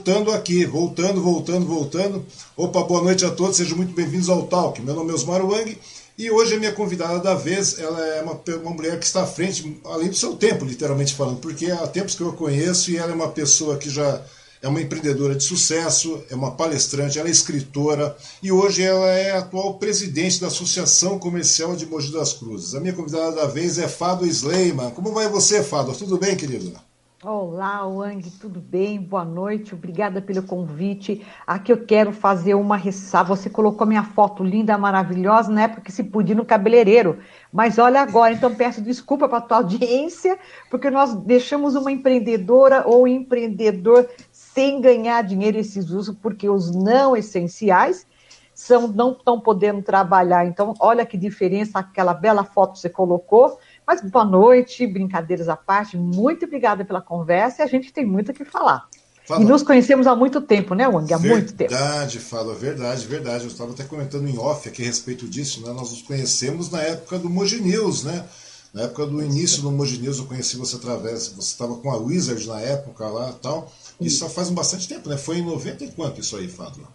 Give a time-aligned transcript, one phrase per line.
[0.00, 2.26] Voltando aqui, voltando, voltando, voltando.
[2.56, 4.80] Opa, boa noite a todos, sejam muito bem-vindos ao Talk.
[4.80, 5.76] Meu nome é Osmar Wang
[6.16, 9.26] e hoje a minha convidada da vez, ela é uma, uma mulher que está à
[9.26, 12.96] frente, além do seu tempo, literalmente falando, porque há tempos que eu a conheço e
[12.96, 14.22] ela é uma pessoa que já
[14.62, 19.32] é uma empreendedora de sucesso, é uma palestrante, ela é escritora e hoje ela é
[19.32, 22.74] atual presidente da Associação Comercial de Mogi das Cruzes.
[22.74, 24.92] A minha convidada da vez é Fado Sleiman.
[24.92, 25.92] Como vai você, Fado?
[25.92, 26.72] Tudo bem, querido?
[27.22, 28.98] Olá, Wang, tudo bem?
[28.98, 31.22] Boa noite, obrigada pelo convite.
[31.46, 33.36] Aqui eu quero fazer uma ressalva.
[33.36, 37.18] Você colocou minha foto linda, maravilhosa, na época que se podia no cabeleireiro.
[37.52, 40.38] Mas olha agora, então peço desculpa para a tua audiência,
[40.70, 47.14] porque nós deixamos uma empreendedora ou empreendedor sem ganhar dinheiro esses usos, porque os não
[47.14, 48.06] essenciais
[48.54, 50.46] são, não estão podendo trabalhar.
[50.46, 53.58] Então, olha que diferença aquela bela foto que você colocou
[53.90, 58.30] mas boa noite, brincadeiras à parte, muito obrigada pela conversa e a gente tem muito
[58.30, 58.88] o que falar.
[59.26, 59.42] Fala.
[59.42, 61.12] E nos conhecemos há muito tempo, né, Wang?
[61.12, 61.70] Há verdade, muito tempo.
[61.72, 63.44] Verdade, fala, verdade, verdade.
[63.44, 65.72] Eu estava até comentando em off aqui a respeito disso, né?
[65.72, 68.24] Nós nos conhecemos na época do Mogi News, né?
[68.72, 71.26] Na época do início do Mogi News, eu conheci você através.
[71.26, 73.72] Você estava com a Wizard na época lá e tal.
[74.00, 75.16] Isso já faz bastante tempo, né?
[75.16, 76.86] Foi em 90 e quanto isso aí, Fábio?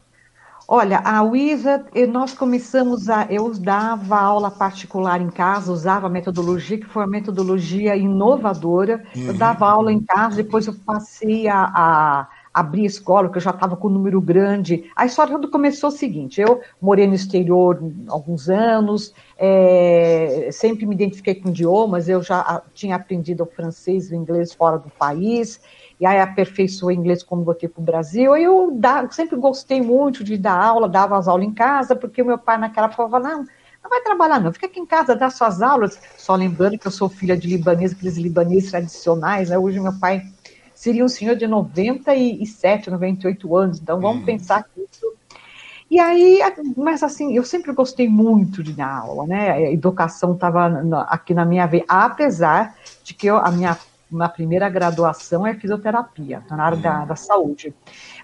[0.67, 3.27] Olha, a Wizard, nós começamos a.
[3.29, 9.03] Eu dava aula particular em casa, usava a metodologia, que foi uma metodologia inovadora.
[9.15, 9.27] Uhum.
[9.27, 13.51] Eu dava aula em casa, depois eu passei a, a abrir escola, que eu já
[13.51, 14.89] estava com um número grande.
[14.95, 20.95] A história tudo começou o seguinte: eu morei no exterior alguns anos, é, sempre me
[20.95, 25.61] identifiquei com idiomas, eu já tinha aprendido o francês e o inglês fora do país
[25.99, 28.35] e aí aperfeiçoei inglês quando voltei para o Brasil.
[28.35, 28.77] Eu
[29.11, 32.57] sempre gostei muito de dar aula, dava as aulas em casa, porque o meu pai
[32.57, 33.45] naquela época falava, não,
[33.83, 35.99] não vai trabalhar não, fica aqui em casa, dá suas aulas.
[36.17, 39.57] Só lembrando que eu sou filha de libanês, aqueles libaneses tradicionais, né?
[39.57, 40.21] hoje meu pai
[40.73, 44.25] seria um senhor de 97, 98 anos, então vamos hum.
[44.25, 45.15] pensar que isso...
[45.89, 46.39] E aí,
[46.75, 49.51] mas assim, eu sempre gostei muito de dar aula, né?
[49.51, 50.65] A educação estava
[51.07, 53.77] aqui na minha veia, apesar de que eu, a minha
[54.11, 57.07] na primeira graduação é fisioterapia, na área da, uhum.
[57.07, 57.73] da saúde.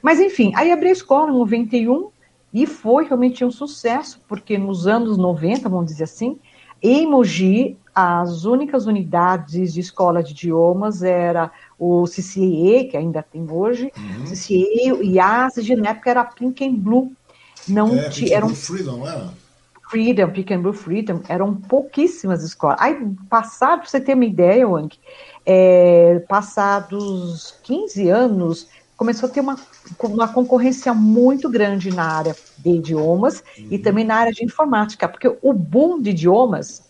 [0.01, 2.09] Mas, enfim, aí abri a escola em 91
[2.53, 6.39] e foi realmente um sucesso, porque nos anos 90, vamos dizer assim,
[6.81, 13.45] em Mogi, as únicas unidades de escola de idiomas era o CCE, que ainda tem
[13.49, 14.25] hoje, uhum.
[14.25, 17.11] CCE, o IASG, na época era Pink and Blue.
[17.67, 19.31] Não é, tinha, eram, Freedom, era?
[19.89, 22.77] Freedom, Pink and Blue Freedom, eram pouquíssimas escolas.
[22.79, 22.97] Aí,
[23.29, 24.97] passado, para você ter uma ideia, Wang,
[25.45, 29.57] é, passados 15 anos, começou a ter uma,
[30.03, 33.67] uma concorrência muito grande na área de idiomas uhum.
[33.71, 36.83] e também na área de informática, porque o boom de idiomas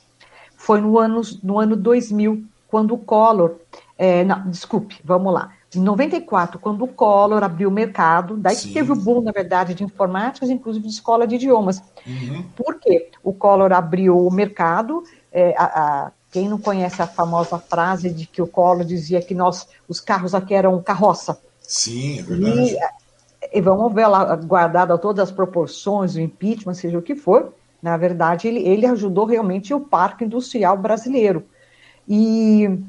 [0.57, 3.55] foi no ano, no ano 2000, quando o Collor,
[3.97, 8.67] é, não, desculpe, vamos lá, em 94, quando o Collor abriu o mercado, daí Sim.
[8.67, 11.81] que teve o boom, na verdade, de informática, inclusive de escola de idiomas.
[12.05, 12.43] Uhum.
[12.55, 13.09] Por quê?
[13.23, 15.01] O Collor abriu o mercado,
[15.31, 15.63] é, a,
[16.07, 19.99] a quem não conhece a famosa frase de que o Collor dizia que nós, os
[19.99, 21.39] carros aqui eram carroça?
[21.61, 22.77] Sim, é verdade.
[23.53, 27.53] E, e vamos ver lá, guardado todas as proporções, o impeachment, seja o que for,
[27.81, 31.43] na verdade, ele, ele ajudou realmente o parque industrial brasileiro.
[32.07, 32.79] E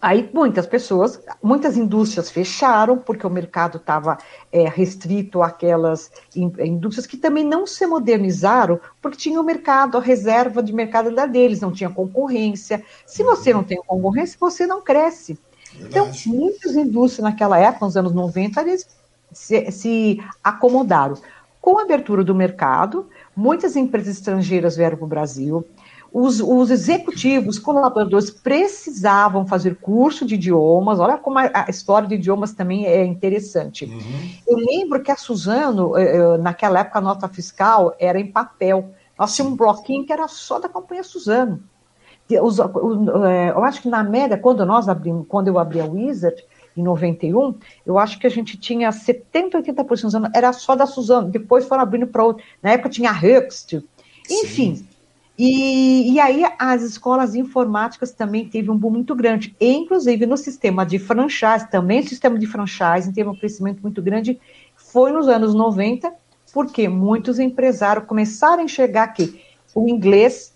[0.00, 4.18] Aí muitas pessoas, muitas indústrias fecharam, porque o mercado estava
[4.52, 10.62] é, restrito àquelas indústrias que também não se modernizaram, porque tinha o mercado, a reserva
[10.62, 12.84] de mercado da deles, não tinha concorrência.
[13.06, 15.38] Se você não tem concorrência, você não cresce.
[15.74, 16.08] Então.
[16.08, 18.86] Então, muitas indústrias naquela época, nos anos 90, eles
[19.32, 21.16] se, se acomodaram.
[21.60, 25.66] Com a abertura do mercado, muitas empresas estrangeiras vieram para o Brasil,
[26.18, 30.98] os, os executivos, colaboradores precisavam fazer curso de idiomas.
[30.98, 33.84] Olha como a, a história de idiomas também é interessante.
[33.84, 34.30] Uhum.
[34.48, 38.92] Eu lembro que a Suzano, eh, eh, naquela época, a nota fiscal era em papel.
[39.18, 41.62] Nós tínhamos um bloquinho que era só da companhia Suzano.
[42.30, 46.42] Eh, eu acho que na média, quando nós abrimos, quando eu abri a Wizard,
[46.74, 51.68] em 91, eu acho que a gente tinha 70, 80% era só da Suzano, depois
[51.68, 52.42] foram abrindo para outra.
[52.62, 53.84] Na época tinha a Huxt,
[54.30, 54.76] enfim.
[54.76, 54.95] Sim.
[55.38, 60.36] E, e, aí as escolas informáticas também teve um boom muito grande, e, inclusive no
[60.36, 64.40] sistema de franchise, também o sistema de franchise teve um crescimento muito grande,
[64.74, 66.10] foi nos anos 90,
[66.54, 69.42] porque muitos empresários começaram a enxergar que
[69.74, 70.54] o inglês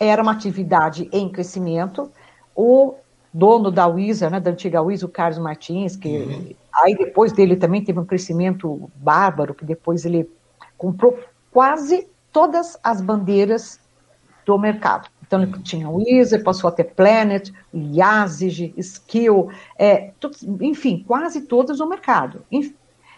[0.00, 2.10] era uma atividade em crescimento,
[2.54, 2.94] o
[3.32, 6.54] dono da Wisa, né, da antiga Wisa, o Carlos Martins, que uhum.
[6.72, 10.26] aí depois dele também teve um crescimento bárbaro, que depois ele
[10.78, 11.18] comprou
[11.50, 13.78] quase todas as bandeiras
[14.46, 15.08] do mercado.
[15.26, 21.42] Então ele tinha o Weezer, passou a ter Planet, Yazig, Skill, é, tudo, enfim, quase
[21.42, 22.44] todas no mercado.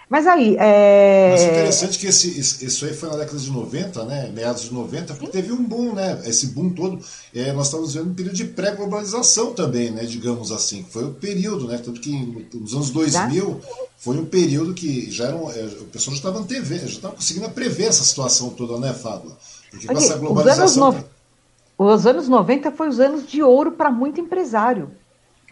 [0.08, 0.56] Mas aí.
[0.58, 1.32] É...
[1.32, 4.32] Mas interessante que esse, isso aí foi na década de 90, né?
[4.34, 6.22] Meados de 90, porque teve um boom, né?
[6.24, 6.98] Esse boom todo.
[7.34, 10.06] É, nós estávamos vendo um período de pré-globalização também, né?
[10.06, 10.86] Digamos assim.
[10.88, 11.76] Foi o período, né?
[11.76, 12.10] Tanto que
[12.54, 13.60] nos anos 2000
[13.98, 15.50] foi um período que já eram.
[15.50, 19.36] É, o pessoal já estava TV, já estava conseguindo prever essa situação toda, né, Fábio?
[19.70, 20.64] Porque com essa globalização.
[20.64, 21.17] Os anos, no...
[21.78, 24.90] os anos 90 foi os anos de ouro para muito empresário.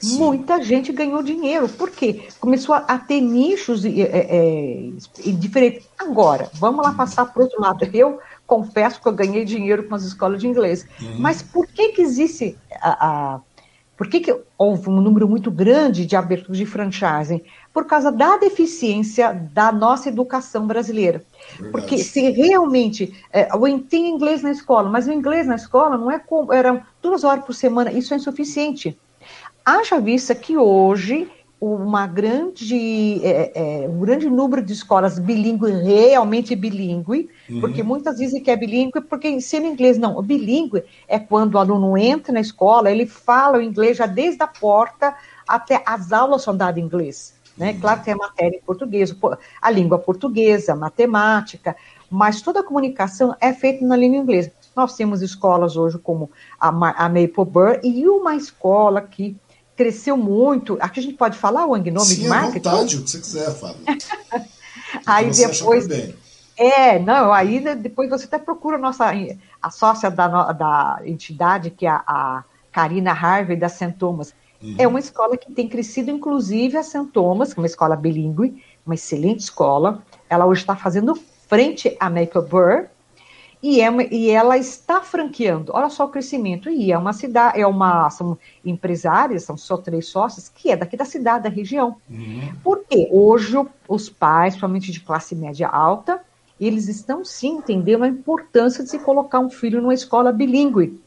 [0.01, 0.19] Sim.
[0.19, 1.69] Muita gente ganhou dinheiro.
[1.69, 2.29] Por quê?
[2.39, 4.91] Começou a, a ter nichos é, é,
[5.33, 5.89] diferentes.
[5.99, 7.89] Agora, vamos lá passar para o outro lado.
[7.95, 10.87] Eu confesso que eu ganhei dinheiro com as escolas de inglês.
[11.01, 11.17] Uhum.
[11.19, 13.41] Mas por que, que existe a, a
[13.97, 17.41] por que, que, houve um número muito grande de abertura de franchising?
[17.77, 21.23] Por causa da deficiência da nossa educação brasileira.
[21.61, 21.73] Verdade.
[21.73, 23.13] Porque se realmente.
[23.31, 23.51] É,
[23.91, 26.55] tem inglês na escola, mas o inglês na escola não é como.
[26.55, 28.99] Eram duas horas por semana, isso é insuficiente.
[29.63, 31.31] Haja vista que hoje
[31.61, 37.61] uma grande, é, é, um grande número de escolas bilíngue, realmente bilíngue, uhum.
[37.61, 39.99] porque muitas dizem que é bilíngue porque ensina inglês.
[39.99, 44.07] Não, o bilíngue é quando o aluno entra na escola, ele fala o inglês já
[44.07, 45.15] desde a porta
[45.47, 47.36] até as aulas são dadas em inglês.
[47.57, 47.73] Né?
[47.73, 47.81] Uhum.
[47.81, 49.15] Claro que tem a matéria em português,
[49.61, 51.75] a língua portuguesa, a matemática,
[52.11, 54.53] mas toda a comunicação é feita na língua inglesa.
[54.75, 59.37] Nós temos escolas hoje como a, a Maple Burr e uma escola que
[59.75, 60.77] cresceu muito.
[60.81, 62.53] Aqui a gente pode falar, Wang, nome Sim, de marca?
[62.53, 63.83] Sim, vontade, o que você quiser, Fábio.
[65.07, 65.87] aí depois...
[66.59, 69.11] É, não, aí depois você até procura a nossa,
[69.61, 73.95] a sócia da, da entidade, que é a, a Karina Harvey, da St.
[74.63, 74.75] Uhum.
[74.79, 77.07] É uma escola que tem crescido, inclusive, a St.
[77.13, 80.03] Thomas, que é uma escola bilíngue, uma excelente escola.
[80.29, 81.15] Ela hoje está fazendo
[81.49, 82.89] frente à Make Burr,
[83.63, 85.73] e, é, e ela está franqueando.
[85.75, 86.69] Olha só o crescimento.
[86.71, 90.97] E é uma cidade, é uma, são empresárias, são só três sócios, que é daqui
[90.97, 91.97] da cidade, da região.
[92.09, 92.53] Uhum.
[92.63, 93.57] Porque hoje
[93.89, 96.21] os pais, principalmente de classe média alta,
[96.61, 101.01] eles estão sim entendendo a importância de se colocar um filho numa escola bilíngue.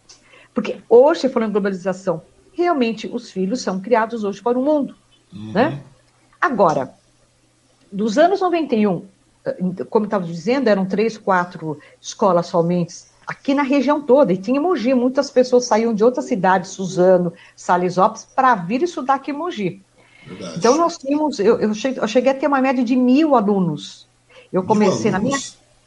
[0.53, 2.21] Porque hoje, falando em globalização,
[2.59, 4.95] realmente os filhos são criados hoje para o mundo.
[5.33, 5.51] Uhum.
[5.51, 5.81] Né?
[6.39, 6.93] Agora,
[7.91, 9.05] dos anos 91
[9.89, 14.91] como estava dizendo, eram três, quatro escolas somente aqui na região toda, e tinha Mogi,
[14.95, 19.83] muitas pessoas saíam de outras cidades, Suzano, Salisópolis, para vir estudar aqui em Mogi.
[20.25, 20.57] Verdade.
[20.57, 24.07] Então nós tínhamos, eu, eu, cheguei, eu, cheguei, a ter uma média de mil alunos.
[24.51, 25.37] Eu comecei, na minha,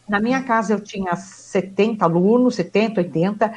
[0.09, 3.53] na minha casa eu tinha 70 alunos, 70, 80,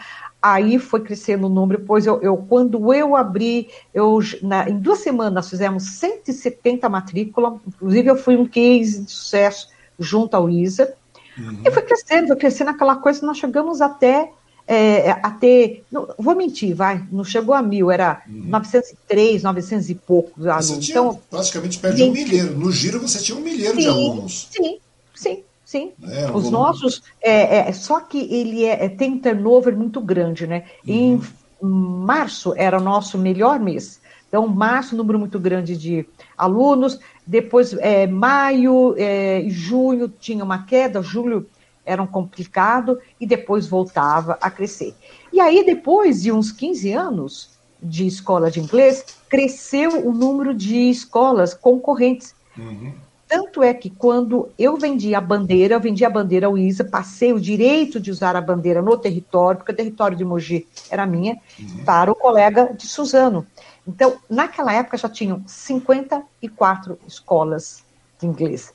[0.54, 5.00] aí foi crescendo o número, pois eu, eu quando eu abri, eu, na, em duas
[5.00, 10.94] semanas fizemos 170 matrículas, inclusive eu fui um case de sucesso, junto ao ISA.
[11.36, 11.62] Uhum.
[11.66, 14.32] E foi crescendo, foi crescendo aquela coisa, nós chegamos até
[14.68, 18.44] é, a ter, não, vou mentir, vai, não chegou a mil, era uhum.
[18.46, 20.68] 903, 900 e poucos alunos.
[20.68, 22.56] Você tinha então, praticamente perto de um milheiro.
[22.56, 24.48] No giro você tinha um milheiro sim, de alunos.
[24.52, 24.78] Sim,
[25.16, 25.94] sim, sim.
[26.04, 30.46] É, Os nossos, é, é, só que ele é, é, tem um turnover muito grande,
[30.46, 30.66] né?
[30.88, 30.94] Uhum.
[30.94, 31.22] Em
[31.62, 34.00] março era o nosso melhor mês.
[34.28, 36.06] Então, março, número muito grande de
[36.38, 37.00] alunos.
[37.26, 41.48] Depois, é, maio é, e junho tinha uma queda, julho
[41.86, 44.96] era um complicado e depois voltava a crescer.
[45.32, 47.50] E aí, depois de uns 15 anos
[47.82, 52.34] de escola de inglês, cresceu o número de escolas concorrentes.
[52.58, 52.94] Uhum.
[53.36, 57.34] Tanto é que quando eu vendi a bandeira, eu vendi a bandeira ao ISA, passei
[57.34, 61.38] o direito de usar a bandeira no território, porque o território de Mogi era minha,
[61.60, 61.84] uhum.
[61.84, 63.46] para o colega de Suzano.
[63.86, 67.84] Então, naquela época já tinham 54 escolas
[68.18, 68.74] de inglês.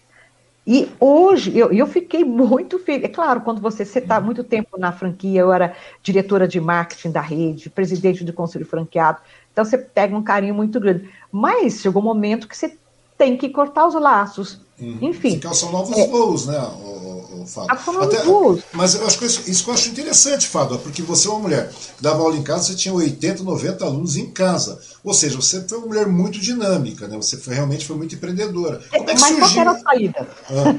[0.67, 3.05] E hoje, eu, eu fiquei muito feliz.
[3.05, 7.23] É claro, quando você está muito tempo na franquia, eu era diretora de marketing da
[7.23, 9.21] rede, presidente do conselho franqueado,
[9.53, 11.09] então você pega um carinho muito grande.
[11.33, 12.77] Mas chegou um momento que você
[13.21, 14.59] tem que cortar os laços.
[14.81, 14.97] Uhum.
[15.03, 15.39] Enfim.
[15.39, 18.03] Que são novos é, voos, né, o, o Fábio?
[18.03, 18.63] Até, voos.
[18.73, 21.41] Mas eu acho que isso, isso que eu acho interessante, Fábio, porque você é uma
[21.41, 24.81] mulher que dava aula em casa, você tinha 80, 90 alunos em casa.
[25.05, 27.17] Ou seja, você foi uma mulher muito dinâmica, né?
[27.17, 28.83] Você foi, realmente foi muito empreendedora.
[28.91, 29.39] É, é mas surgiu?
[29.39, 30.29] qual era a saída?
[30.49, 30.75] Ah.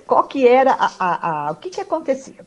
[0.06, 2.46] qual que era a, a, a, o que, que acontecia?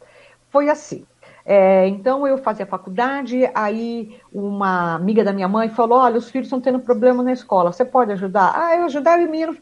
[0.51, 1.05] Foi assim.
[1.49, 6.47] É, então eu fazia faculdade, aí uma amiga da minha mãe falou: olha, os filhos
[6.47, 8.51] estão tendo problema na escola, você pode ajudar?
[8.53, 9.57] Ah, eu ajudava e o menino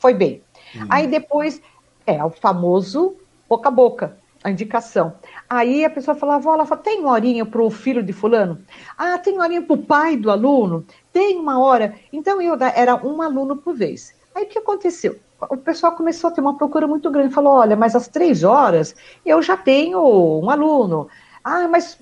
[0.00, 0.42] foi bem.
[0.74, 0.86] Uhum.
[0.90, 1.62] Aí depois
[2.04, 3.16] é o famoso
[3.48, 4.16] boca a boca.
[4.42, 5.14] a indicação.
[5.48, 8.58] Aí a pessoa falava, fala, tem horinha para o filho de fulano?
[8.96, 10.84] Ah, tem horinha para o pai do aluno?
[11.12, 11.94] Tem uma hora.
[12.12, 14.14] Então eu era um aluno por vez.
[14.34, 15.18] Aí o que aconteceu?
[15.50, 17.34] O pessoal começou a ter uma procura muito grande.
[17.34, 18.94] Falou, olha, mas às três horas
[19.24, 20.00] eu já tenho
[20.42, 21.08] um aluno.
[21.42, 21.98] Ah, mas.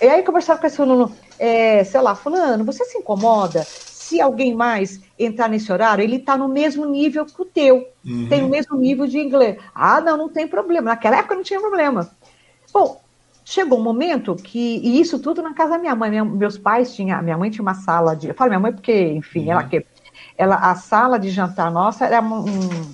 [0.00, 3.64] E aí conversava com esse aluno, é, sei lá, fulano, você se incomoda
[4.04, 8.28] se alguém mais entrar nesse horário, ele está no mesmo nível que o teu, uhum.
[8.28, 9.56] tem o mesmo nível de inglês.
[9.74, 10.90] Ah, não, não tem problema.
[10.90, 12.10] Naquela época não tinha problema.
[12.72, 13.00] Bom,
[13.44, 16.94] chegou um momento que, e isso tudo na casa da minha mãe, minha, meus pais
[16.94, 19.52] tinham, minha mãe tinha uma sala de, eu falo minha mãe porque, enfim, uhum.
[19.52, 19.86] ela que
[20.36, 22.44] ela, a sala de jantar nossa, era um,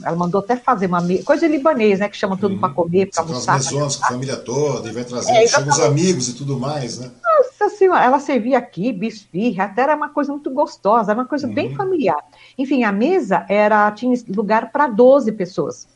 [0.04, 2.61] ela mandou até fazer uma coisa libanês, né, que chama tudo uhum.
[2.61, 3.56] para comer, para almoçar.
[3.56, 6.99] As mesões com a família toda, e vai trazer, é, os amigos e tudo mais,
[6.99, 7.11] né?
[7.25, 11.47] Nossa senhora, ela servia aqui, bisfirra, até era uma coisa muito gostosa, era uma coisa
[11.47, 11.54] uhum.
[11.54, 12.23] bem familiar.
[12.59, 15.88] Enfim, a mesa era tinha lugar para 12 pessoas.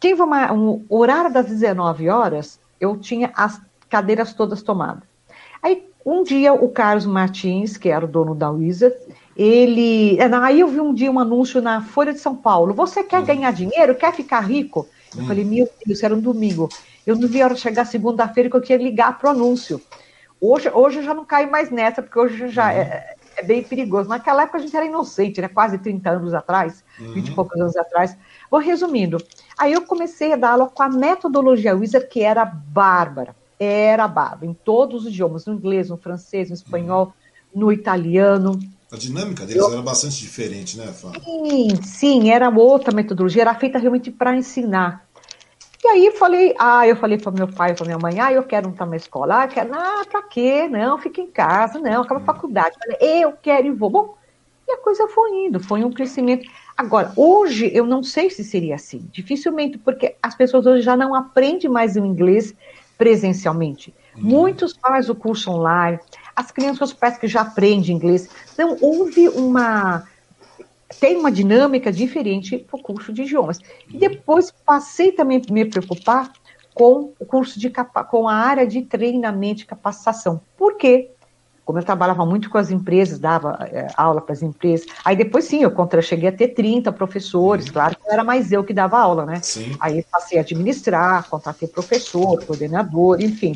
[0.00, 3.60] Teve uma, um horário das 19 horas, eu tinha as
[3.90, 5.02] cadeiras todas tomadas.
[5.62, 8.96] Aí, um dia, o Carlos Martins, que era o dono da Wizard,
[9.38, 10.18] ele.
[10.18, 13.20] É, aí eu vi um dia um anúncio na Folha de São Paulo: Você quer
[13.20, 13.26] uhum.
[13.26, 13.94] ganhar dinheiro?
[13.94, 14.88] Quer ficar rico?
[15.16, 15.50] Eu falei: uhum.
[15.50, 16.68] Meu Deus, era um domingo.
[17.06, 19.80] Eu não vi a hora de chegar segunda-feira que eu queria ligar para o anúncio.
[20.40, 22.78] Hoje, hoje eu já não caio mais nessa, porque hoje já uhum.
[22.78, 24.08] é, é, bem perigoso.
[24.08, 25.48] Naquela época a gente era inocente, né?
[25.48, 27.12] Quase 30 anos atrás, uhum.
[27.12, 28.16] 20 e poucos anos atrás.
[28.50, 29.18] Vou resumindo.
[29.56, 33.36] Aí eu comecei a dar aula com a metodologia Wizard, que era bárbara.
[33.60, 37.12] Era bárbara, em todos os idiomas, no inglês, no francês, no espanhol,
[37.52, 37.60] uhum.
[37.60, 38.58] no italiano.
[38.90, 39.70] A dinâmica deles eu...
[39.70, 41.20] era bastante diferente, né, Fábio?
[41.22, 45.06] Sim, sim, era outra metodologia, era feita realmente para ensinar.
[45.84, 48.70] E aí falei, ah, eu falei para meu pai, para minha mãe, ah, eu quero
[48.70, 50.68] estar na escola, ah, quero, ah, para quê?
[50.68, 52.26] Não, fica em casa, não, acaba a hum.
[52.26, 52.76] faculdade.
[52.78, 53.90] Falei, eu quero e vou.
[53.90, 54.18] Bom,
[54.66, 56.48] e a coisa foi indo, foi um crescimento.
[56.76, 61.14] Agora, hoje eu não sei se seria assim, dificilmente, porque as pessoas hoje já não
[61.14, 62.54] aprendem mais o inglês
[62.98, 63.94] presencialmente.
[64.16, 64.20] Hum.
[64.22, 65.98] Muitos fazem o curso online,
[66.38, 68.28] as crianças parece que já aprendem inglês.
[68.54, 70.04] Então, houve uma
[71.00, 73.58] tem uma dinâmica diferente para o curso de idiomas.
[73.92, 76.32] E depois passei também a me preocupar
[76.72, 77.70] com o curso de
[78.08, 80.40] com a área de treinamento e capacitação.
[80.56, 81.10] Por quê?
[81.64, 85.44] Como eu trabalhava muito com as empresas, dava é, aula para as empresas, aí depois
[85.44, 87.72] sim, eu contra, cheguei a ter 30 professores, uhum.
[87.72, 89.40] claro que não era mais eu que dava aula, né?
[89.42, 89.76] Sim.
[89.78, 93.54] Aí passei a administrar, contratei professor, coordenador, enfim.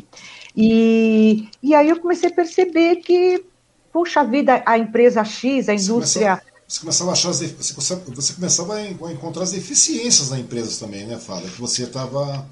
[0.55, 3.43] E, e aí eu comecei a perceber que,
[3.91, 6.41] puxa vida, a empresa X, a indústria
[6.73, 11.05] você começava a achar as, você, você começava a encontrar as deficiências na empresa também,
[11.05, 11.49] né, Fábio?
[11.49, 12.47] Que você estava.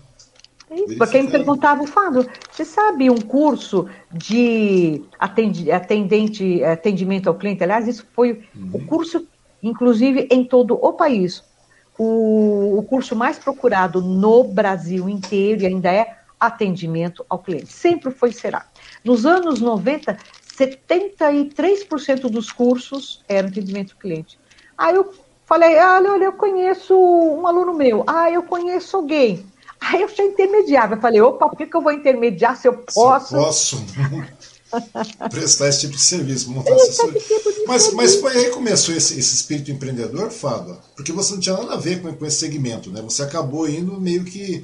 [0.70, 7.64] Isso, quem me perguntava, Fábio, você sabe um curso de atendente, atendimento ao cliente?
[7.64, 8.70] Aliás, isso foi uhum.
[8.74, 9.28] o curso,
[9.62, 11.44] inclusive, em todo o país.
[11.98, 17.72] O, o curso mais procurado no Brasil inteiro e ainda é atendimento ao cliente.
[17.72, 18.66] Sempre foi será.
[19.06, 20.18] Nos anos 90,
[20.58, 24.40] 73% dos cursos eram atendimento ao cliente.
[24.76, 25.14] Aí eu
[25.46, 29.46] falei, ah, olha, eu conheço um aluno meu, ah, eu conheço alguém.
[29.80, 32.74] Aí eu já intermediava, eu falei, opa, por que, que eu vou intermediar se eu
[32.74, 33.28] posso?
[33.28, 33.86] Se eu posso
[35.30, 37.20] prestar esse tipo de serviço, montar assessoria.
[37.20, 40.78] Tipo mas, mas foi aí que começou esse, esse espírito empreendedor, Fábio?
[40.96, 43.02] Porque você não tinha nada a ver com, com esse segmento, né?
[43.02, 44.64] Você acabou indo meio que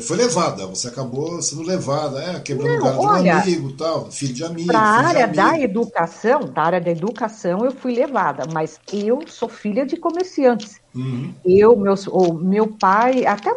[0.00, 4.34] foi levada, você acabou sendo levada, é, quebrando o galho de um amigo, tal, filho
[4.34, 4.68] de amigo.
[4.68, 9.48] Para a área da educação, da área da educação, eu fui levada, mas eu sou
[9.48, 10.80] filha de comerciantes.
[10.94, 11.32] Uhum.
[11.44, 13.52] Eu, meus, o meu pai, até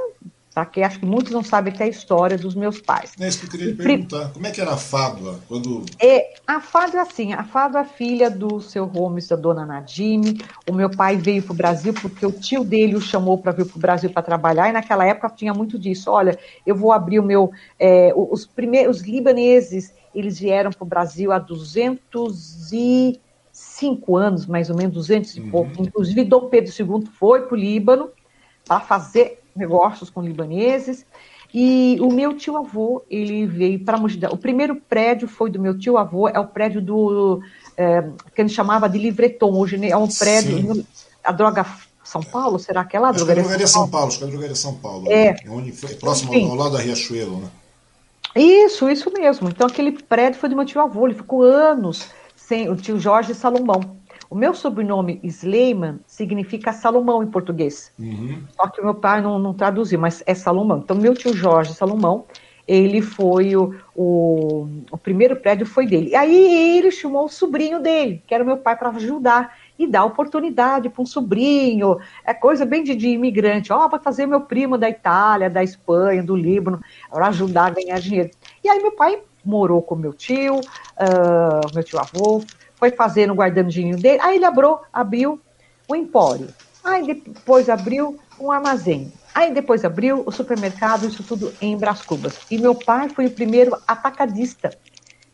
[0.53, 0.65] tá?
[0.65, 3.13] que acho que muitos não sabem até a história dos meus pais.
[3.19, 4.31] É isso que eu queria perguntar.
[4.33, 5.39] Como é que era a Fádua?
[5.47, 5.85] Quando...
[5.99, 10.39] É, a Fádua, assim, a Fádua é filha do seu Holmes, da dona Nadine.
[10.69, 13.65] O meu pai veio para o Brasil porque o tio dele o chamou para vir
[13.65, 16.12] para o Brasil para trabalhar, e naquela época tinha muito disso.
[16.12, 17.51] Olha, eu vou abrir o meu...
[17.79, 24.93] É, os primeiros libaneses, eles vieram para o Brasil há 205 anos, mais ou menos,
[24.95, 25.51] 200 e uhum.
[25.51, 25.81] pouco.
[25.81, 28.09] Inclusive, Dom Pedro II foi para o Líbano
[28.65, 31.05] para fazer negócios com libaneses.
[31.53, 35.77] E o meu tio avô, ele veio para Mogi O primeiro prédio foi do meu
[35.77, 37.41] tio avô, é o prédio do
[37.75, 38.03] é,
[38.35, 39.51] que ele chamava de Livreton.
[39.51, 40.85] Hoje é um prédio, Sim.
[41.23, 41.65] a droga
[42.03, 43.11] São Paulo, será que é lá?
[43.11, 44.07] Drogaria, que é drogaria São, São Paulo.
[44.07, 45.11] Acho que é a drogaria São Paulo.
[45.11, 45.31] É.
[45.31, 45.37] Né?
[45.49, 47.49] Onde foi, próximo ao, ao lado da Riachuelo, né?
[48.35, 49.49] Isso, isso mesmo.
[49.49, 53.33] Então aquele prédio foi do meu tio avô, ele ficou anos sem o tio Jorge
[53.33, 53.98] Salomão.
[54.29, 57.91] O meu sobrenome Sleiman significa Salomão em português.
[57.97, 58.43] Uhum.
[58.55, 60.79] Só que meu pai não, não traduziu, mas é Salomão.
[60.79, 62.25] Então, meu tio Jorge Salomão,
[62.67, 66.11] ele foi o, o, o primeiro prédio foi dele.
[66.11, 69.57] E aí ele chamou o sobrinho dele, que era meu pai, para ajudar.
[69.79, 73.99] e dá oportunidade para um sobrinho, é coisa bem de, de imigrante, ó, oh, vai
[73.99, 78.29] fazer meu primo da Itália, da Espanha, do Líbano, para ajudar a ganhar dinheiro.
[78.63, 82.43] E aí meu pai morou com meu tio, uh, meu tio avô,
[82.79, 85.39] foi fazendo, guardando dinheiro dele, aí ele abriu, abriu
[85.87, 86.47] o empório,
[86.83, 92.39] aí depois abriu um armazém, aí depois abriu o supermercado, isso tudo em Brás Cubas.
[92.49, 94.71] E meu pai foi o primeiro atacadista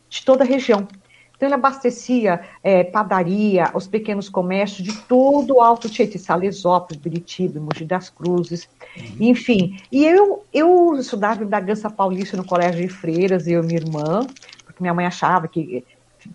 [0.08, 0.88] de toda a região.
[1.36, 7.60] Então, ele abastecia é, padaria, os pequenos comércios de todo o Alto Tietê, Salesópolis, Biritiba,
[7.60, 9.16] Mogi das Cruzes, uhum.
[9.20, 9.78] enfim.
[9.92, 14.26] E eu, eu estudava em Bragança Paulista no Colégio de Freiras, eu e minha irmã,
[14.64, 15.84] porque minha mãe achava que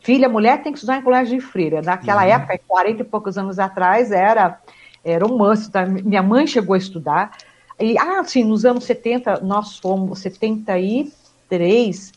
[0.01, 1.82] filha, mulher tem que estudar em colégio de freira.
[1.82, 2.30] Naquela uhum.
[2.30, 4.60] época, 40 e poucos anos atrás, era,
[5.04, 5.71] era um must.
[5.71, 5.86] Tá?
[5.86, 7.32] Minha mãe chegou a estudar.
[7.80, 12.12] E, ah, sim, nos anos 70, nós fomos, 73,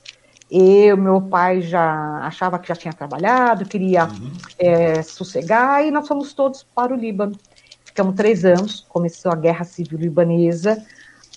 [0.50, 4.32] eu, meu pai já achava que já tinha trabalhado, queria uhum.
[4.58, 7.36] é, sossegar, e nós fomos todos para o Líbano.
[7.84, 10.84] Ficamos três anos, começou a Guerra Civil Libanesa,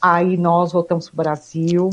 [0.01, 1.89] aí nós voltamos para o Brasil,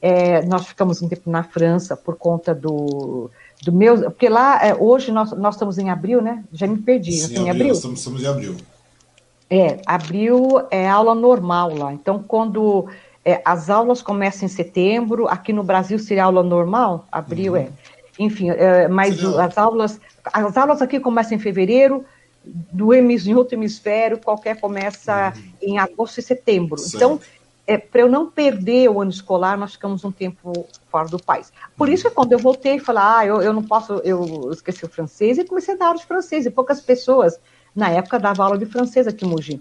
[0.00, 3.30] é, nós ficamos um tempo na França por conta do,
[3.62, 4.02] do meu.
[4.02, 6.44] Porque lá, é, hoje, nós, nós estamos em abril, né?
[6.52, 7.12] Já me perdi.
[7.12, 7.72] Sim, abril, em abril?
[7.72, 8.56] Estamos, estamos em abril.
[9.50, 11.92] É, abril é aula normal lá.
[11.92, 12.86] Então, quando
[13.24, 17.58] é, as aulas começam em setembro, aqui no Brasil seria aula normal, abril uhum.
[17.58, 17.68] é.
[18.18, 20.00] Enfim, é, mas o, as aulas,
[20.32, 22.04] as aulas aqui começam em fevereiro,
[22.44, 25.42] do em outro hemisfério, qualquer começa uhum.
[25.62, 26.78] em agosto e setembro.
[26.78, 26.96] Certo.
[26.96, 27.20] Então,
[27.68, 31.52] é, para eu não perder o ano escolar, nós ficamos um tempo fora do país.
[31.76, 34.88] Por isso que quando eu voltei, falei, ah, eu, eu não posso, eu esqueci o
[34.88, 37.38] francês, e comecei a dar aula de francês, e poucas pessoas,
[37.76, 39.60] na época, davam aula de francês aqui em Mogi.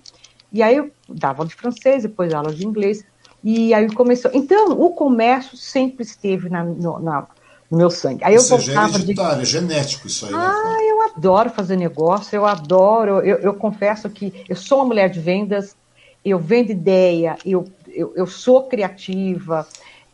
[0.53, 3.03] E aí eu dava aula de francês, depois aula de inglês,
[3.43, 4.31] e aí começou.
[4.33, 7.27] Então, o comércio sempre esteve na, no, na,
[7.69, 8.23] no meu sangue.
[8.23, 9.41] Aí Ou eu seja, é hereditário, de...
[9.41, 10.31] é genético isso aí.
[10.31, 10.77] Né, ah, né?
[10.81, 13.19] eu adoro fazer negócio, eu adoro.
[13.19, 15.75] Eu, eu confesso que eu sou uma mulher de vendas,
[16.23, 17.65] eu vendo ideia, eu,
[17.97, 19.67] eu, eu sou criativa,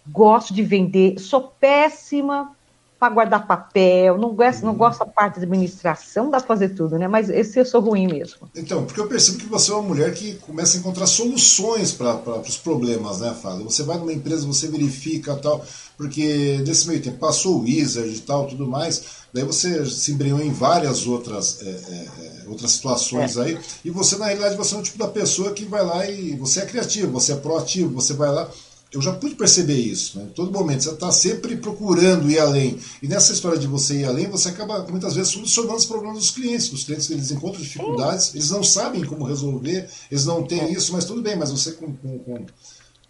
[0.07, 2.55] gosto de vender, sou péssima
[2.99, 6.97] para guardar papel, não gosto, não gosto da parte de administração, dá para fazer tudo,
[6.97, 7.05] né?
[7.05, 8.49] Mas esse eu sou ruim mesmo.
[8.55, 12.39] Então, porque eu percebo que você é uma mulher que começa a encontrar soluções para
[12.39, 13.65] os problemas, né, Fábio?
[13.65, 15.65] Você vai numa empresa, você verifica tal,
[15.97, 20.41] porque nesse meio tempo passou o Wizard e tal, tudo mais, daí você se embrenhou
[20.41, 23.41] em várias outras, é, é, é, outras situações é.
[23.41, 26.35] aí, e você, na realidade, você é um tipo da pessoa que vai lá e
[26.35, 28.49] você é criativo, você é proativo, você vai lá
[28.93, 30.19] eu já pude perceber isso.
[30.19, 30.25] Né?
[30.25, 32.77] Em todo momento, você está sempre procurando ir além.
[33.01, 36.31] E nessa história de você ir além, você acaba muitas vezes solucionando os problemas dos
[36.31, 36.71] clientes.
[36.71, 41.05] Os clientes eles encontram dificuldades, eles não sabem como resolver, eles não têm isso, mas
[41.05, 42.45] tudo bem, mas você com, com, com,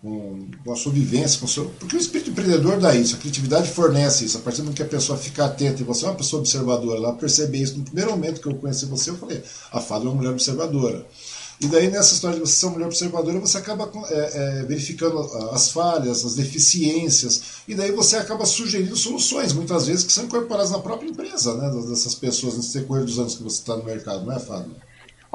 [0.03, 1.65] com a sua vivência, com seu...
[1.79, 4.37] porque o espírito empreendedor dá isso, a criatividade fornece isso.
[4.37, 6.97] A partir do momento que a pessoa fica atenta e você é uma pessoa observadora,
[6.97, 7.77] ela perceber isso.
[7.77, 11.07] No primeiro momento que eu conheci você, eu falei: a Fábio é uma mulher observadora.
[11.61, 15.19] E daí, nessa história de você ser uma mulher observadora, você acaba é, é, verificando
[15.51, 20.71] as falhas, as deficiências, e daí você acaba sugerindo soluções, muitas vezes, que são incorporadas
[20.71, 24.25] na própria empresa, né, dessas pessoas, nesse decorrer dos anos que você está no mercado,
[24.25, 24.75] não é, Fábio?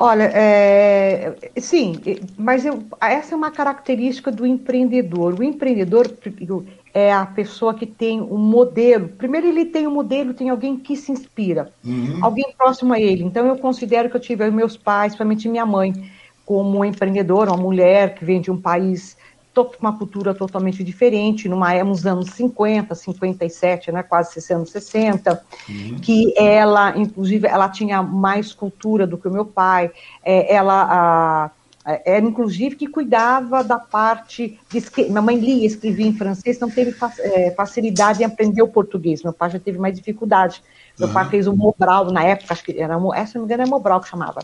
[0.01, 1.97] Olha, é, sim,
[2.39, 5.35] mas eu, essa é uma característica do empreendedor.
[5.37, 6.09] O empreendedor
[6.95, 9.09] é a pessoa que tem um modelo.
[9.09, 12.21] Primeiro, ele tem um modelo, tem alguém que se inspira, uhum.
[12.23, 13.25] alguém próximo a ele.
[13.25, 15.93] Então, eu considero que eu tive meus pais, principalmente minha mãe,
[16.47, 19.17] como empreendedora, uma mulher que vem de um país
[19.81, 25.99] uma cultura totalmente diferente, numa nos anos 50, 57, né, quase 60, 60, uhum.
[26.01, 29.91] que ela, inclusive, ela tinha mais cultura do que o meu pai,
[30.25, 31.51] é, ela a,
[32.05, 36.95] era inclusive que cuidava da parte de minha mãe lia, escrevia em francês, não teve
[37.21, 39.23] é, facilidade em aprender o português.
[39.23, 40.63] Meu pai já teve mais dificuldade.
[40.99, 41.15] Meu uhum.
[41.15, 44.01] pai fez o Mobral na época, acho que era, essa não me engano é Mobral
[44.01, 44.41] que chamava.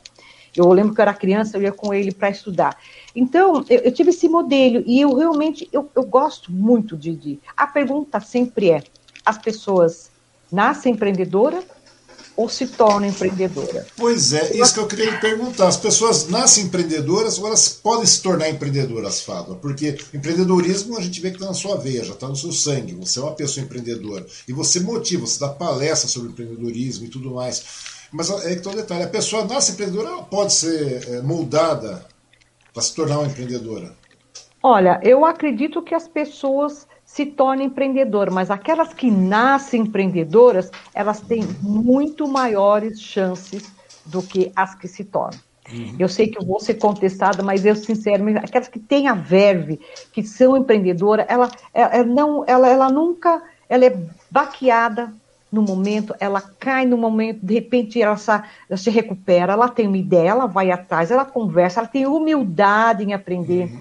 [0.57, 2.77] Eu lembro que eu era criança, eu ia com ele para estudar.
[3.15, 7.41] Então, eu, eu, tive esse modelo e eu realmente, eu, eu gosto muito de, de...
[7.57, 8.83] A pergunta sempre é,
[9.25, 10.11] as pessoas
[10.51, 11.65] nascem empreendedoras
[12.37, 13.87] ou se tornam empreendedoras?
[13.97, 15.69] Pois é, isso que eu queria lhe perguntar.
[15.69, 19.57] As pessoas nascem empreendedoras ou elas podem se tornar empreendedoras, Fábio?
[19.57, 22.95] Porque empreendedorismo a gente vê que está na sua veia, já está no seu sangue.
[22.95, 24.27] Você é uma pessoa empreendedora.
[24.49, 27.63] E você motiva, você dá palestra sobre empreendedorismo e tudo mais.
[28.15, 32.07] Mas é que todo detalhe, a pessoa nasce empreendedora, ela pode ser é, moldada
[32.73, 33.93] para se tornar uma empreendedora?
[34.63, 41.21] Olha, eu acredito que as pessoas se tornem empreendedoras, mas aquelas que nascem empreendedoras, elas
[41.23, 43.65] têm muito maiores chances
[44.07, 45.41] do que as que se tornam.
[45.73, 45.97] Uhum.
[45.99, 49.81] Eu sei que eu vou ser contestada, mas eu sinceramente, aquelas que têm a verve,
[50.13, 53.99] que são empreendedoras, ela, ela, não, ela, ela nunca, ela é
[54.31, 55.13] baqueada
[55.55, 58.17] no momento, ela cai no momento, de repente ela,
[58.69, 63.05] ela se recupera, ela tem uma ideia, ela vai atrás, ela conversa, ela tem humildade
[63.05, 63.81] em aprender, uhum.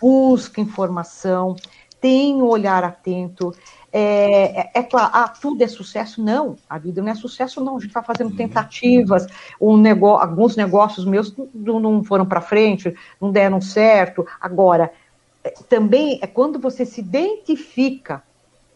[0.00, 1.56] busca informação,
[2.00, 3.54] tem um olhar atento.
[3.90, 6.22] É, é, é, claro, ah, tudo é sucesso?
[6.22, 7.76] Não, a vida não é sucesso, não.
[7.76, 8.36] A gente está fazendo uhum.
[8.36, 9.26] tentativas,
[9.58, 14.26] um negócio, alguns negócios meus não, não foram para frente, não deram certo.
[14.40, 14.92] Agora,
[15.42, 18.22] é, também é quando você se identifica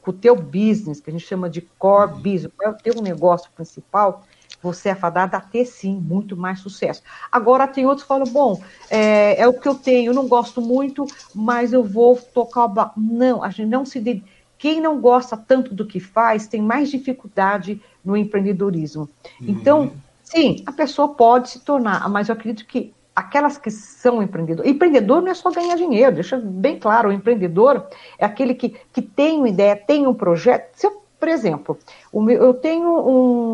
[0.09, 3.03] com o teu business, que a gente chama de core business, qual é o teu
[3.03, 4.25] negócio principal,
[4.63, 7.03] você é fadado a ter sim muito mais sucesso.
[7.31, 10.63] Agora tem outros que falam, bom, é, é o que eu tenho, eu não gosto
[10.63, 14.23] muito, mas eu vou tocar o Não, a gente não se
[14.57, 19.03] quem não gosta tanto do que faz tem mais dificuldade no empreendedorismo.
[19.39, 19.47] Uhum.
[19.47, 19.93] Então,
[20.25, 24.71] sim, a pessoa pode se tornar, mas eu acredito que aquelas que são empreendedores.
[24.71, 27.85] Empreendedor não é só ganhar dinheiro, deixa bem claro, o empreendedor
[28.17, 30.71] é aquele que, que tem uma ideia, tem um projeto.
[30.75, 31.77] Se eu, por exemplo,
[32.15, 32.89] meu, eu tenho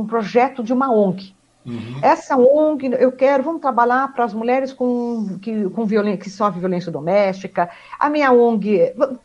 [0.00, 1.34] um projeto de uma ONG.
[1.64, 1.98] Uhum.
[2.02, 6.60] Essa ONG, eu quero, vamos trabalhar para as mulheres com, que, com violência, que sofrem
[6.60, 7.70] violência doméstica.
[7.98, 9.18] A minha ONG, vamos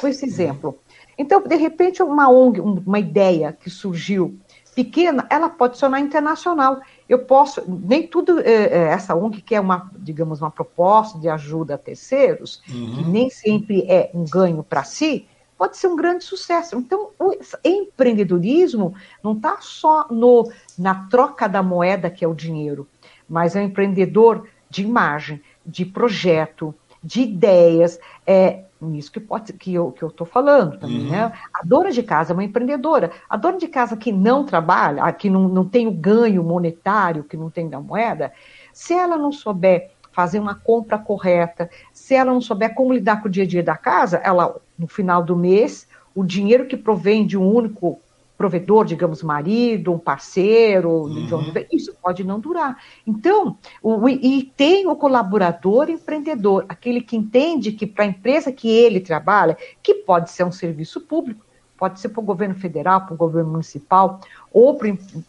[0.00, 0.76] com esse exemplo.
[1.16, 4.36] Então, de repente, uma ONG, uma ideia que surgiu
[4.74, 6.80] pequena, ela pode se tornar internacional.
[7.08, 11.28] Eu posso, nem tudo, é, é, essa ONG que é uma, digamos, uma proposta de
[11.28, 12.94] ajuda a terceiros, uhum.
[12.94, 15.26] que nem sempre é um ganho para si,
[15.58, 16.76] pode ser um grande sucesso.
[16.76, 22.88] Então, o empreendedorismo não está só no, na troca da moeda, que é o dinheiro,
[23.28, 29.74] mas é um empreendedor de imagem, de projeto, de ideias, é, nisso que pode que
[29.74, 31.10] eu que eu estou falando também, uhum.
[31.10, 31.32] né?
[31.52, 33.10] A dona de casa é uma empreendedora.
[33.28, 37.36] A dona de casa que não trabalha, que não, não tem o ganho monetário, que
[37.36, 38.32] não tem da moeda,
[38.72, 43.28] se ela não souber fazer uma compra correta, se ela não souber como lidar com
[43.28, 47.26] o dia a dia da casa, ela no final do mês o dinheiro que provém
[47.26, 47.98] de um único
[48.44, 51.50] provedor, digamos, marido, um parceiro, uhum.
[51.72, 52.76] isso pode não durar.
[53.06, 58.68] Então, o, e tem o colaborador empreendedor, aquele que entende que para a empresa que
[58.68, 61.42] ele trabalha, que pode ser um serviço público,
[61.78, 64.20] pode ser para o governo federal, para o governo municipal
[64.52, 64.78] ou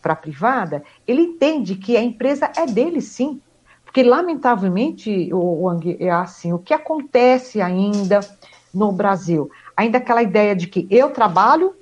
[0.01, 3.39] para a privada, ele entende que a empresa é dele sim.
[3.86, 8.19] Porque, lamentavelmente, o, o é assim, o que acontece ainda
[8.73, 9.49] no Brasil?
[9.78, 11.73] Ainda aquela ideia de que eu trabalho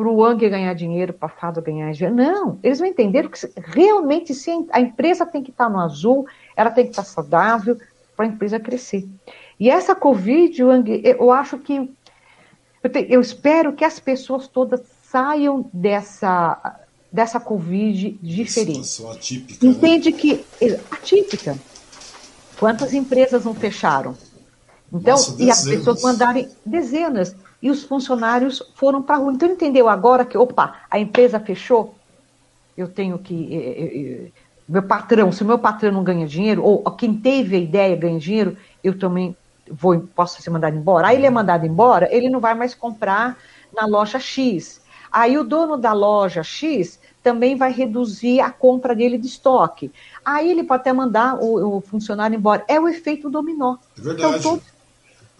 [0.00, 2.16] para o Wang ganhar dinheiro, para a Fado ganhar dinheiro.
[2.16, 6.70] Não, eles vão entender que realmente sim, a empresa tem que estar no azul, ela
[6.70, 7.76] tem que estar saudável
[8.16, 9.06] para a empresa crescer.
[9.58, 11.90] E essa Covid, Wang, eu acho que.
[12.82, 16.78] Eu, te, eu espero que as pessoas todas saiam dessa,
[17.12, 19.04] dessa Covid diferente.
[19.06, 19.70] Atípica, né?
[19.70, 20.16] Entende né?
[20.16, 20.44] que.
[20.90, 21.58] Atípica.
[22.58, 24.16] Quantas empresas não fecharam?
[24.90, 29.32] Então, Nossa, e as pessoas mandarem dezenas e os funcionários foram para a rua.
[29.32, 31.94] Então, entendeu agora que, opa, a empresa fechou,
[32.76, 33.54] eu tenho que.
[33.54, 34.30] Eh, eh, eh,
[34.68, 38.18] meu patrão, se o meu patrão não ganha dinheiro, ou quem teve a ideia ganha
[38.18, 39.36] dinheiro, eu também
[39.68, 41.08] vou, posso ser mandado embora.
[41.08, 43.36] Aí ele é mandado embora, ele não vai mais comprar
[43.74, 44.80] na loja X.
[45.10, 49.90] Aí o dono da loja X também vai reduzir a compra dele de estoque.
[50.24, 52.64] Aí ele pode até mandar o, o funcionário embora.
[52.68, 53.76] É o efeito dominó.
[53.98, 54.38] É verdade.
[54.38, 54.69] Então, todos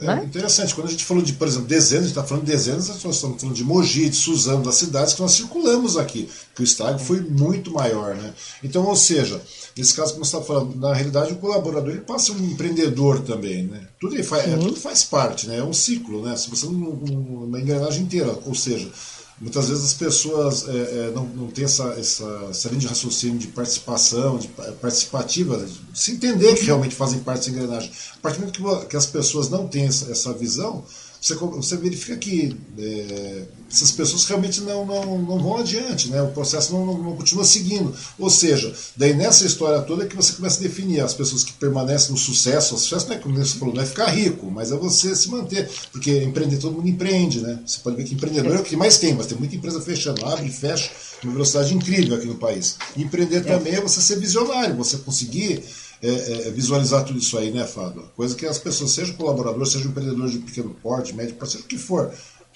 [0.00, 0.24] é né?
[0.24, 0.74] interessante.
[0.74, 2.96] Quando a gente falou de, por exemplo, dezenas, a gente está falando de dezenas, nós
[2.96, 6.98] estamos falando de Mogi, de Suzano, das cidades que nós circulamos aqui, que o estrago
[6.98, 8.14] foi muito maior.
[8.14, 8.32] Né?
[8.64, 9.40] Então, ou seja,
[9.76, 13.64] nesse caso que nós estamos falando, na realidade o colaborador ele passa um empreendedor também.
[13.64, 13.86] Né?
[14.00, 15.58] Tudo, faz, é, tudo faz parte, né?
[15.58, 16.36] é um ciclo, né?
[16.36, 18.90] se você não, uma engrenagem inteira, ou seja,
[19.40, 23.38] muitas vezes as pessoas é, é, não, não têm essa, essa, essa linha de raciocínio
[23.38, 27.90] de participação, de participativa, de se entender que realmente fazem parte dessa engrenagem.
[28.16, 30.84] A partir do momento que, que as pessoas não têm essa, essa visão,
[31.20, 36.20] você, você verifica que é, essas pessoas realmente não, não, não vão adiante, né?
[36.22, 37.94] o processo não, não, não, continua seguindo.
[38.18, 41.52] Ou seja, daí nessa história toda é que você começa a definir as pessoas que
[41.52, 42.74] permanecem no sucesso.
[42.74, 45.28] O sucesso não é, como você falou, não é ficar rico, mas é você se
[45.28, 45.70] manter.
[45.92, 47.60] Porque empreender, todo mundo empreende, né?
[47.66, 50.24] Você pode ver que empreendedor é o que mais tem, mas tem muita empresa fechando,
[50.24, 50.90] abre e fecha,
[51.22, 52.76] uma velocidade incrível aqui no país.
[52.96, 53.40] E empreender é.
[53.40, 55.62] também é você ser visionário, você conseguir
[56.02, 58.10] é, é, é, visualizar tudo isso aí, né, Fábio?
[58.16, 61.68] Coisa que as pessoas, seja colaborador, seja empreendedor de pequeno porte, médio porte, seja o
[61.68, 62.12] que for.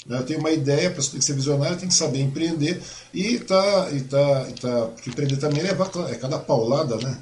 [0.06, 0.22] Né?
[0.22, 3.88] Tem uma ideia, a pessoa tem que ser visionária, tem que saber empreender e tá,
[3.90, 7.18] e tá, e tá porque empreender também é, é cada paulada, né?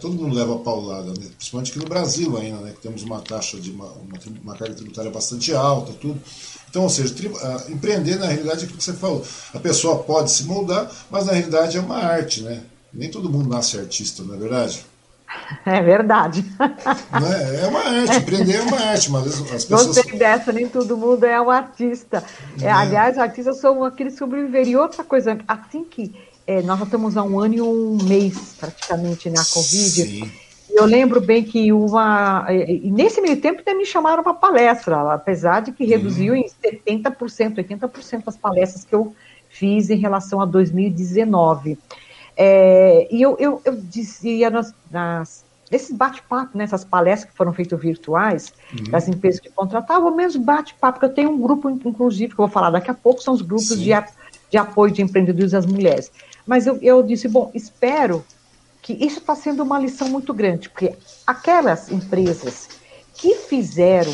[0.00, 1.26] Todo mundo leva paulada, né?
[1.36, 2.72] principalmente aqui no Brasil ainda, né?
[2.72, 6.20] Que temos uma taxa de uma, uma, uma carga tributária bastante alta, tudo.
[6.68, 9.24] Então, ou seja, uh, empreender na realidade é aquilo que você falou.
[9.52, 12.64] A pessoa pode se moldar, mas na realidade é uma arte, né?
[12.92, 14.84] Nem todo mundo nasce artista, não é verdade?
[15.66, 16.44] É verdade.
[16.58, 17.64] É?
[17.64, 19.86] é uma arte, empreender é uma arte, mas as pessoas.
[19.86, 22.22] Gostei dessa, nem todo mundo é um artista.
[22.60, 22.70] É, é.
[22.70, 24.68] Aliás, artistas são aqueles que sobreviveram.
[24.68, 26.14] E outra coisa, assim que
[26.46, 30.02] é, nós já estamos há um ano e um mês praticamente na Covid.
[30.02, 30.30] Sim.
[30.70, 32.46] Eu lembro bem que uma.
[32.50, 36.40] E nesse meio tempo até me chamaram para palestra, apesar de que reduziu uhum.
[36.40, 36.46] em
[36.90, 39.14] 70%, 80% as palestras que eu
[39.48, 41.78] fiz em relação a 2019.
[42.36, 45.44] É, e eu, eu, eu dizia nas, nas
[45.92, 48.90] bate-papo, nessas palestras que foram feitas virtuais, uhum.
[48.90, 52.46] das empresas que contratavam, ou mesmo bate-papo, que eu tenho um grupo, inclusive, que eu
[52.46, 53.90] vou falar daqui a pouco, são os grupos de,
[54.50, 56.10] de apoio de empreendedores às mulheres.
[56.46, 58.24] Mas eu, eu disse, bom, espero
[58.82, 60.94] que isso está sendo uma lição muito grande, porque
[61.26, 62.68] aquelas empresas
[63.14, 64.12] que fizeram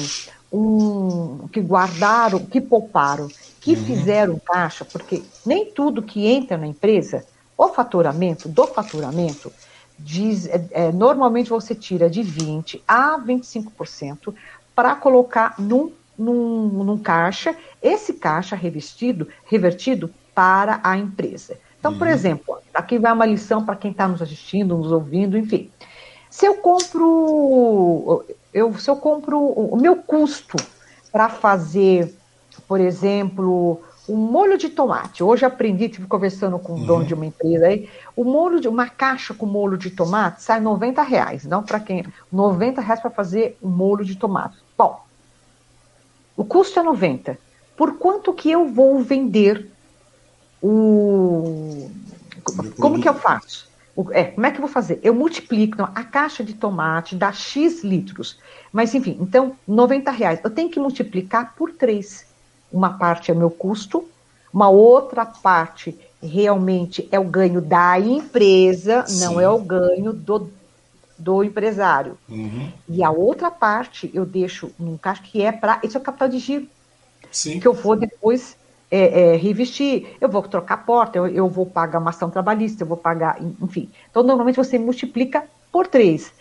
[0.53, 3.29] um, que guardaram, que pouparam,
[3.61, 3.85] que uhum.
[3.85, 7.25] fizeram caixa, porque nem tudo que entra na empresa
[7.61, 9.53] o faturamento, do faturamento,
[9.99, 14.35] diz, é, é, normalmente você tira de 20% a 25%
[14.75, 21.59] para colocar num, num, num caixa, esse caixa revestido, revertido para a empresa.
[21.79, 22.13] Então, por uhum.
[22.15, 25.71] exemplo, aqui vai uma lição para quem está nos assistindo, nos ouvindo, enfim.
[26.31, 30.57] Se eu compro, eu, se eu compro o meu custo
[31.13, 32.15] para fazer,
[32.67, 35.23] por exemplo, um molho de tomate.
[35.23, 36.87] Hoje aprendi, estive conversando com o uhum.
[36.87, 40.61] dono de uma empresa aí, o molho de uma caixa com molho de tomate sai
[40.61, 41.45] 90 reais.
[41.45, 42.05] Não para quem?
[42.31, 44.59] 90 reais para fazer um molho de tomate.
[44.77, 45.01] Bom,
[46.37, 47.39] o custo é 90.
[47.77, 49.71] Por quanto que eu vou vender
[50.61, 51.89] o.
[52.79, 53.71] Como que eu faço?
[54.13, 54.99] É, como é que eu vou fazer?
[55.03, 58.39] Eu multiplico não, a caixa de tomate dá X litros.
[58.73, 60.41] Mas, enfim, então, 90 reais.
[60.43, 62.30] Eu tenho que multiplicar por 3
[62.73, 64.09] uma parte é meu custo,
[64.53, 69.25] uma outra parte realmente é o ganho da empresa, Sim.
[69.25, 70.51] não é o ganho do,
[71.19, 72.19] do empresário.
[72.29, 72.71] Uhum.
[72.89, 75.81] E a outra parte eu deixo num caixa que é para.
[75.83, 76.67] Isso é o capital de giro.
[77.31, 77.61] Sim.
[77.61, 78.57] Que eu vou depois
[78.91, 82.89] é, é, revestir, eu vou trocar porta, eu, eu vou pagar uma ação trabalhista, eu
[82.89, 83.89] vou pagar, enfim.
[84.11, 86.33] Então, normalmente você multiplica por três.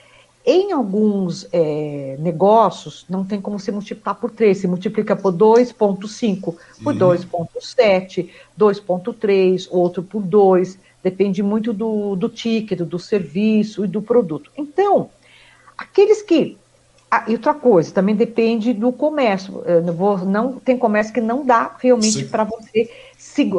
[0.46, 6.56] Em alguns é, negócios, não tem como se multiplicar por 3, se multiplica por 2,5,
[6.84, 7.00] por uhum.
[7.00, 14.50] 2,7, 2,3, outro por 2, depende muito do, do ticket, do serviço e do produto.
[14.58, 15.10] Então,
[15.78, 16.58] aqueles que.
[17.12, 19.64] Ah, e outra coisa, também depende do comércio.
[19.84, 22.88] Não, vou, não tem comércio que não dá realmente para você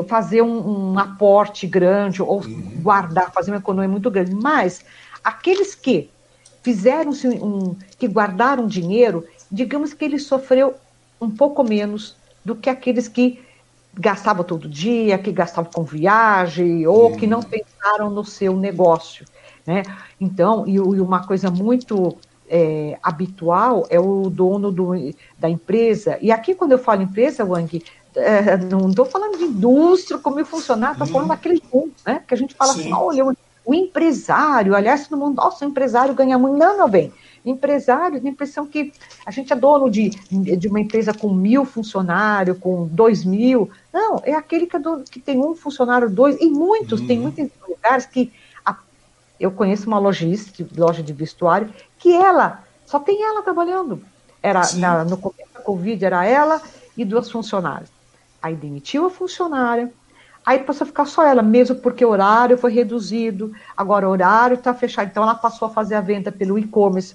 [0.07, 2.73] fazer um, um, aporte grande ou uhum.
[2.77, 4.33] guardar, fazer uma economia muito grande.
[4.33, 4.85] Mas
[5.25, 6.09] aqueles que
[6.63, 10.75] fizeram-se um, que guardaram dinheiro, digamos que ele sofreu
[11.21, 13.41] um pouco menos do que aqueles que
[13.93, 19.27] gastavam todo dia, que gastavam com viagem ou que não pensaram no seu negócio,
[19.67, 19.83] né?
[20.21, 22.17] Então, e, e uma coisa muito
[22.49, 24.93] é, habitual é o dono do,
[25.39, 26.19] da empresa.
[26.21, 27.83] E aqui, quando eu falo empresa, Wang,
[28.17, 32.23] é, não estou falando de indústria, como funcionar, estou falando daquele mundo, né?
[32.27, 32.93] Que a gente fala assim, Sim.
[32.93, 33.37] assim, olha,
[33.71, 36.59] o empresário, aliás, todo mundo, nossa, o empresário ganha muito.
[36.59, 37.13] Não, meu bem.
[37.47, 38.93] Empresário, tem a impressão que
[39.25, 43.71] a gente é dono de, de uma empresa com mil funcionários, com dois mil.
[43.93, 47.07] Não, é aquele que, é dono, que tem um funcionário, dois, e muitos, uhum.
[47.07, 48.33] tem muitos lugares que
[48.65, 48.77] a,
[49.39, 54.03] eu conheço uma lojista, loja de vestuário, que ela, só tem ela trabalhando.
[54.43, 56.61] Era na, no começo da Covid, era ela
[56.97, 57.89] e duas funcionárias.
[58.43, 59.93] Aí demitiu a funcionária,
[60.45, 64.55] Aí passou a ficar só ela, mesmo porque o horário foi reduzido, agora o horário
[64.55, 65.09] está fechado.
[65.09, 67.15] Então ela passou a fazer a venda pelo e-commerce.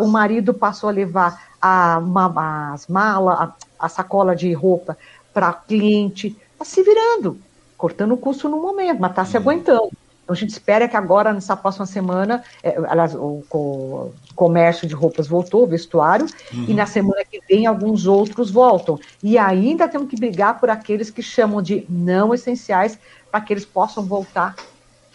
[0.00, 4.96] O marido passou a levar a, uma, as malas, a, a sacola de roupa
[5.32, 6.36] para cliente.
[6.52, 7.38] Está se virando,
[7.76, 9.42] cortando o custo no momento, mas está se uhum.
[9.42, 9.90] aguentando.
[10.26, 14.92] Então, a gente espera que agora, nessa próxima semana, é, aliás, o, o, comércio de
[14.92, 16.64] roupas voltou, o vestuário, uhum.
[16.66, 18.98] e na semana que vem alguns outros voltam.
[19.22, 22.98] E ainda temos que brigar por aqueles que chamam de não essenciais,
[23.30, 24.56] para que eles possam voltar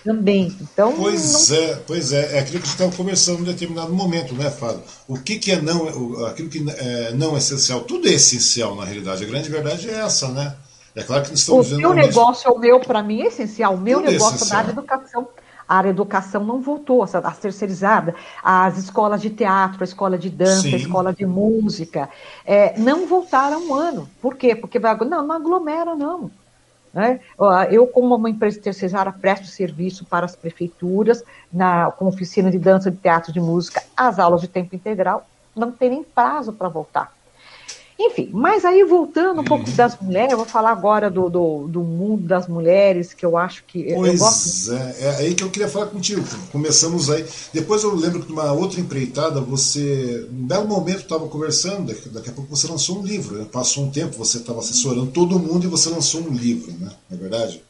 [0.01, 0.55] também.
[0.61, 1.57] Então, pois não...
[1.57, 4.81] é, pois é, é aquilo que a gente estava conversando em determinado momento, né, Fábio?
[5.09, 9.25] O que, que é não, aquilo que é não essencial, tudo é essencial na realidade.
[9.25, 10.55] A grande verdade é essa, né?
[10.95, 13.75] É claro que estamos O meu negócio é o meu, para mim, é essencial.
[13.75, 15.27] O meu Tudo negócio é da área de educação.
[15.67, 20.29] A área de educação não voltou, a terceirizada, as escolas de teatro, a escola de
[20.29, 20.73] dança, Sim.
[20.73, 22.09] a escola de música,
[22.45, 24.09] é, não voltaram um ano.
[24.21, 24.53] Por quê?
[24.53, 26.29] Porque vai, não, não aglomera, não.
[26.93, 27.21] Né?
[27.69, 32.91] Eu, como uma empresa terceirizada, presto serviço para as prefeituras, na, com oficina de dança,
[32.91, 35.25] de teatro, de música, as aulas de tempo integral,
[35.55, 37.13] não tem nem prazo para voltar.
[38.03, 41.81] Enfim, mas aí voltando um pouco das mulheres, eu vou falar agora do, do, do
[41.81, 43.93] mundo das mulheres, que eu acho que.
[43.93, 44.73] Pois eu gosto...
[44.73, 46.23] é, é aí que eu queria falar contigo.
[46.51, 47.23] Começamos aí.
[47.53, 52.29] Depois eu lembro que numa outra empreitada, você, num belo momento, estava conversando, daqui, daqui,
[52.31, 53.37] a pouco você lançou um livro.
[53.37, 53.45] Né?
[53.51, 56.91] Passou um tempo, você estava assessorando todo mundo e você lançou um livro, né?
[57.07, 57.63] Não é verdade?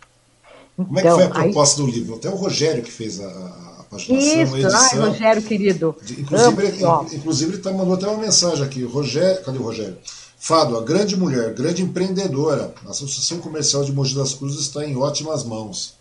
[0.78, 1.86] Como é que foi a então, proposta aí...
[1.86, 2.16] do livro?
[2.16, 5.04] Até o Rogério que fez a, a Isso, edição.
[5.04, 5.96] Ai, Rogério querido.
[6.18, 8.84] Inclusive, ele, inclusive ele tá, mandou até uma mensagem aqui.
[8.84, 9.98] Rogério, cadê o Rogério?
[10.44, 12.74] Fado, a grande mulher, grande empreendedora.
[12.88, 15.94] A Associação Comercial de Mogi das Cruzes está em ótimas mãos.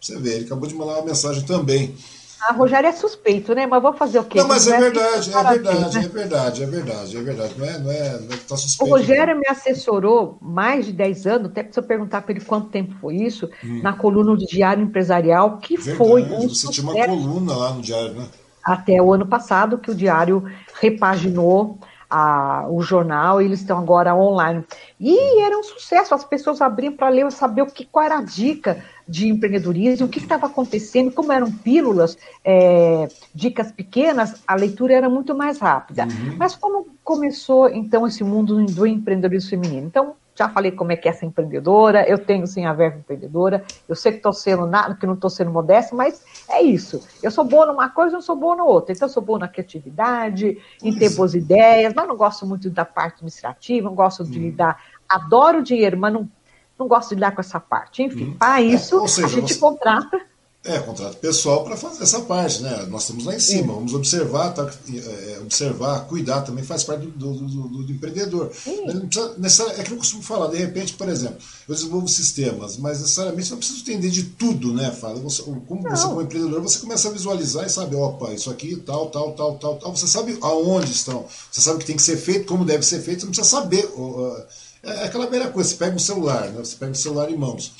[0.00, 1.96] Você vê, ele acabou de mandar uma mensagem também.
[2.48, 3.66] A Rogério é suspeito, né?
[3.66, 4.38] Mas vou fazer o quê?
[4.38, 7.54] Não, mas é verdade, é verdade, é verdade, é verdade, é verdade.
[7.58, 8.84] Não é, não é, não é tá suspeito.
[8.84, 9.40] O Rogério não.
[9.40, 13.50] me assessorou mais de 10 anos, até eu perguntar para ele quanto tempo foi isso,
[13.64, 13.80] hum.
[13.82, 17.82] na coluna do Diário Empresarial, que verdade, foi um Você tinha uma coluna lá no
[17.82, 18.28] Diário, né?
[18.62, 20.44] Até o ano passado, que o Diário
[20.80, 24.64] repaginou a, o jornal, eles estão agora online.
[24.98, 28.22] E era um sucesso, as pessoas abriam para ler, saber o que, qual era a
[28.22, 34.94] dica de empreendedorismo, o que estava acontecendo, como eram pílulas, é, dicas pequenas, a leitura
[34.94, 36.04] era muito mais rápida.
[36.04, 36.36] Uhum.
[36.36, 39.86] Mas como começou, então, esse mundo do empreendedorismo feminino?
[39.86, 43.64] Então, já falei como é que é essa empreendedora, eu tenho sim a verba empreendedora,
[43.88, 47.04] eu sei que estou sendo nada, que não estou sendo modesta, mas é isso.
[47.20, 48.92] Eu sou boa numa coisa, não sou boa na outra.
[48.92, 52.84] Então, eu sou boa na criatividade, em ter boas ideias, mas não gosto muito da
[52.84, 54.42] parte administrativa, não gosto de hum.
[54.42, 54.80] lidar.
[55.08, 56.30] Adoro dinheiro, mas não,
[56.78, 58.04] não gosto de lidar com essa parte.
[58.04, 58.36] Enfim, hum.
[58.38, 59.60] para isso, é, seja, a gente você...
[59.60, 60.20] contrata
[60.64, 62.86] é, contrato pessoal para fazer essa parte, né?
[62.90, 67.32] Nós estamos lá em cima, vamos observar, tá, é, observar, cuidar, também faz parte do,
[67.32, 68.48] do, do, do empreendedor.
[68.48, 71.38] Precisa, é que eu costumo falar, de repente, por exemplo,
[71.68, 74.90] eu desenvolvo sistemas, mas necessariamente não preciso entender de tudo, né?
[74.90, 75.90] Fala, você, como não.
[75.90, 79.56] você, como empreendedor, você começa a visualizar e sabe, opa, isso aqui, tal, tal, tal,
[79.58, 79.96] tal, tal.
[79.96, 83.00] Você sabe aonde estão, você sabe o que tem que ser feito, como deve ser
[83.00, 83.88] feito, você não precisa saber.
[84.82, 86.58] É aquela velha coisa, você pega um celular, né?
[86.58, 87.72] você pega um celular em mãos.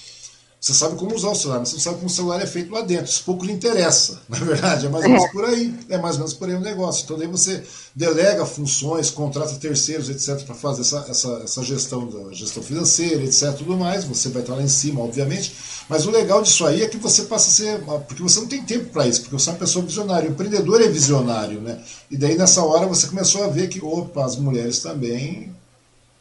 [0.60, 2.72] Você sabe como usar o celular, mas você não sabe como o celular é feito
[2.72, 3.04] lá dentro.
[3.04, 4.86] Isso pouco lhe interessa, na verdade.
[4.86, 5.28] É mais ou menos é.
[5.28, 5.74] por aí.
[5.88, 7.04] É mais ou menos por aí o negócio.
[7.04, 7.62] Então, daí você
[7.94, 13.52] delega funções, contrata terceiros, etc., para fazer essa, essa, essa gestão da gestão financeira, etc.,
[13.56, 14.04] tudo mais.
[14.04, 15.54] Você vai estar lá em cima, obviamente.
[15.88, 17.80] Mas o legal disso aí é que você passa a ser.
[18.08, 20.28] Porque você não tem tempo para isso, porque você é uma pessoa visionária.
[20.28, 21.80] O empreendedor é visionário, né?
[22.10, 25.56] E daí, nessa hora, você começou a ver que, opa, as mulheres também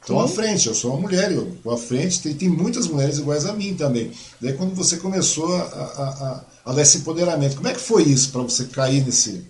[0.07, 3.17] Estou à frente, eu sou uma mulher, eu estou à frente, tem, tem muitas mulheres
[3.17, 4.09] iguais a mim também.
[4.39, 8.03] Daí quando você começou a, a, a, a dar esse empoderamento, como é que foi
[8.03, 9.45] isso para você cair nesse.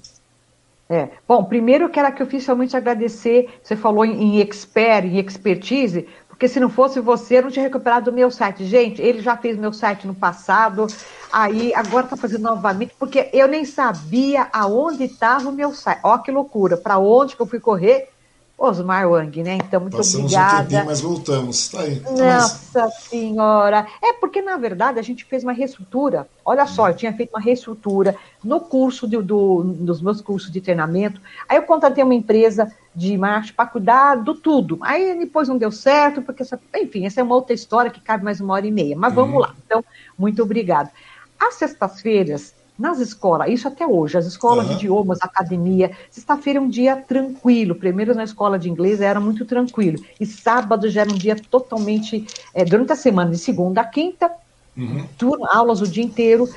[0.89, 1.09] É.
[1.27, 6.47] Bom, primeiro eu quero aqui oficialmente agradecer, você falou em, em expert, em expertise, porque
[6.47, 8.65] se não fosse você, eu não tinha recuperado o meu site.
[8.65, 10.87] Gente, ele já fez meu site no passado,
[11.31, 15.99] aí agora está fazendo novamente, porque eu nem sabia aonde estava o meu site.
[16.01, 18.09] Ó, que loucura, para onde que eu fui correr
[18.57, 19.55] Osmar Wang, né?
[19.55, 20.55] Então, muito Passamos obrigada.
[20.55, 21.69] Um tempinho, mas voltamos.
[21.69, 22.01] Tá aí.
[22.01, 22.89] Nossa.
[22.89, 23.85] Senhora!
[24.03, 26.27] É porque, na verdade, a gente fez uma reestrutura.
[26.43, 30.59] Olha só, eu tinha feito uma reestrutura no curso de, do, dos meus cursos de
[30.59, 31.21] treinamento.
[31.47, 34.79] Aí eu contratei uma empresa de marketing para cuidar do tudo.
[34.81, 38.23] Aí depois não deu certo, porque, essa, enfim, essa é uma outra história que cabe
[38.23, 38.95] mais uma hora e meia.
[38.97, 39.41] Mas vamos uhum.
[39.41, 39.55] lá.
[39.63, 39.85] Então,
[40.17, 40.91] muito obrigada.
[41.39, 44.71] Às sextas-feiras, nas escolas, isso até hoje, as escolas uhum.
[44.71, 49.45] de idiomas, academia, sexta-feira é um dia tranquilo, primeiro na escola de inglês era muito
[49.45, 53.85] tranquilo, e sábado já era um dia totalmente, é, durante a semana, de segunda a
[53.85, 54.31] quinta,
[54.77, 55.05] uhum.
[55.17, 56.47] turno, aulas o dia inteiro,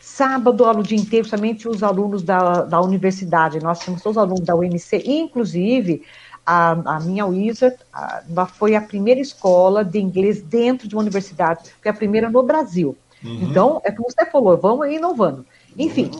[0.00, 4.22] sábado, aula o dia inteiro, somente os alunos da, da universidade, nós temos todos os
[4.22, 6.02] alunos da UNC, inclusive,
[6.44, 11.70] a, a, minha Wizard a, foi a primeira escola de inglês dentro de uma universidade,
[11.82, 12.96] foi a primeira no Brasil.
[13.22, 13.42] Uhum.
[13.42, 15.44] Então, é como você falou, vamos inovando.
[15.78, 16.10] Enfim.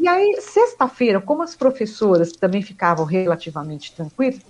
[0.00, 4.40] E aí, sexta-feira, como as professoras também ficavam relativamente tranquilas,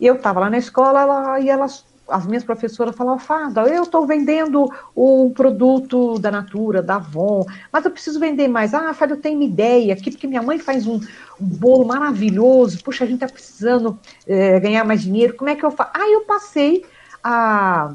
[0.00, 4.06] eu estava lá na escola ela, e elas, as minhas professoras falavam, Fada, eu estou
[4.06, 8.72] vendendo um produto da Natura, da Avon, mas eu preciso vender mais.
[8.72, 10.96] Ah, Fada, eu tenho uma ideia aqui, porque minha mãe faz um,
[11.40, 15.64] um bolo maravilhoso, puxa, a gente está precisando é, ganhar mais dinheiro, como é que
[15.64, 15.90] eu faço?
[15.94, 16.84] Aí eu passei
[17.22, 17.94] a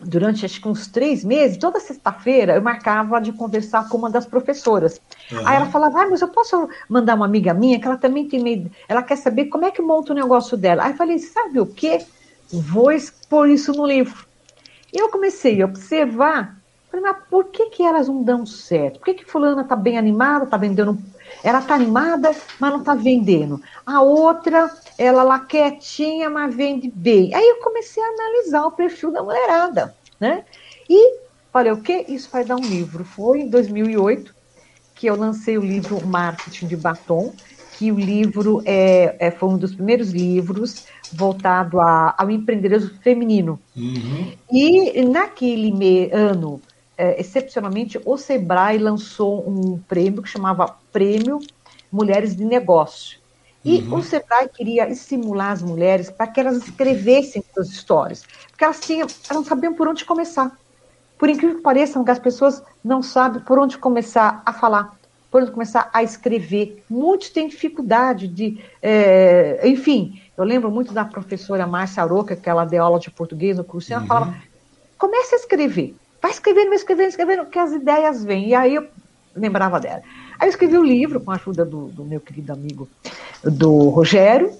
[0.00, 4.26] durante acho que uns três meses, toda sexta-feira eu marcava de conversar com uma das
[4.26, 5.00] professoras.
[5.30, 5.46] Uhum.
[5.46, 8.42] Aí ela falava, ah, mas eu posso mandar uma amiga minha que ela também tem
[8.42, 10.84] medo, ela quer saber como é que monta o negócio dela.
[10.84, 12.04] Aí eu falei, sabe o quê?
[12.52, 14.26] Vou expor isso no livro.
[14.92, 16.56] E eu comecei a observar,
[16.90, 18.98] falei, mas por que, que elas não dão certo?
[18.98, 20.98] Por que, que fulana está bem animada, está vendendo.
[21.42, 23.60] Ela está animada, mas não está vendendo.
[23.84, 27.34] A outra ela lá quietinha, mas vende bem.
[27.34, 30.44] Aí eu comecei a analisar o perfil da mulherada, né?
[30.88, 31.18] E
[31.52, 32.04] falei, o que?
[32.08, 33.04] Isso vai dar um livro.
[33.04, 34.34] Foi em 2008
[34.94, 37.32] que eu lancei o livro Marketing de Batom,
[37.76, 43.58] que o livro é, é, foi um dos primeiros livros voltado a, ao empreendedorismo feminino.
[43.76, 44.32] Uhum.
[44.50, 46.60] E naquele ano,
[46.96, 51.40] é, excepcionalmente, o Sebrae lançou um prêmio que chamava Prêmio
[51.90, 53.18] Mulheres de Negócio.
[53.64, 53.96] E uhum.
[53.96, 59.08] o Sebrae queria estimular as mulheres para que elas escrevessem suas histórias, porque elas, tinham,
[59.08, 60.56] elas não sabiam por onde começar.
[61.16, 64.94] Por incrível que pareça, as pessoas não sabem por onde começar a falar,
[65.30, 66.84] por onde começar a escrever.
[66.90, 68.62] Muitos têm dificuldade de.
[68.82, 73.56] É, enfim, eu lembro muito da professora Márcia Aroca, que ela deu aula de português
[73.56, 74.08] no curso, e ela uhum.
[74.08, 74.34] falava:
[74.98, 78.48] comece a escrever, vai escrevendo, escrevendo, escrevendo, que as ideias vêm.
[78.48, 78.86] E aí eu
[79.34, 80.02] lembrava dela.
[80.38, 82.88] Aí eu escrevi o um livro com a ajuda do, do meu querido amigo
[83.42, 84.52] do Rogério.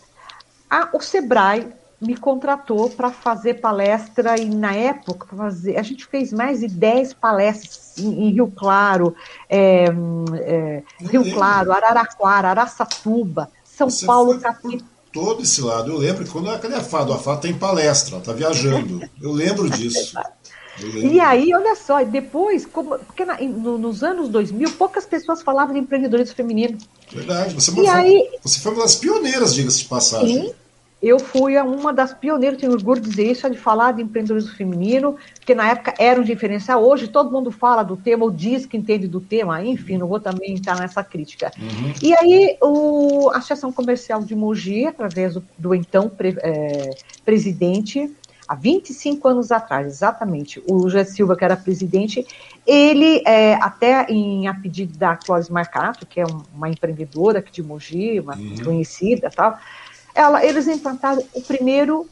[0.68, 1.68] A, o Sebrae
[2.00, 7.14] me contratou para fazer palestra e na época fazer, a gente fez mais de 10
[7.14, 9.14] palestras em, em Rio Claro,
[9.48, 9.86] é,
[10.34, 14.86] é, Rio Claro, Araraquara, Araçatuba, São Você Paulo, Capital.
[15.12, 15.92] Todo esse lado.
[15.92, 17.12] Eu lembro que quando a Cadê a Fado?
[17.12, 19.00] A Fado tem palestra, ela está viajando.
[19.22, 20.18] Eu lembro disso.
[20.80, 25.74] E aí, olha só, depois, como, porque na, no, nos anos 2000, poucas pessoas falavam
[25.74, 26.78] de empreendedorismo feminino.
[27.12, 30.42] Verdade, você, e foi, aí, você foi uma das pioneiras, diga-se de passagem.
[30.42, 30.54] Sim,
[31.04, 35.16] eu fui uma das pioneiras, tenho orgulho de dizer isso, de falar de empreendedorismo feminino,
[35.34, 36.82] porque na época era um diferencial.
[36.82, 40.18] Hoje todo mundo fala do tema, ou diz que entende do tema, enfim, não vou
[40.18, 41.52] também entrar nessa crítica.
[41.58, 41.92] Uhum.
[42.02, 46.90] E aí, o, a Associação Comercial de Mogi, através do, do então pre, é,
[47.22, 48.10] presidente
[48.48, 52.26] há 25 anos atrás, exatamente, o José Silva, que era presidente,
[52.66, 57.52] ele, é, até em a pedido da Clóris Marcato, que é um, uma empreendedora aqui
[57.52, 58.56] de Mogi, uma uhum.
[58.64, 59.58] conhecida tal,
[60.14, 62.08] ela, eles implantaram o primeiro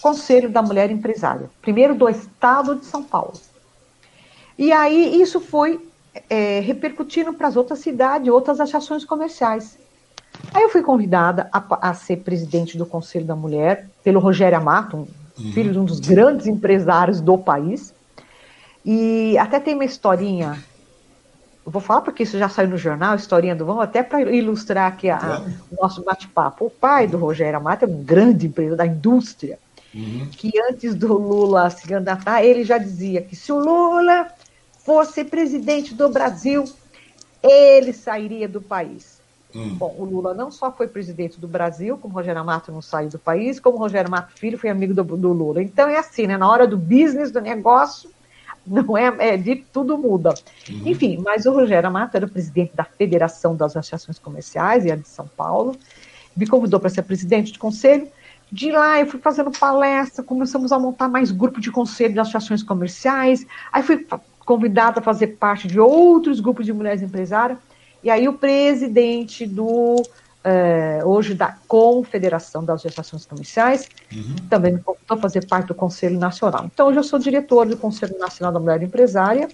[0.00, 3.34] Conselho da Mulher Empresária, primeiro do Estado de São Paulo.
[4.58, 5.80] E aí isso foi
[6.30, 9.78] é, repercutindo para as outras cidades, outras associações comerciais.
[10.52, 14.96] Aí eu fui convidada a, a, ser presidente do Conselho da Mulher pelo Rogério Amato,
[14.96, 15.06] um
[15.38, 15.52] uhum.
[15.52, 17.94] filho de um dos grandes empresários do país.
[18.84, 20.62] E até tem uma historinha,
[21.64, 24.86] eu vou falar porque isso já saiu no jornal, historinha do Vão, até para ilustrar
[24.86, 25.40] aqui a, a,
[25.72, 26.66] o nosso bate-papo.
[26.66, 29.58] O pai do Rogério Amato é um grande empresário da indústria,
[29.92, 30.28] uhum.
[30.30, 34.28] que antes do Lula se candidatar, ele já dizia que se o Lula
[34.84, 36.62] fosse presidente do Brasil,
[37.42, 39.15] ele sairia do país.
[39.54, 39.74] Hum.
[39.74, 43.18] Bom, o Lula não só foi presidente do Brasil, como Rogério Amato não saiu do
[43.18, 45.62] país, como Rogério Amato Filho foi amigo do, do Lula.
[45.62, 46.36] Então é assim, né?
[46.36, 48.10] Na hora do business, do negócio,
[48.66, 50.34] não é, é de tudo muda.
[50.68, 50.82] Uhum.
[50.84, 54.96] Enfim, mas o Rogério Amato era o presidente da Federação das Associações Comerciais e a
[54.96, 55.76] de São Paulo.
[56.36, 58.08] Me convidou para ser presidente de conselho.
[58.50, 62.62] De lá eu fui fazendo palestra, começamos a montar mais grupo de conselho de associações
[62.62, 63.46] comerciais.
[63.72, 64.06] Aí fui
[64.44, 67.58] convidada a fazer parte de outros grupos de mulheres empresárias.
[68.06, 70.00] E aí o presidente do
[70.44, 74.36] é, hoje da Confederação das Associações Comerciais uhum.
[74.48, 76.66] também me convidou a fazer parte do Conselho Nacional.
[76.72, 79.48] Então hoje eu sou diretor do Conselho Nacional da Mulher Empresária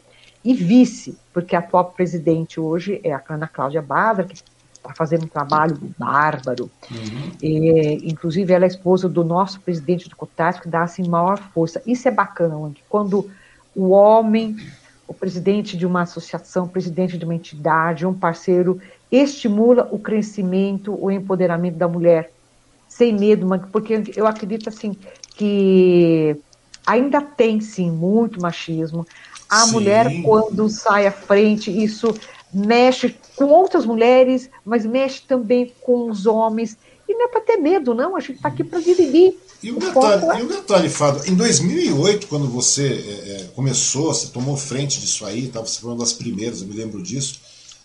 [0.45, 5.25] e vice, porque a atual presidente hoje é a Ana Cláudia Badra, que está fazendo
[5.25, 6.71] um trabalho bárbaro.
[6.91, 7.33] Uhum.
[7.43, 11.81] E, inclusive, ela é esposa do nosso presidente do COTAS, que dá assim maior força.
[11.87, 13.31] Isso é bacana, quando
[13.75, 14.59] o homem
[15.07, 18.81] o presidente de uma associação, presidente de uma entidade, um parceiro,
[19.11, 22.33] estimula o crescimento, o empoderamento da mulher,
[22.89, 24.97] sem medo, porque eu acredito assim
[25.35, 26.37] que
[26.87, 29.07] ainda tem sim muito machismo.
[29.49, 29.73] A sim.
[29.73, 32.15] mulher, quando sai à frente, isso
[32.53, 36.77] mexe com outras mulheres, mas mexe também com os homens.
[37.09, 38.17] E não é para ter medo, não.
[38.17, 39.39] A gente está aqui para dividir.
[39.63, 40.41] E o, detalhe, é...
[40.41, 45.25] e o detalhe, Fábio, em 2008, quando você é, é, começou, você tomou frente disso
[45.25, 45.61] aí, tá?
[45.61, 47.41] você foi uma das primeiras, eu me lembro disso.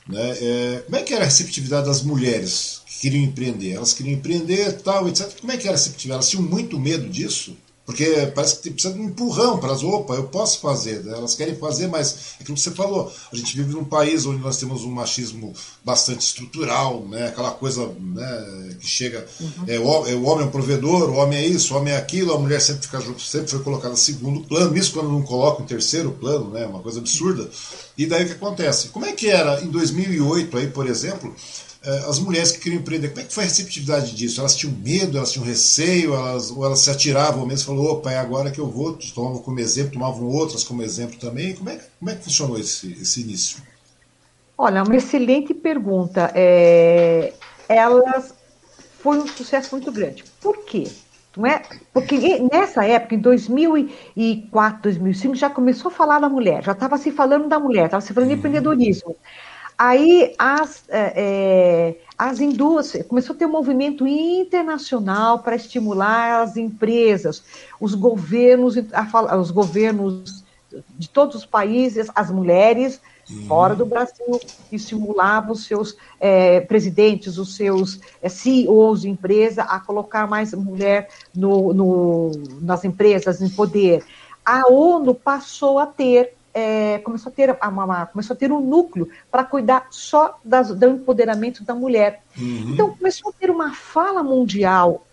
[0.08, 0.38] Né?
[0.42, 3.74] É, como é que era a receptividade das mulheres que queriam empreender?
[3.74, 5.40] Elas queriam empreender tal, etc.
[5.40, 6.18] Como é que era a receptividade?
[6.18, 7.56] Elas tinham muito medo disso?
[7.88, 11.06] Porque parece que precisa de um empurrão para as, opa, eu posso fazer.
[11.06, 11.14] Né?
[11.14, 13.10] Elas querem fazer, mas é aquilo que você falou.
[13.32, 15.54] A gente vive num país onde nós temos um machismo
[15.86, 17.30] bastante estrutural, né?
[17.30, 19.26] aquela coisa né, que chega.
[19.40, 19.64] Uhum.
[19.68, 21.98] É, o, é, o, homem é um provedor, o homem é isso, o homem é
[21.98, 25.64] aquilo, a mulher sempre, fica, sempre foi colocada em segundo plano, isso quando não coloca
[25.64, 26.66] em terceiro plano, né?
[26.66, 27.50] uma coisa absurda.
[27.98, 28.90] E daí o que acontece?
[28.90, 31.34] Como é que era em 2008, aí, por exemplo?
[31.88, 34.42] É, as mulheres que queriam empreender, como é que foi a receptividade disso?
[34.42, 38.12] Elas tinham medo, elas tinham receio, elas, ou elas se atiravam mesmo e falaram, opa,
[38.12, 41.56] é agora que eu vou, tomavam como exemplo, tomavam outras como exemplo também.
[41.56, 43.62] Como é, como é que funcionou esse, esse início?
[44.58, 46.30] Olha, uma excelente pergunta.
[46.36, 47.32] É,
[47.70, 48.34] elas
[49.00, 50.26] foi um sucesso muito grande.
[50.42, 50.90] Por quê?
[51.38, 51.62] Não é?
[51.94, 52.18] Porque
[52.52, 57.48] nessa época, em 2004, 2005, já começou a falar da mulher, já estava se falando
[57.48, 58.42] da mulher, estava se falando de uhum.
[59.78, 66.58] Aí as, é, é, as indústrias, começou a ter um movimento internacional para estimular as
[66.58, 67.44] empresas,
[67.80, 68.76] os governos,
[69.40, 70.44] os governos
[70.98, 73.00] de todos os países, as mulheres
[73.30, 73.46] uhum.
[73.48, 74.40] fora do Brasil,
[74.72, 81.10] estimulavam os seus é, presidentes, os seus é, CEOs de empresa a colocar mais mulher
[81.36, 84.04] no, no, nas empresas, em poder.
[84.44, 88.60] A ONU passou a ter é, começou, a ter uma, uma, começou a ter um
[88.60, 92.24] núcleo para cuidar só das, do empoderamento da mulher.
[92.36, 92.72] Uhum.
[92.74, 95.06] Então, começou a ter uma fala mundial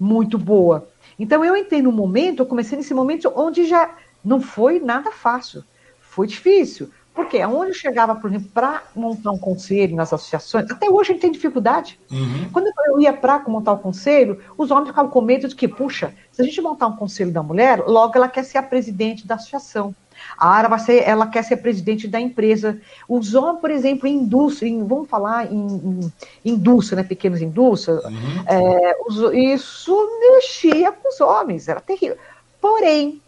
[0.00, 0.88] muito boa.
[1.16, 3.88] Então, eu entrei no momento, eu comecei nesse momento onde já
[4.24, 5.62] não foi nada fácil,
[6.00, 6.90] foi difícil.
[7.14, 11.12] Porque onde eu chegava, por exemplo, para montar um conselho nas associações, até hoje a
[11.12, 12.00] gente tem dificuldade.
[12.10, 12.48] Uhum.
[12.52, 15.68] Quando eu ia para montar o um conselho, os homens ficavam com medo de que,
[15.68, 19.24] puxa, se a gente montar um conselho da mulher, logo ela quer ser a presidente
[19.26, 19.94] da associação.
[20.40, 22.80] A Ara vai ser, ela quer ser presidente da empresa.
[23.06, 26.12] Os homens, por exemplo, em indústria, em, vamos falar em, em
[26.52, 28.44] indústria, né, pequenas indústrias, uhum.
[28.46, 32.16] é, os, isso mexia com os homens, era terrível.
[32.58, 33.20] Porém,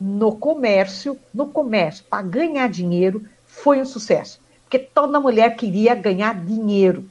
[0.00, 4.40] no comércio, no comércio, para ganhar dinheiro, foi um sucesso.
[4.62, 7.04] Porque toda mulher queria ganhar dinheiro.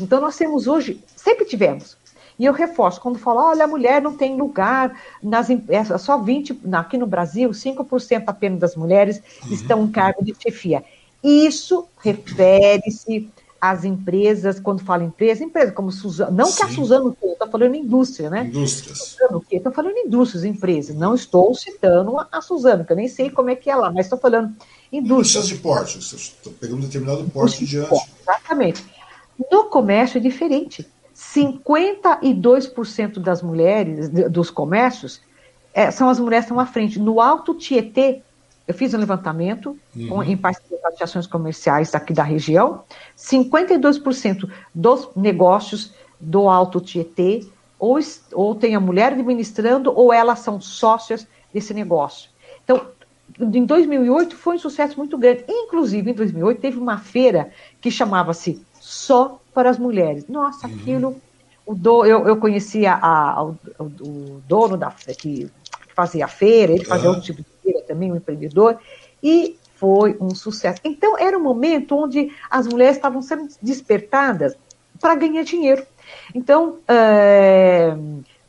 [0.00, 1.96] Então, nós temos hoje, sempre tivemos,
[2.38, 6.60] e eu reforço, quando falo, olha, a mulher não tem lugar nas empresas, só 20,
[6.72, 9.52] aqui no Brasil, 5% apenas das mulheres uhum.
[9.52, 10.84] estão em cargo de chefia.
[11.22, 13.28] Isso refere-se
[13.60, 16.58] às empresas, quando falo empresa, empresa como Suzano, não Sim.
[16.58, 18.44] que a Suzano estou falando indústria, né?
[18.44, 19.16] Indústrias.
[19.50, 23.56] Estou falando indústrias, empresas, não estou citando a Suzano, que eu nem sei como é
[23.56, 24.54] que é lá, mas estou falando
[24.92, 25.44] indústrias.
[25.44, 28.00] Indústrias de porte, estou pegando um determinado porte diante.
[28.22, 28.84] Exatamente.
[29.50, 30.86] No comércio é diferente.
[31.34, 35.20] 52% das mulheres dos comércios
[35.74, 36.98] é, são as mulheres que estão à frente.
[36.98, 38.22] No Alto Tietê,
[38.66, 40.08] eu fiz um levantamento uhum.
[40.08, 42.82] com, em parceria com as associações comerciais aqui da região,
[43.16, 47.46] 52% dos negócios do Alto Tietê
[47.78, 47.98] ou,
[48.32, 52.30] ou tem a mulher administrando ou elas são sócias desse negócio.
[52.64, 52.86] Então,
[53.38, 55.44] em 2008 foi um sucesso muito grande.
[55.48, 57.50] Inclusive, em 2008 teve uma feira
[57.80, 60.26] que chamava-se Só para as mulheres.
[60.26, 60.74] Nossa, uhum.
[60.74, 61.20] aquilo.
[61.66, 65.50] O do, eu, eu conhecia a, a, o, o, dono da que
[65.94, 67.16] fazia a feira, ele fazia uhum.
[67.16, 68.78] outro tipo de feira também, um empreendedor,
[69.22, 70.80] e foi um sucesso.
[70.82, 74.56] Então, era um momento onde as mulheres estavam sendo despertadas
[74.98, 75.84] para ganhar dinheiro.
[76.34, 77.94] Então, é,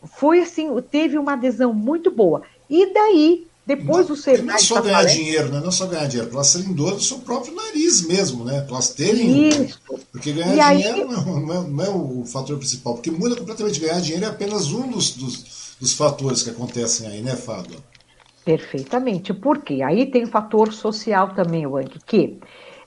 [0.06, 2.44] foi assim, teve uma adesão muito boa.
[2.70, 4.42] E daí depois não, o Senai.
[4.42, 5.60] Não é só ganhar dinheiro, né?
[5.60, 8.62] Não é só ganhar dinheiro, para elas serem donas do seu próprio nariz mesmo, né?
[8.62, 9.48] Para elas terem.
[9.48, 9.80] Isso.
[10.12, 11.08] Porque ganhar e dinheiro aí...
[11.08, 13.80] não, é, não, é, o fator principal, porque muda completamente.
[13.80, 17.78] Ganhar dinheiro é apenas um dos, dos, dos fatores que acontecem aí, né, Fábio?
[18.44, 19.36] Perfeitamente.
[19.36, 19.84] Por quê?
[19.84, 22.40] Aí tem o fator social também, Wang, que.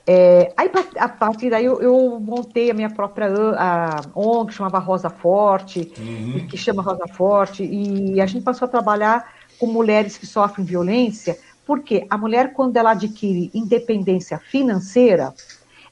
[0.05, 3.27] É, aí, a partir daí, eu, eu, montei a minha própria
[3.57, 6.45] a ONG, que chamava Rosa Forte, uhum.
[6.45, 11.37] que chama Rosa Forte, e a gente passou a trabalhar com mulheres que sofrem violência,
[11.65, 15.33] porque a mulher, quando ela adquire independência financeira,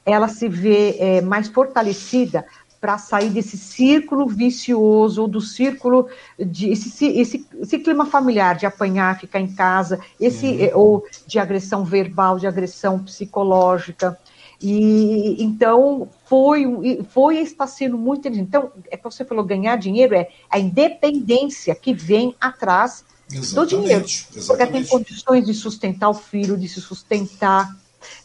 [0.06, 2.46] ela se vê é, mais fortalecida
[2.82, 6.08] para sair desse círculo vicioso, do círculo
[6.40, 10.66] de esse, esse, esse, clima familiar de apanhar, ficar em casa, esse uhum.
[10.66, 14.18] É, ou de agressão verbal, de agressão psicológica.
[14.60, 16.66] E então foi,
[17.10, 18.28] foi está sendo muito.
[18.28, 23.66] Então, é que você falou ganhar dinheiro, é a independência que vem atrás Exatamente, do
[23.66, 24.06] dinheiro.
[24.06, 24.48] Exatamente.
[24.48, 27.70] Porque tem condições de sustentar o filho, de se sustentar.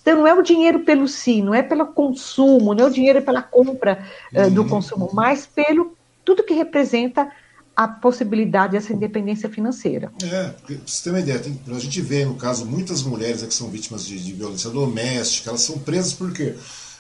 [0.01, 3.23] Então, não é o dinheiro pelo si, não é pelo consumo, não é o dinheiro
[3.23, 7.31] pela compra uh, do consumo, mas pelo tudo que representa
[7.77, 10.11] a possibilidade dessa independência financeira.
[10.25, 13.53] É, para você ter uma ideia, tem, a gente vê, no caso, muitas mulheres que
[13.53, 16.55] são vítimas de, de violência doméstica, elas são presas por quê?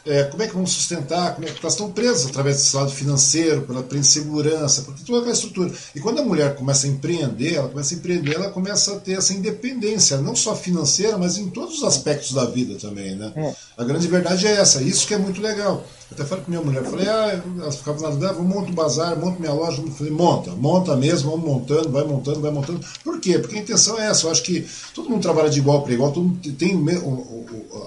[0.07, 2.90] É, como é que vamos sustentar, como é que elas estão presas através desse lado
[2.90, 5.72] financeiro, pela insegurança, por toda aquela estrutura.
[5.94, 9.18] E quando a mulher começa a empreender, ela começa a empreender, ela começa a ter
[9.18, 13.32] essa independência, não só financeira, mas em todos os aspectos da vida também, né?
[13.34, 13.54] É.
[13.76, 15.84] A grande verdade é essa, isso que é muito legal.
[16.09, 18.70] Eu até falei com minha mulher, falei, ah, ela ficava na dúvida, ah, vou montar
[18.70, 22.50] um bazar, monto minha loja, eu falei, monta, monta mesmo, vamos montando, vai montando, vai
[22.52, 22.80] montando.
[23.02, 23.40] Por quê?
[23.40, 26.12] Porque a intenção é essa, eu acho que todo mundo trabalha de igual para igual,
[26.12, 26.80] todo mundo tem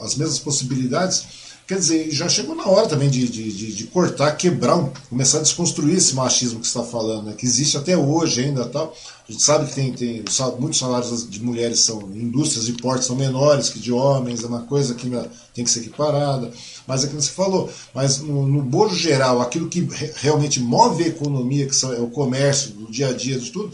[0.03, 1.25] as mesmas possibilidades,
[1.69, 5.97] Quer dizer, já chegou na hora também de, de, de, cortar, quebrar, começar a desconstruir
[5.97, 7.35] esse machismo que está falando, né?
[7.37, 8.91] que existe até hoje ainda tal.
[9.27, 10.23] A gente sabe que tem, tem
[10.59, 14.63] muitos salários de mulheres são indústrias de porte são menores que de homens, é uma
[14.63, 15.07] coisa que
[15.53, 16.51] tem que ser equiparada.
[16.87, 21.07] Mas é que você falou, mas no, no bojo geral, aquilo que realmente move a
[21.07, 23.71] economia, que é o comércio, o dia a dia de tudo,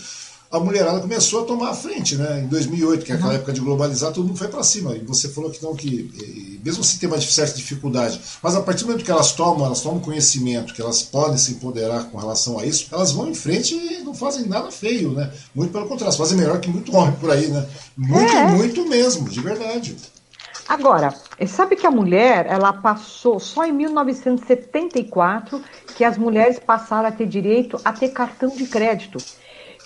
[0.55, 2.41] a mulherada começou a tomar a frente, né?
[2.41, 3.35] Em 2008, que é aquela uhum.
[3.35, 4.95] época de globalizar, todo mundo foi para cima.
[4.95, 8.83] E você falou que não, que mesmo se tem uma certa dificuldade, mas a partir
[8.83, 12.57] do momento que elas tomam, elas tomam conhecimento, que elas podem se empoderar com relação
[12.57, 15.31] a isso, elas vão em frente e não fazem nada feio, né?
[15.53, 17.67] Muito pelo contrário, fazem melhor que muito homem por aí, né?
[17.97, 18.47] Muito, é.
[18.47, 19.95] muito mesmo, de verdade.
[20.67, 21.13] Agora,
[21.47, 25.61] sabe que a mulher, ela passou só em 1974
[25.95, 29.19] que as mulheres passaram a ter direito a ter cartão de crédito.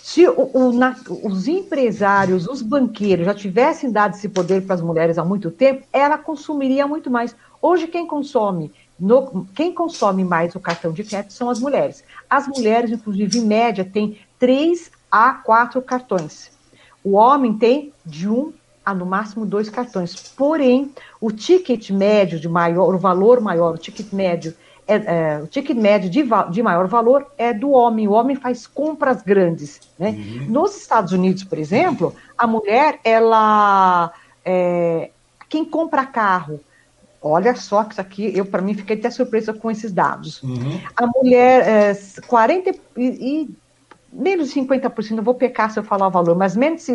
[0.09, 4.81] Se o, o, na, os empresários, os banqueiros já tivessem dado esse poder para as
[4.81, 7.35] mulheres há muito tempo, ela consumiria muito mais.
[7.61, 12.03] Hoje, quem consome, no, quem consome mais o cartão de crédito são as mulheres.
[12.27, 16.51] As mulheres, inclusive, em média, têm três a quatro cartões.
[17.03, 18.51] O homem tem de um
[18.83, 20.15] a no máximo dois cartões.
[20.35, 20.91] Porém,
[21.21, 24.55] o ticket médio de maior, o valor maior, o ticket médio
[24.89, 28.07] é, é, o ticket médio de, de, maior valor é do homem.
[28.07, 29.79] O homem faz compras grandes.
[29.99, 30.09] Né?
[30.09, 30.45] Uhum.
[30.49, 34.11] Nos Estados Unidos, por exemplo, a mulher, ela.
[34.43, 35.11] É,
[35.47, 36.59] quem compra carro,
[37.21, 40.41] olha só que isso aqui, eu para mim fiquei até surpresa com esses dados.
[40.41, 40.81] Uhum.
[40.95, 43.49] A mulher, é, 40 e, e
[44.11, 46.87] menos de 50%, não vou pecar se eu falar o valor, mas menos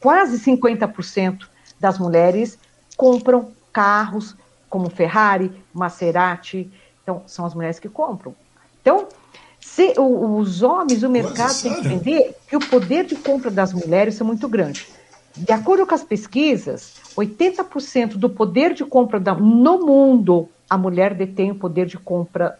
[0.00, 1.46] quase 50%
[1.78, 2.58] das mulheres
[2.96, 4.34] compram carros
[4.70, 6.70] como Ferrari, Maserati,
[7.04, 8.34] então, são as mulheres que compram.
[8.80, 9.06] Então,
[9.60, 14.20] se os homens, o mercado tem que entender que o poder de compra das mulheres
[14.20, 14.88] é muito grande.
[15.36, 21.14] De acordo com as pesquisas, 80% do poder de compra da, no mundo, a mulher
[21.14, 22.58] detém o poder de compra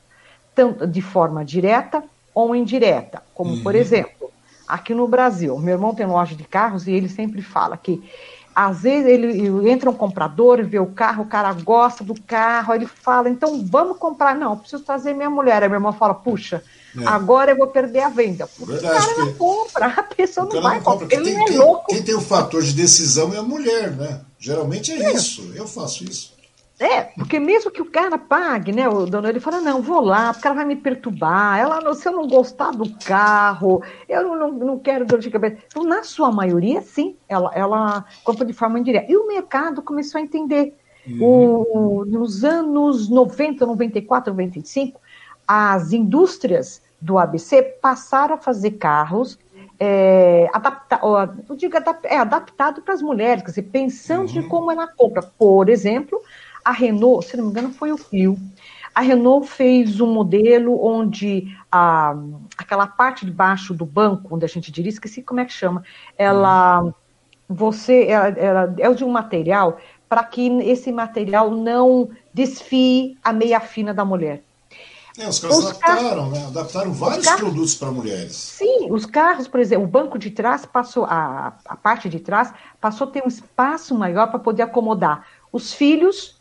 [0.55, 2.03] tanto de forma direta
[2.35, 3.23] ou indireta.
[3.35, 3.63] Como, uhum.
[3.63, 4.31] por exemplo,
[4.67, 8.03] aqui no Brasil, meu irmão tem loja de carros e ele sempre fala que
[8.55, 12.87] às vezes ele entra um comprador, vê o carro, o cara gosta do carro, ele
[12.87, 14.37] fala, então vamos comprar.
[14.37, 15.63] Não, preciso trazer minha mulher.
[15.63, 16.63] Aí minha irmã fala, puxa,
[16.97, 17.07] é.
[17.07, 18.47] agora eu vou perder a venda.
[18.47, 21.59] Porque Verdade, o cara não compra, a pessoa não vai comprar, ele tem, é quem,
[21.59, 21.87] louco.
[21.89, 24.21] Quem tem o fator de decisão é a mulher, né?
[24.39, 25.13] Geralmente é, é.
[25.13, 26.34] isso, eu faço isso.
[26.79, 30.33] É, porque mesmo que o cara pague, né, o dono, ele fala, não, vou lá,
[30.33, 34.53] porque ela vai me perturbar, ela, se eu não gostar do carro, eu não, não,
[34.53, 35.59] não quero dor de cabeça.
[35.67, 39.11] Então, na sua maioria, sim, ela, ela compra de forma indireta.
[39.11, 40.77] E o mercado começou a entender.
[41.07, 41.19] Uhum.
[41.23, 45.01] O, nos anos 90, 94, 95,
[45.47, 49.39] as indústrias do ABC passaram a fazer carros
[49.79, 54.41] é, adapta, eu digo é, adaptado para as mulheres, quer dizer, pensando uhum.
[54.41, 55.23] de como ela compra.
[55.23, 56.21] Por exemplo,
[56.65, 58.39] a Renault, se não me engano, foi o Clio.
[58.95, 62.15] A Renault fez um modelo onde a,
[62.57, 65.83] aquela parte de baixo do banco, onde a gente diria, esqueci como é que chama,
[66.17, 66.95] ela,
[67.49, 73.59] você, ela, ela é de um material para que esse material não desfie a meia
[73.59, 74.43] fina da mulher.
[75.19, 76.47] É, os caras os adaptaram, carros, né?
[76.47, 78.35] Adaptaram vários carros, produtos para mulheres.
[78.35, 82.53] Sim, os carros, por exemplo, o banco de trás passou, a, a parte de trás
[82.81, 86.34] passou a ter um espaço maior para poder acomodar os filhos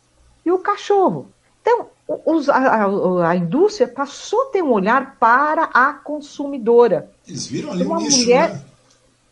[0.46, 1.30] e o cachorro.
[1.62, 1.88] Então,
[2.26, 7.10] os, a, a, a, indústria passou a ter um olhar para a consumidora.
[7.28, 8.54] Eles viram ali Uma um nicho, mulher...
[8.54, 8.62] né?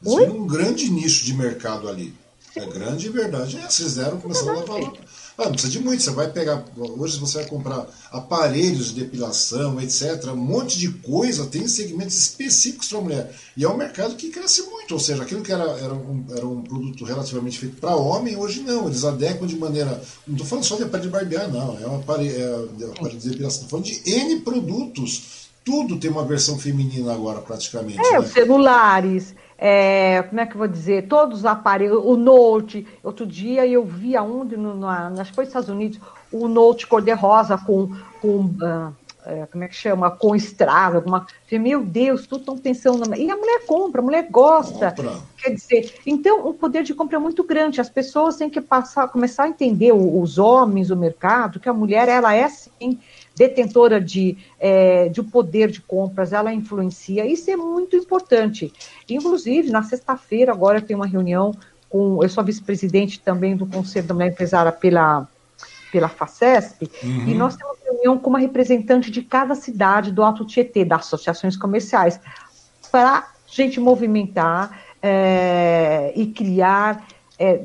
[0.03, 2.13] Eles viram um grande nicho de mercado ali.
[2.53, 2.61] Sim.
[2.61, 3.57] É grande verdade.
[3.57, 4.93] É, vocês deram, começaram a falar.
[5.37, 6.63] Ah, não precisa de muito, você vai pegar.
[6.77, 10.27] Hoje você vai comprar aparelhos de depilação, etc.
[10.27, 13.35] Um monte de coisa, tem segmentos específicos para a mulher.
[13.55, 16.45] E é um mercado que cresce muito, ou seja, aquilo que era, era, um, era
[16.45, 18.87] um produto relativamente feito para homem, hoje não.
[18.87, 20.01] Eles adequam de maneira.
[20.27, 21.79] Não estou falando só de aparelho de barbear, não.
[21.79, 23.63] É um aparelho, é, um aparelho de depilação.
[23.63, 25.41] Estou falando de N produtos.
[25.63, 27.99] Tudo tem uma versão feminina agora, praticamente.
[27.99, 28.19] É, né?
[28.19, 33.27] os celulares é, como é que eu vou dizer, todos os aparelhos, o Note, outro
[33.27, 35.99] dia eu vi aonde, no, na, acho que foi nos Estados Unidos,
[36.31, 38.91] o Note cor-de-rosa com, com uh,
[39.23, 43.15] é, como é que chama, com estrada, alguma, meu Deus, tudo estão pensando, na...
[43.15, 45.13] e a mulher compra, a mulher gosta, compra.
[45.37, 49.09] quer dizer, então o poder de compra é muito grande, as pessoas têm que passar,
[49.09, 52.97] começar a entender, os homens, o mercado, que a mulher, ela é sim,
[53.35, 57.25] detentora de, é, de poder de compras, ela influencia.
[57.25, 58.71] Isso é muito importante.
[59.09, 61.55] Inclusive, na sexta-feira, agora eu tenho uma reunião
[61.89, 62.23] com.
[62.23, 65.27] Eu sou vice-presidente também do Conselho da Mulher Empresária pela,
[65.91, 67.27] pela FACESP, uhum.
[67.27, 71.57] e nós temos reunião com uma representante de cada cidade do Alto Tietê, das associações
[71.57, 72.19] comerciais,
[72.91, 77.05] para a gente movimentar é, e criar
[77.37, 77.61] é,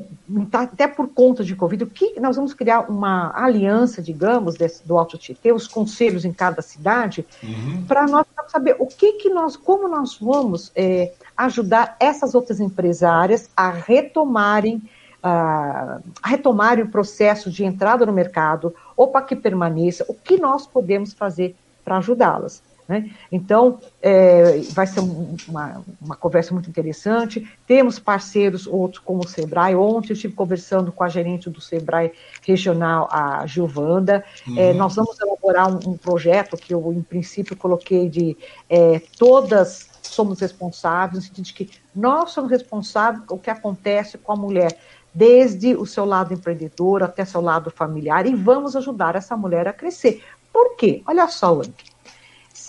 [0.51, 4.97] até por conta de Covid, o que nós vamos criar uma aliança, digamos, desse, do
[4.97, 7.85] Alto Tietê, os conselhos em cada cidade, uhum.
[7.87, 13.49] para nós saber o que, que nós, como nós vamos é, ajudar essas outras empresárias
[13.55, 14.81] a retomarem,
[15.23, 20.67] a retomarem o processo de entrada no mercado, ou para que permaneça, o que nós
[20.67, 22.61] podemos fazer para ajudá-las.
[22.87, 23.11] Né?
[23.31, 27.45] Então, é, vai ser uma, uma conversa muito interessante.
[27.67, 29.75] Temos parceiros, outros como o Sebrae.
[29.75, 34.23] Ontem eu estive conversando com a gerente do Sebrae regional, a Gilvanda.
[34.45, 34.57] É, uhum.
[34.57, 38.37] É, nós vamos elaborar um, um, projeto que eu, em princípio, coloquei de
[38.69, 44.31] é, todas somos responsáveis, no sentido de que nós somos responsáveis o que acontece com
[44.31, 44.79] a mulher,
[45.13, 49.73] desde o seu lado empreendedor até seu lado familiar, e vamos ajudar essa mulher a
[49.73, 50.23] crescer.
[50.53, 51.01] Por quê?
[51.05, 51.96] Olha só, Anke.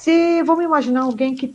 [0.08, 1.54] Se vamos imaginar alguém que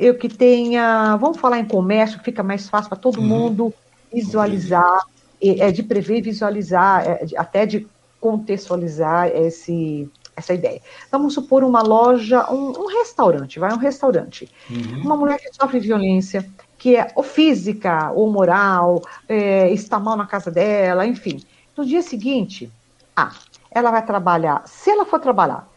[0.00, 3.26] eu que tenha, vamos falar em comércio, fica mais fácil para todo uhum.
[3.26, 3.74] mundo
[4.14, 5.02] visualizar,
[5.42, 7.88] é, de prever visualizar, é, até de
[8.20, 10.80] contextualizar esse, essa ideia.
[11.10, 14.48] Vamos supor uma loja, um, um restaurante, vai um restaurante.
[14.70, 15.02] Uhum.
[15.02, 20.24] Uma mulher que sofre violência, que é ou física ou moral, é, está mal na
[20.24, 21.42] casa dela, enfim.
[21.76, 22.70] No dia seguinte,
[23.16, 23.32] ah,
[23.72, 24.62] ela vai trabalhar.
[24.66, 25.68] Se ela for trabalhar,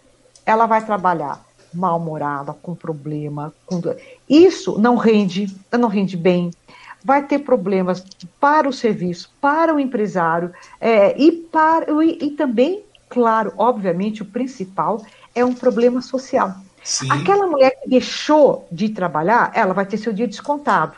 [0.46, 1.44] ela vai trabalhar
[1.74, 3.54] mal-humorada, com problema.
[3.66, 3.82] Com...
[4.30, 6.52] Isso não rende, não rende bem.
[7.04, 8.04] Vai ter problemas
[8.40, 14.26] para o serviço, para o empresário é, e, para, e, e também claro, obviamente, o
[14.26, 15.06] principal
[15.36, 16.56] é um problema social.
[16.82, 17.12] Sim.
[17.12, 20.96] Aquela mulher que deixou de trabalhar, ela vai ter seu dia descontado.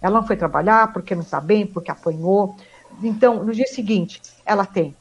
[0.00, 2.54] Ela não foi trabalhar porque não está bem, porque apanhou.
[3.02, 4.94] Então, no dia seguinte, ela tem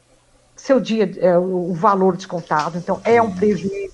[0.56, 2.78] seu dia, é, o valor descontado.
[2.78, 3.94] Então, é um prejuízo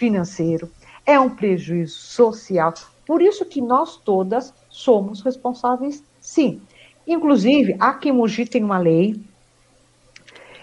[0.00, 0.70] financeiro,
[1.04, 2.72] é um prejuízo social.
[3.06, 6.62] Por isso que nós todas somos responsáveis, sim.
[7.06, 9.20] Inclusive, aqui em Mogi tem uma lei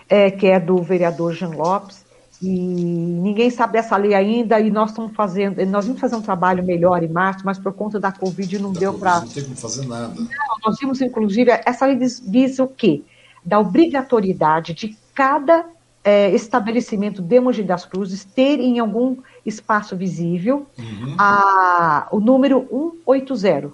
[0.10, 2.04] é, que é do vereador Jean Lopes,
[2.42, 6.64] e ninguém sabe dessa lei ainda, e nós estamos fazendo, nós vimos fazer um trabalho
[6.64, 9.22] melhor em março, mas por conta da Covid não da deu para.
[9.22, 10.14] Não tem como fazer nada.
[10.16, 13.04] Não, nós vimos, inclusive, essa lei diz, diz o quê?
[13.44, 15.66] Da obrigatoriedade de cada
[16.08, 21.16] é, estabelecimento de Mogi das Cruzes ter em algum espaço visível uhum.
[21.18, 22.66] a, o número
[23.06, 23.74] 180,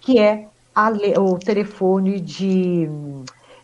[0.00, 0.90] que é a,
[1.20, 2.88] o telefone de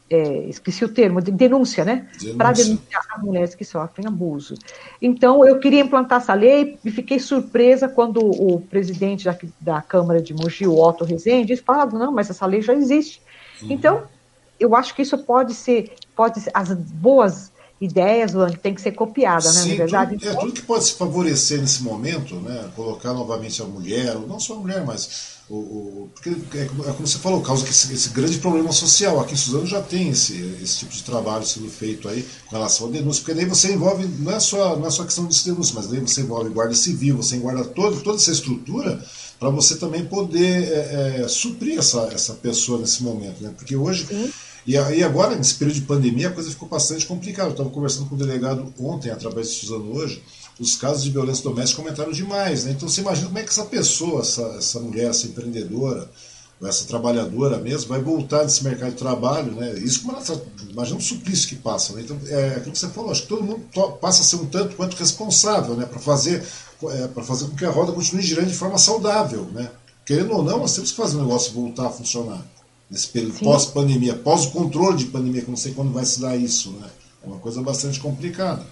[0.09, 2.07] é, esqueci o termo, de denúncia, né?
[2.37, 4.55] Para denunciar as mulheres que sofrem abuso.
[5.03, 10.23] Então, eu queria implantar essa lei e fiquei surpresa quando o presidente da, da Câmara
[10.23, 13.21] de Mogi, o Otto Rezende, falou, não, mas essa lei já existe.
[13.61, 13.73] Uhum.
[13.73, 14.03] Então,
[14.61, 18.93] eu acho que isso pode ser, pode ser, as boas ideias, Luan, tem que ser
[18.93, 19.61] copiada, né?
[19.61, 20.17] Sim, na verdade.
[20.17, 22.69] Tudo, é tudo que pode se favorecer nesse momento, né?
[22.75, 26.67] Colocar novamente a mulher, ou não só a mulher, mas o, o, porque é, é,
[26.67, 29.19] como você falou, causa esse, esse, grande problema social.
[29.21, 32.89] Aqui em Suzano já tem esse, esse tipo de trabalho sendo feito aí com relação
[32.89, 35.75] à denúncia, porque daí você envolve, não é só, não é só questão de denúncia,
[35.75, 39.03] mas daí você envolve guarda civil, você guarda todo, toda essa estrutura
[39.41, 43.43] para você também poder é, é, suprir essa, essa pessoa nesse momento.
[43.43, 43.53] Né?
[43.57, 44.07] Porque hoje.
[44.69, 47.49] E agora, nesse período de pandemia, a coisa ficou bastante complicada.
[47.49, 50.23] Eu estava conversando com o delegado ontem, através de Suzano hoje,
[50.61, 52.65] os casos de violência doméstica aumentaram demais.
[52.65, 52.73] Né?
[52.73, 56.11] Então você imagina como é que essa pessoa, essa, essa mulher, essa empreendedora,
[56.63, 59.73] essa trabalhadora mesmo, vai voltar nesse mercado de trabalho, né?
[59.79, 62.03] Isso ela, imagina o suplício que passa, né?
[62.03, 63.65] Então, é aquilo que você falou, acho que todo mundo
[64.03, 65.87] passa a ser um tanto quanto responsável, né?
[65.87, 66.43] Para fazer,
[66.83, 69.71] é, para fazer com que a roda continue girando de forma saudável, né?
[70.05, 72.45] Querendo ou não, nós temos que fazer o negócio voltar a funcionar.
[72.91, 76.37] Nesse período pós-pandemia, pós o controle de pandemia, que não sei quando vai se dar
[76.37, 76.89] isso, né?
[77.23, 78.65] É uma coisa bastante complicada.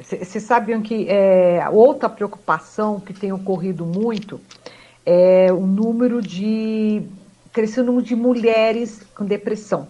[0.00, 4.40] Vocês é, sabiam que é, outra preocupação que tem ocorrido muito
[5.04, 7.02] é o número de.
[7.52, 9.88] crescendo o número de mulheres com depressão.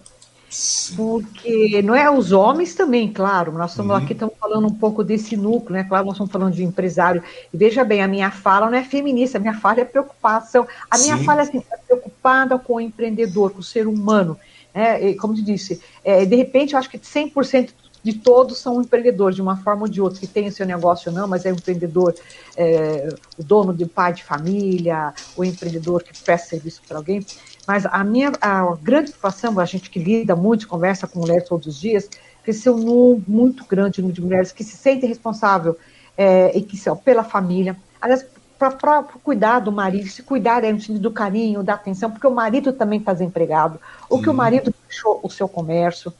[0.49, 0.95] Sim.
[0.95, 4.03] Porque não é os homens também, claro, nós estamos uhum.
[4.03, 5.83] aqui estamos falando um pouco desse núcleo, né?
[5.83, 7.21] Claro, nós estamos falando de empresário.
[7.53, 10.65] E veja bem, a minha fala não é feminista, a minha fala é preocupação.
[10.89, 11.23] A minha Sim.
[11.25, 14.37] fala é assim, é preocupada com o empreendedor, com o ser humano.
[14.73, 15.09] Né?
[15.09, 17.71] E, como te disse, é, de repente eu acho que 100%
[18.03, 21.11] de todos são empreendedores, de uma forma ou de outra, que tem o seu negócio
[21.11, 22.15] ou não, mas é um empreendedor,
[22.55, 27.25] é, o dono de pai de família, o empreendedor que presta serviço para alguém.
[27.67, 31.67] Mas a minha a grande preocupação, a gente que lida muito, conversa com mulheres todos
[31.67, 32.09] os dias,
[32.43, 35.75] cresceu um número muito grande número de mulheres que se sentem responsáveis
[36.17, 37.75] é, e que são pela família.
[37.99, 38.25] Aliás,
[38.57, 42.31] para cuidar do marido, se cuidar é no sentido do carinho, da atenção, porque o
[42.31, 46.11] marido também está desempregado, ou que o marido fechou o seu comércio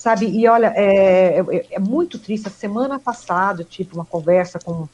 [0.00, 0.26] sabe?
[0.26, 2.48] E olha, é, é, é, muito triste.
[2.48, 4.88] A semana passada eu tive uma conversa com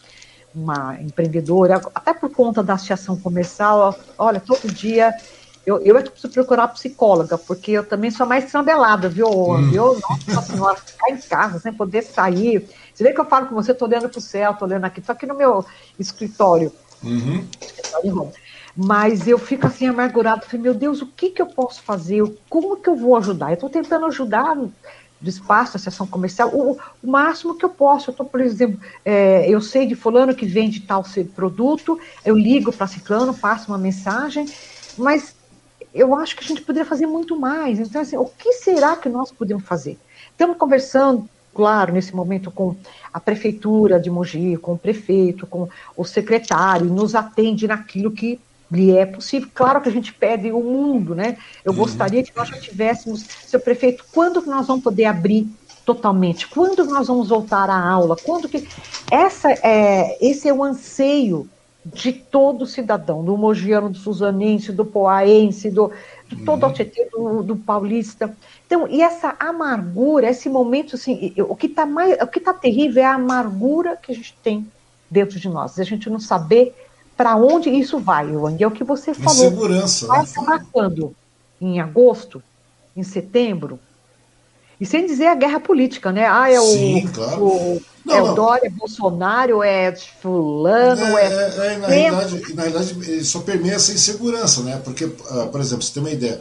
[0.52, 3.96] uma empreendedora, até por conta da associação comercial.
[4.18, 5.14] Olha, todo dia
[5.66, 9.28] eu, eu é que preciso procurar psicóloga, porque eu também sou mais trambelada, viu?
[9.28, 9.72] Hum.
[9.72, 12.68] Eu, nossa senhora, ficar em casa sem poder sair.
[12.94, 15.00] Você vê que eu falo com você, estou olhando para o céu, estou olhando aqui,
[15.00, 15.66] estou aqui no meu
[15.98, 16.72] escritório.
[17.02, 17.44] Uhum.
[18.76, 22.22] Mas eu fico assim amargurado, falei, meu Deus, o que, que eu posso fazer?
[22.48, 23.50] Como que eu vou ajudar?
[23.50, 28.10] Eu estou tentando ajudar do espaço da sessão comercial, o, o máximo que eu posso.
[28.10, 31.02] Eu estou, por exemplo, é, eu sei de fulano que vende tal
[31.34, 34.46] produto, eu ligo para ciclano, passo uma mensagem,
[34.96, 35.35] mas
[35.96, 37.78] eu acho que a gente poderia fazer muito mais.
[37.78, 39.98] Então, assim, o que será que nós podemos fazer?
[40.30, 42.76] Estamos conversando, claro, nesse momento com
[43.12, 48.38] a prefeitura de Mogi, com o prefeito, com o secretário, nos atende naquilo que
[48.70, 49.48] lhe é possível.
[49.54, 51.38] Claro que a gente pede o mundo, né?
[51.64, 51.78] Eu uhum.
[51.78, 55.48] gostaria que nós já tivéssemos, seu prefeito, quando que nós vamos poder abrir
[55.86, 56.48] totalmente?
[56.48, 58.16] Quando nós vamos voltar à aula?
[58.16, 58.68] Quando que
[59.10, 61.48] essa é esse é o anseio
[61.94, 65.92] de todo cidadão, do mogiano, do suzanense, do poaense, do,
[66.28, 66.72] de todo uhum.
[67.12, 68.34] do, do paulista.
[68.66, 73.02] Então, e essa amargura, esse momento, assim, o que está mais, o que está terrível
[73.02, 74.66] é a amargura que a gente tem
[75.08, 76.74] dentro de nós, a gente não saber
[77.16, 79.50] para onde isso vai, Wang, é o que você falou.
[79.50, 80.06] Segurança.
[80.06, 80.26] Vai né?
[80.26, 81.14] se marcando
[81.60, 82.42] em agosto,
[82.96, 83.78] em setembro,
[84.80, 86.26] e sem dizer a guerra política, né?
[86.28, 87.42] Ah, é o, Sim, claro.
[87.42, 88.32] o não, é não.
[88.32, 91.24] o Dória, Bolsonaro, é fulano, é...
[91.24, 94.80] é, é, é na, realidade, na realidade, só permeia essa insegurança, né?
[94.84, 96.40] Porque, uh, por exemplo, você tem uma ideia,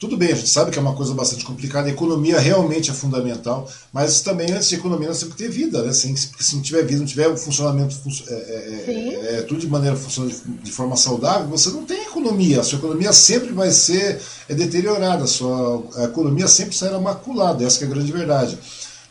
[0.00, 2.94] tudo bem, a gente sabe que é uma coisa bastante complicada, a economia realmente é
[2.94, 5.92] fundamental, mas também antes de economia nós temos que ter vida, né?
[5.92, 7.94] Sem, porque se não tiver vida, não tiver o funcionamento,
[8.26, 12.60] é, é, é, é, tudo de maneira de, de, forma saudável, você não tem economia.
[12.60, 17.62] A sua economia sempre vai ser é, deteriorada, a sua a economia sempre será maculada,
[17.62, 18.58] essa é a grande verdade.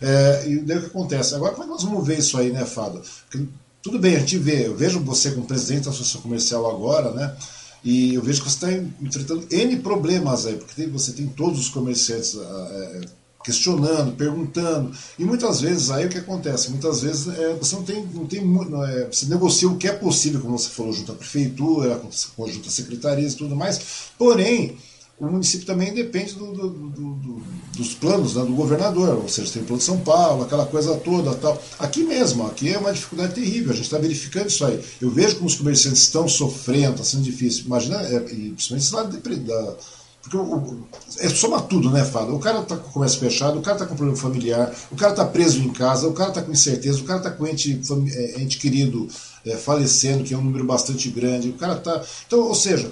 [0.01, 1.35] É, e daí o que acontece?
[1.35, 2.99] Agora, como é que nós vamos ver isso aí, né, Fado?
[3.29, 3.45] Porque,
[3.83, 7.35] tudo bem, a gente vê, eu vejo você como presidente da Associação Comercial agora, né?
[7.83, 11.69] E eu vejo que você está enfrentando N problemas aí, porque você tem todos os
[11.69, 13.01] comerciantes é,
[13.43, 16.69] questionando, perguntando, e muitas vezes aí o que acontece?
[16.69, 19.93] Muitas vezes é, você não tem, não tem não é, você negocia o que é
[19.93, 22.01] possível, como você falou, junto à prefeitura,
[22.47, 23.79] junto à secretaria e tudo mais,
[24.17, 24.77] porém
[25.19, 27.41] o município também depende do, do, do,
[27.75, 30.95] dos planos né, do governador, ou seja, tem o plano de São Paulo, aquela coisa
[30.95, 31.61] toda tal.
[31.77, 34.79] Aqui mesmo, aqui é uma dificuldade terrível, a gente está verificando isso aí.
[35.01, 37.65] Eu vejo como os comerciantes estão sofrendo, está sendo difícil.
[37.65, 39.75] Imagina, é, e principalmente esse lado da.
[40.21, 40.83] Porque o,
[41.19, 42.35] é soma tudo, né, Fábio?
[42.35, 45.11] O cara está com o comércio fechado, o cara está com problema familiar, o cara
[45.11, 47.81] está preso em casa, o cara está com incerteza, o cara está com ente,
[48.13, 49.07] é, ente querido
[49.45, 52.03] é, falecendo, que é um número bastante grande, o cara está.
[52.25, 52.89] Então, ou seja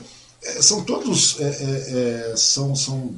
[0.61, 3.13] são todos é, é, é, são, são,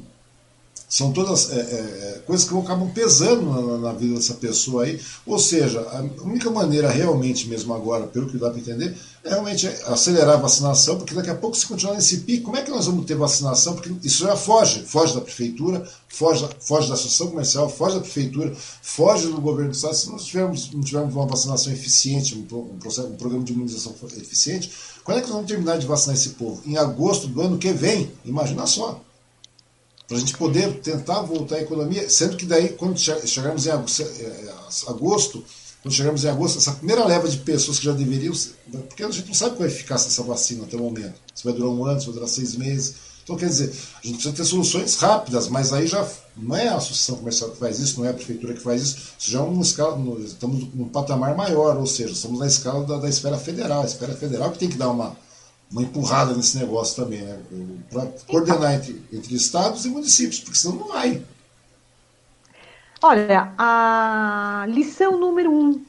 [0.90, 5.00] são todas é, coisas que acabam pesando na, na, vida dessa pessoa aí.
[5.24, 9.68] Ou seja, a única maneira realmente mesmo agora, pelo que dá para entender, é realmente
[9.86, 12.86] acelerar a vacinação, porque daqui a pouco se continuar nesse pico, como é que nós
[12.86, 13.74] vamos ter vacinação?
[13.74, 18.52] Porque isso já foge, foge da prefeitura, foge, foge da associação comercial, foge da prefeitura,
[18.82, 19.94] foge do governo do estado.
[19.94, 23.94] Se nós tivermos, não tivermos uma vacinação eficiente, um, um, processo, um programa de imunização
[24.16, 24.72] eficiente,
[25.04, 26.60] quando é que nós vamos terminar de vacinar esse povo?
[26.66, 28.10] Em agosto do ano que vem.
[28.24, 29.00] Imagina só.
[30.10, 34.52] Para a gente poder tentar voltar à economia, sendo que daí, quando chegarmos em é,
[34.88, 35.44] agosto,
[35.84, 38.34] quando chegarmos em agosto, essa primeira leva de pessoas que já deveriam.
[38.88, 41.14] Porque a gente não sabe qual é a eficácia dessa vacina até o momento.
[41.32, 42.96] Se vai durar um ano, se vai durar seis meses.
[43.22, 46.04] Então, quer dizer, a gente precisa ter soluções rápidas, mas aí já
[46.36, 48.96] não é a associação comercial que faz isso, não é a prefeitura que faz isso,
[49.16, 52.96] isso já é uma escala, estamos num patamar maior, ou seja, estamos na escala da,
[52.96, 55.16] da esfera federal, a esfera federal que tem que dar uma,
[55.70, 57.38] uma empurrada nesse negócio também, né?
[57.90, 61.22] para coordenar entre, entre estados e municípios, porque senão não vai.
[63.02, 65.82] Olha, a lição número um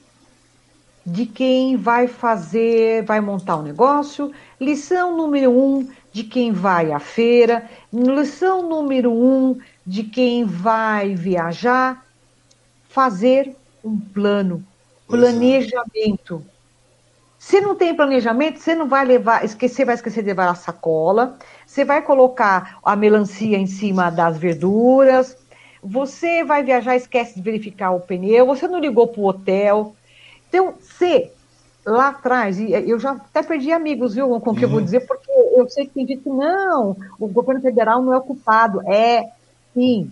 [1.05, 6.99] de quem vai fazer, vai montar um negócio, lição número um de quem vai à
[6.99, 12.05] feira, lição número um de quem vai viajar,
[12.87, 14.63] fazer um plano,
[16.37, 16.43] é.
[17.41, 21.39] Se não tem planejamento, você não vai levar, esquecer, vai esquecer de levar a sacola,
[21.65, 25.35] você vai colocar a melancia em cima das verduras,
[25.83, 29.95] você vai viajar, esquece de verificar o pneu, você não ligou para o hotel.
[30.47, 31.31] Então, se
[31.83, 34.63] lá atrás, e eu já até perdi amigos, viu, com o que uhum.
[34.63, 34.85] eu vou uhum.
[34.85, 38.87] dizer, porque eu sei que tem gente que não, o governo federal não é ocupado.
[38.87, 39.27] É,
[39.73, 40.11] sim.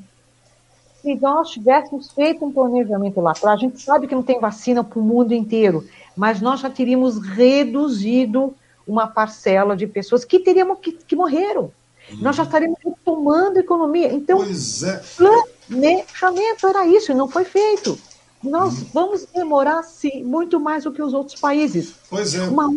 [1.03, 4.83] Se nós tivéssemos feito um planejamento lá atrás, a gente sabe que não tem vacina
[4.83, 5.85] para o mundo inteiro,
[6.19, 8.53] mas nós já teríamos reduzido
[8.85, 11.71] uma parcela de pessoas que teríamos que, que morreram.
[12.11, 12.17] Uhum.
[12.19, 14.11] Nós já estaríamos retomando a economia.
[14.11, 15.01] Então, é.
[15.15, 17.97] planejamento era isso, e não foi feito.
[18.43, 18.87] Nós uhum.
[18.93, 21.93] vamos demorar, sim, muito mais do que os outros países.
[22.09, 22.41] Pois é.
[22.49, 22.69] Uma,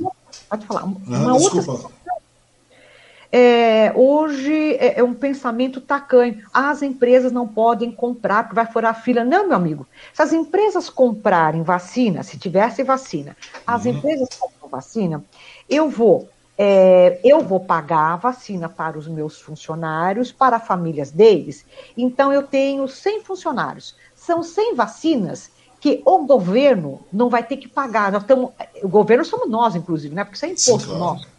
[0.49, 0.85] pode falar.
[0.85, 1.63] Uma outra
[3.35, 6.45] é, hoje é, é, um pensamento tacanho.
[6.53, 9.25] As empresas não podem comprar porque vai furar a fila.
[9.25, 9.87] Não, meu amigo.
[10.13, 13.35] Se as empresas comprarem vacina, se tivesse vacina,
[13.67, 13.93] as uhum.
[13.93, 15.25] empresas compram vacina,
[15.69, 16.29] eu vou
[16.59, 21.65] é, eu vou pagar a vacina para os meus funcionários, para famílias deles.
[21.97, 23.97] Então, eu tenho 100 funcionários.
[24.15, 28.13] são 100 vacinas que o governo não vai ter que pagar.
[28.13, 28.53] Nós tamo,
[28.83, 30.23] o governo somos nós, inclusive, né?
[30.23, 31.15] Porque isso é imposto Sim, claro.
[31.15, 31.32] nosso.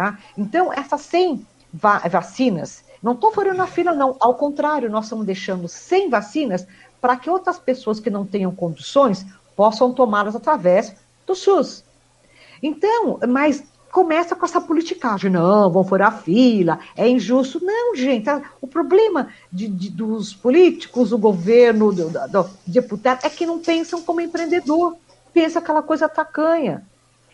[0.00, 0.18] Tá?
[0.38, 4.16] Então, essas 100 va vacinas, não estou fazendo na fila, não.
[4.18, 6.66] Ao contrário, nós estamos deixando 100 vacinas
[7.02, 10.96] para que outras pessoas que não tenham condições possam tomá-las através
[11.26, 11.84] do SUS.
[12.62, 15.30] Então, mas começa com essa politicagem.
[15.30, 17.62] Não, vão furar fila, é injusto.
[17.62, 23.28] Não, gente, o problema de, de, dos políticos, do governo, do, do, do, deputado, é
[23.28, 24.96] que não pensam como empreendedor,
[25.30, 26.86] pensa aquela coisa tacanha.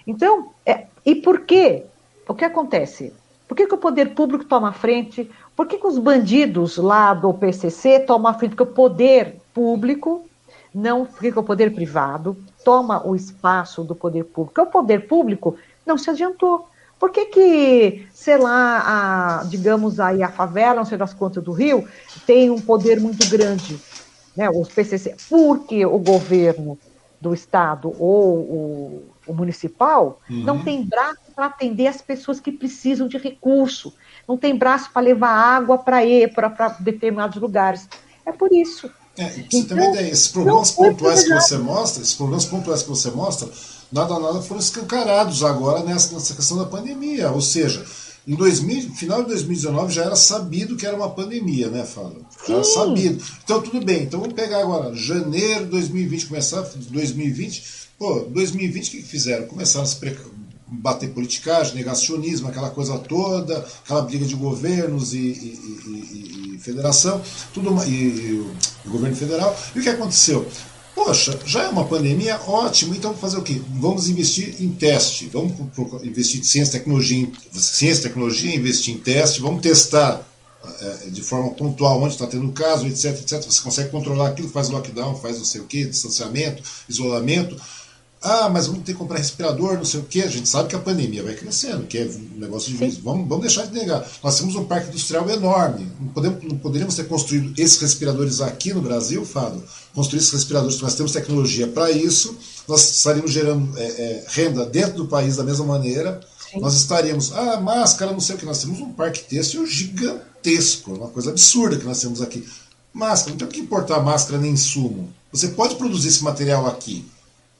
[0.05, 1.87] Então, é, e por quê?
[2.29, 3.17] O que acontece?
[3.47, 5.31] Por que, que o poder público toma a frente?
[5.55, 8.51] Por que, que os bandidos lá do PCC tomam a frente?
[8.57, 10.29] Porque o poder público,
[10.75, 14.61] não, porque o poder privado toma o espaço do poder público.
[14.61, 15.57] O poder público
[15.87, 16.69] não se adiantou.
[16.99, 21.53] Por que, que sei lá, a, digamos aí, a favela, não sei das contas do
[21.53, 21.87] Rio,
[22.25, 23.85] tem um poder muito grande,
[24.35, 25.21] né, os PCC?
[25.29, 26.81] Porque o governo
[27.21, 30.45] do estado ou o, o municipal uhum.
[30.45, 33.93] não tem braço para atender as pessoas que precisam de recurso,
[34.27, 37.89] não tem braço para levar água para ir para determinados lugares.
[38.25, 38.91] É por isso.
[39.17, 42.83] É, você então, tem uma ideia, esses problemas pontuais que você mostra, esses problemas pontuais
[42.83, 43.49] que você mostra,
[43.91, 47.31] nada nada foram escancarados agora nessa, nessa questão da pandemia.
[47.31, 47.85] Ou seja,
[48.27, 52.27] em 2000, final de 2019 já era sabido que era uma pandemia, né, Fábio?
[52.49, 53.25] Era sabido.
[53.43, 56.61] Então tudo bem, então vamos pegar agora janeiro de 2020, começar
[56.91, 57.86] 2020.
[57.99, 59.47] Pô, 2020 o que fizeram?
[59.47, 59.97] Começaram a se
[60.69, 67.23] bater politicagem, negacionismo, aquela coisa toda, aquela briga de governos e, e, e, e federação,
[67.55, 68.45] tudo e,
[68.85, 69.57] o governo federal.
[69.75, 70.47] E o que aconteceu?
[70.95, 73.61] Poxa, já é uma pandemia, ótimo, então fazer o quê?
[73.81, 75.53] Vamos investir em teste, vamos
[76.03, 80.27] investir em ciência, tecnologia, ciência, tecnologia, investir em teste, vamos testar
[80.81, 83.43] é, de forma pontual onde está tendo caso, etc, etc.
[83.43, 87.57] Você consegue controlar aquilo, faz lockdown, faz não sei o quê, distanciamento, isolamento,
[88.23, 90.23] ah, mas vamos ter que comprar respirador, não sei o quê.
[90.23, 93.01] A gente sabe que a pandemia vai crescendo, que é um negócio difícil.
[93.05, 94.09] Vamos, vamos deixar de negar.
[94.23, 95.87] Nós temos um parque industrial enorme.
[96.01, 99.63] Não, podemos, não poderíamos ter construído esses respiradores aqui no Brasil, Fábio?
[99.95, 102.37] Construir esses respiradores, nós temos tecnologia para isso.
[102.67, 106.21] Nós estaríamos gerando é, é, renda dentro do país da mesma maneira.
[106.51, 106.61] Sim.
[106.61, 108.47] Nós estaríamos, ah, máscara, não sei o que.
[108.47, 112.45] Nós temos um parque têxtil gigantesco, uma coisa absurda que nós temos aqui.
[112.93, 115.13] Máscara, não tem que importar máscara nem insumo.
[115.31, 117.05] Você pode produzir esse material aqui.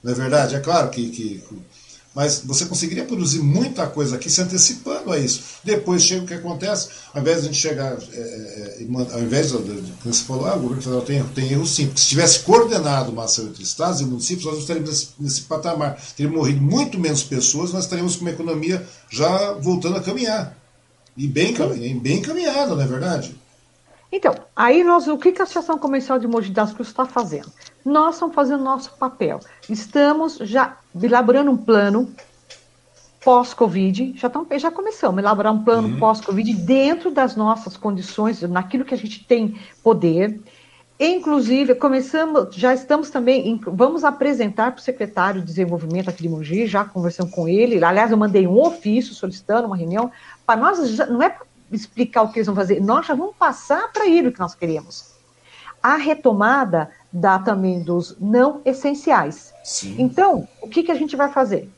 [0.07, 0.55] Não é verdade?
[0.55, 1.43] É claro que, que.
[2.15, 5.43] Mas você conseguiria produzir muita coisa aqui se antecipando a isso.
[5.65, 7.99] Depois chega o que acontece, ao invés de a gente chegar.
[8.13, 11.51] É, é, é ao invés de, de, você falou, ah, o governo federal tem, tem
[11.51, 11.87] erro sim.
[11.87, 15.41] Porque se tivesse coordenado uma ação entre estados e municípios, nós não estaríamos nesse, nesse
[15.43, 16.01] patamar.
[16.17, 20.57] Teriam morrido muito menos pessoas, nós estaríamos com uma economia já voltando a caminhar.
[21.17, 21.53] E bem,
[21.99, 23.35] bem encaminhada, não é verdade?
[24.17, 27.53] Então, aí nós, o que a Associação Comercial de Mogi das Cruzes está fazendo?
[27.85, 29.41] Nós estamos fazendo nosso papel.
[29.69, 32.11] Estamos já elaborando um plano
[33.23, 35.99] pós-Covid, já, já começamos a elaborar um plano uhum.
[35.99, 40.41] pós-Covid dentro das nossas condições, naquilo que a gente tem poder.
[40.99, 46.67] Inclusive, começamos, já estamos também, vamos apresentar para o secretário de Desenvolvimento aqui de Mogi,
[46.67, 47.85] já conversando com ele.
[47.85, 50.11] Aliás, eu mandei um ofício solicitando uma reunião.
[50.47, 51.37] Para nós, não é
[51.71, 54.55] explicar o que eles vão fazer, nós já vamos passar para ele o que nós
[54.55, 55.15] queremos.
[55.83, 59.53] A retomada dá também dos não essenciais.
[59.63, 59.97] Sim.
[59.99, 61.71] Então, o que, que a gente vai fazer?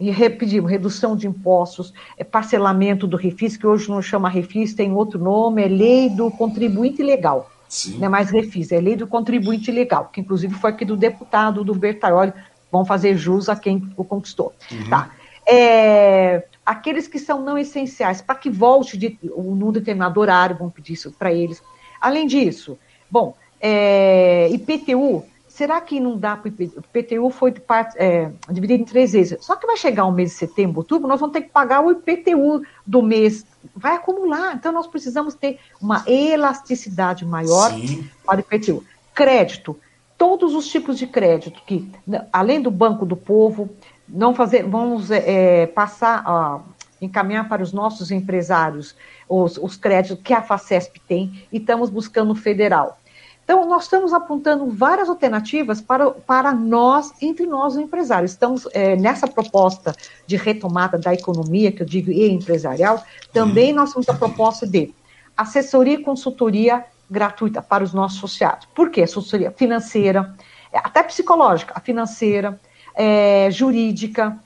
[0.00, 4.92] E repetimos, redução de impostos, é parcelamento do refis, que hoje não chama refis, tem
[4.92, 7.50] outro nome, é lei do contribuinte legal.
[7.68, 7.98] Sim.
[7.98, 11.62] Não é mais refis, é lei do contribuinte legal, que inclusive foi aqui do deputado
[11.62, 12.32] do Bertaioli,
[12.70, 14.52] vão fazer jus a quem o conquistou.
[14.70, 14.90] Uhum.
[14.90, 15.10] Tá.
[15.46, 20.94] É, aqueles que são não essenciais, para que volte de, num determinado horário, vamos pedir
[20.94, 21.62] isso para eles.
[22.00, 22.78] Além disso,
[23.10, 26.78] bom, é, IPTU, será que não dá para o IPTU?
[26.78, 27.54] O IPTU foi
[27.96, 29.44] é, dividido em três vezes.
[29.44, 31.92] Só que vai chegar o mês de setembro, outubro, nós vamos ter que pagar o
[31.92, 33.44] IPTU do mês.
[33.76, 34.54] Vai acumular.
[34.56, 38.08] Então, nós precisamos ter uma elasticidade maior Sim.
[38.24, 38.84] para o IPTU.
[39.14, 39.78] Crédito.
[40.16, 41.90] Todos os tipos de crédito, que,
[42.32, 43.68] além do Banco do Povo,
[44.12, 46.60] não fazer, vamos é, passar, ó,
[47.00, 48.94] encaminhar para os nossos empresários
[49.28, 52.98] os, os créditos que a FACESP tem e estamos buscando o federal.
[53.44, 58.30] Então, nós estamos apontando várias alternativas para, para nós, entre nós, os empresários.
[58.30, 59.94] Estamos é, nessa proposta
[60.26, 63.02] de retomada da economia, que eu digo, e empresarial,
[63.32, 64.94] também nós temos a proposta de
[65.36, 68.68] assessoria e consultoria gratuita para os nossos associados.
[68.74, 69.02] Por quê?
[69.02, 70.34] Assessoria financeira,
[70.72, 72.58] até psicológica, a financeira,
[72.94, 74.38] é, jurídica,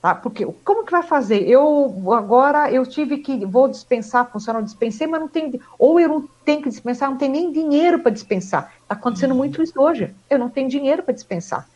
[0.00, 0.14] Tá?
[0.14, 1.46] Porque como que vai fazer?
[1.46, 6.28] Eu agora eu tive que vou dispensar, funcionário dispensei, mas não tem ou eu não
[6.42, 8.72] tenho que dispensar, não tem nem dinheiro para dispensar.
[8.82, 10.14] Está acontecendo muito isso hoje.
[10.30, 11.68] Eu não tenho dinheiro para dispensar.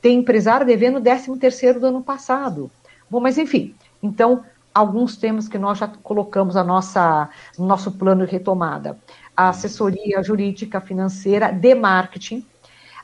[0.00, 2.70] Tem empresário devendo o 13 terceiro do ano passado.
[3.10, 3.74] Bom, mas enfim.
[4.00, 7.28] Então alguns temas que nós já colocamos a nossa
[7.58, 8.96] no nosso plano de retomada:
[9.36, 12.46] a assessoria jurídica, financeira, de marketing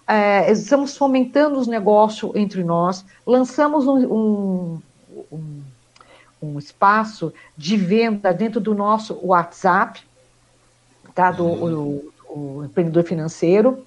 [0.09, 4.83] é, estamos fomentando os negócios entre nós, lançamos um, um,
[5.31, 5.63] um,
[6.43, 10.01] um, espaço de venda dentro do nosso WhatsApp,
[11.15, 13.85] tá, do o, o empreendedor financeiro.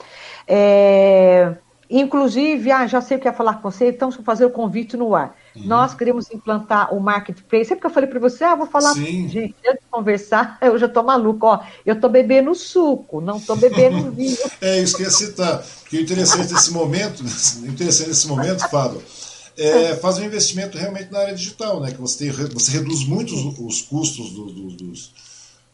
[0.48, 1.56] É,
[1.90, 4.96] inclusive, ah, já sei o que ia falar com você, então vou fazer o convite
[4.96, 5.36] no ar.
[5.56, 5.64] Uhum.
[5.66, 7.66] Nós queremos implantar o marketplace.
[7.66, 9.28] Sempre que eu falei para você, ah, vou falar, Sim.
[9.28, 13.56] gente, antes de conversar, eu já estou maluco, ó, eu estou bebendo suco, não estou
[13.56, 14.38] bebendo vinho.
[14.62, 17.24] é isso que eu ia citar, porque o interessante nesse momento,
[17.68, 19.02] interessante nesse momento, Fábio,
[19.58, 21.92] é fazer um investimento realmente na área digital, né?
[21.92, 25.12] Que você, tem, você reduz muito os, os custos do, do, dos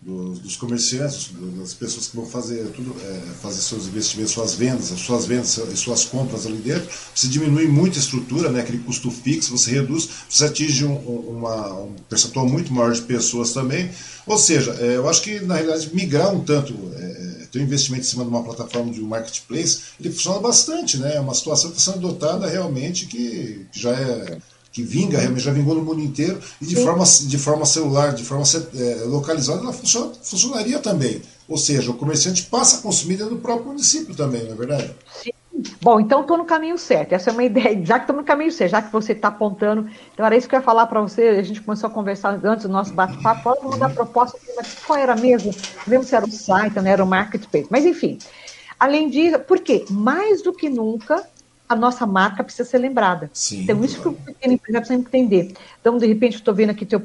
[0.02, 4.92] dos, dos, comerciantes, das pessoas que vão fazer tudo, é, fazer seus investimentos, suas vendas,
[4.92, 8.80] as suas vendas e suas compras ali dentro, você diminui muito a estrutura, né, aquele
[8.80, 13.90] custo fixo, você reduz, você atinge um, uma, um percentual muito maior de pessoas também.
[14.26, 18.06] Ou seja, é, eu acho que na realidade migrar um tanto, é, ter um investimento
[18.06, 21.16] em cima de uma plataforma de um marketplace, ele funciona bastante, né?
[21.16, 24.38] É uma situação que está sendo adotada realmente que, que já é
[24.78, 28.24] que vinga, realmente já vingou no mundo inteiro, e de, forma, de forma celular, de
[28.24, 28.44] forma
[28.76, 31.20] é, localizada, ela funciona, funcionaria também.
[31.50, 34.92] Ou seja, o comerciante passa a consumir dentro do próprio município também, não é verdade?
[35.24, 35.32] Sim.
[35.82, 37.14] Bom, então estou no caminho certo.
[37.14, 39.90] Essa é uma ideia, já que estou no caminho certo, já que você está apontando.
[40.14, 41.24] Então era isso que eu ia falar para você.
[41.30, 43.58] A gente começou a conversar antes do nosso bate-papo.
[43.64, 44.38] Vamos dar proposta,
[44.86, 45.52] qual era mesmo?
[45.88, 47.68] Mesmo se era o site, não era o marketplace.
[47.72, 48.20] Mas enfim,
[48.80, 49.84] além disso, por quê?
[49.90, 51.28] Mais do que nunca,
[51.68, 53.30] a nossa marca precisa ser lembrada.
[53.34, 55.54] Sim, então, isso que o pequeno empresário precisa entender.
[55.80, 57.04] Então, de repente, estou vendo aqui teu,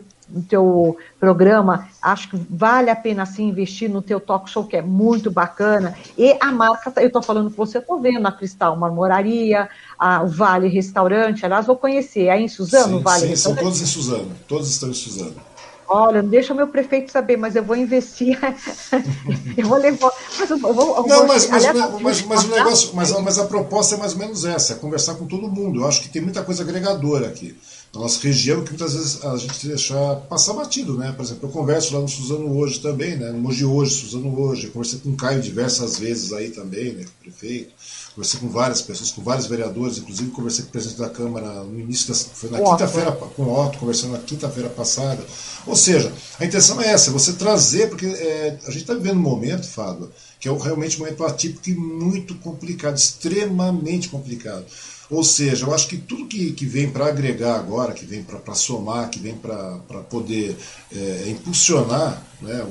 [0.49, 4.83] teu programa, acho que vale a pena sim investir no teu talk show, que é
[4.83, 5.97] muito bacana.
[6.17, 9.69] E a marca, eu estou falando com você, estou vendo a Cristal Marmoraria,
[9.99, 12.27] a, o Vale Restaurante, aliás, vou conhecer.
[12.27, 15.52] É em Suzano, sim, Vale Sim, são todos em Suzano, todos estão em Suzano.
[15.95, 18.39] Olha, não deixa o meu prefeito saber, mas eu vou investir.
[19.57, 20.11] eu vou levar.
[20.39, 21.67] Mas eu vou, eu não, mas, mas,
[22.01, 25.17] mas, mas, o negócio, mas, mas a proposta é mais ou menos essa: é conversar
[25.17, 25.81] com todo mundo.
[25.81, 27.55] Eu acho que tem muita coisa agregadora aqui
[27.95, 31.13] na nossa região que muitas vezes a gente deixa passar batido, né?
[31.13, 33.31] Por exemplo, eu converso lá no Suzano hoje também, né?
[33.31, 34.67] No Mogi hoje, Suzano hoje.
[34.67, 37.05] Eu conversei com o Caio diversas vezes aí também, né?
[37.05, 37.75] Com o prefeito.
[38.15, 41.79] Conversei com várias pessoas, com vários vereadores, inclusive conversei com o presidente da Câmara no
[41.79, 42.15] início da.
[42.15, 45.23] Foi na quinta-feira, com o Otto, conversando na quinta-feira passada.
[45.67, 49.23] Ou seja, a intenção é essa, você trazer, porque é, a gente está vivendo um
[49.23, 50.11] momento, Fábio,
[50.41, 54.65] que é realmente um momento atípico e muito complicado, extremamente complicado.
[55.13, 58.55] Ou seja, eu acho que tudo que, que vem para agregar agora, que vem para
[58.55, 59.79] somar, que vem para
[60.09, 60.57] poder
[60.91, 62.67] é, impulsionar, né,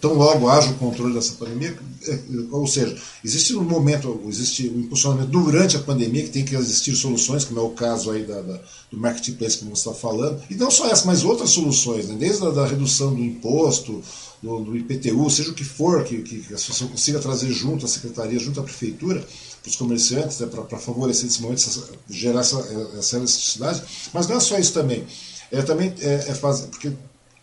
[0.00, 2.18] tão logo haja o controle dessa pandemia, é,
[2.50, 6.96] ou seja, existe um momento, existe um impulsionamento durante a pandemia que tem que existir
[6.96, 8.60] soluções, como é o caso aí da, da
[8.90, 12.44] do marketplace que você está falando, e não só essa, mas outras soluções, né, desde
[12.44, 14.02] a da redução do imposto,
[14.42, 17.88] do, do IPTU, seja o que for que, que a associação consiga trazer junto à
[17.88, 19.24] secretaria, junto à prefeitura,
[19.66, 21.60] para os comerciantes, né, para favorecer nesse momento,
[22.08, 22.56] gerar essa,
[22.96, 23.86] essa.
[24.12, 25.04] Mas não é só isso também.
[25.50, 26.92] É também é, é fazer, porque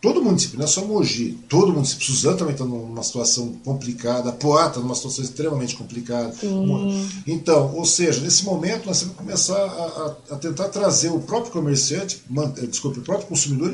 [0.04, 4.68] todo município, não é só Mogi, todo município, Suzano também está numa situação complicada, Poá
[4.68, 6.34] está numa situação extremamente complicada.
[6.34, 7.10] Sim.
[7.26, 9.64] Então, ou seja, nesse momento nós temos que começar a,
[10.30, 13.74] a, a tentar trazer o próprio comerciante, man, eh, desculpe, o próprio consumidor,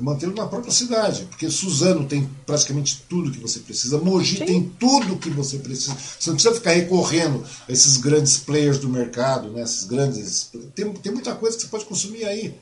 [0.00, 4.46] mantê-lo na própria cidade, porque Suzano tem praticamente tudo que você precisa, Mogi Sim.
[4.46, 5.94] tem tudo que você precisa.
[5.94, 10.50] Você não precisa ficar recorrendo a esses grandes players do mercado, né, esses grandes.
[10.74, 12.54] Tem, tem muita coisa que você pode consumir aí.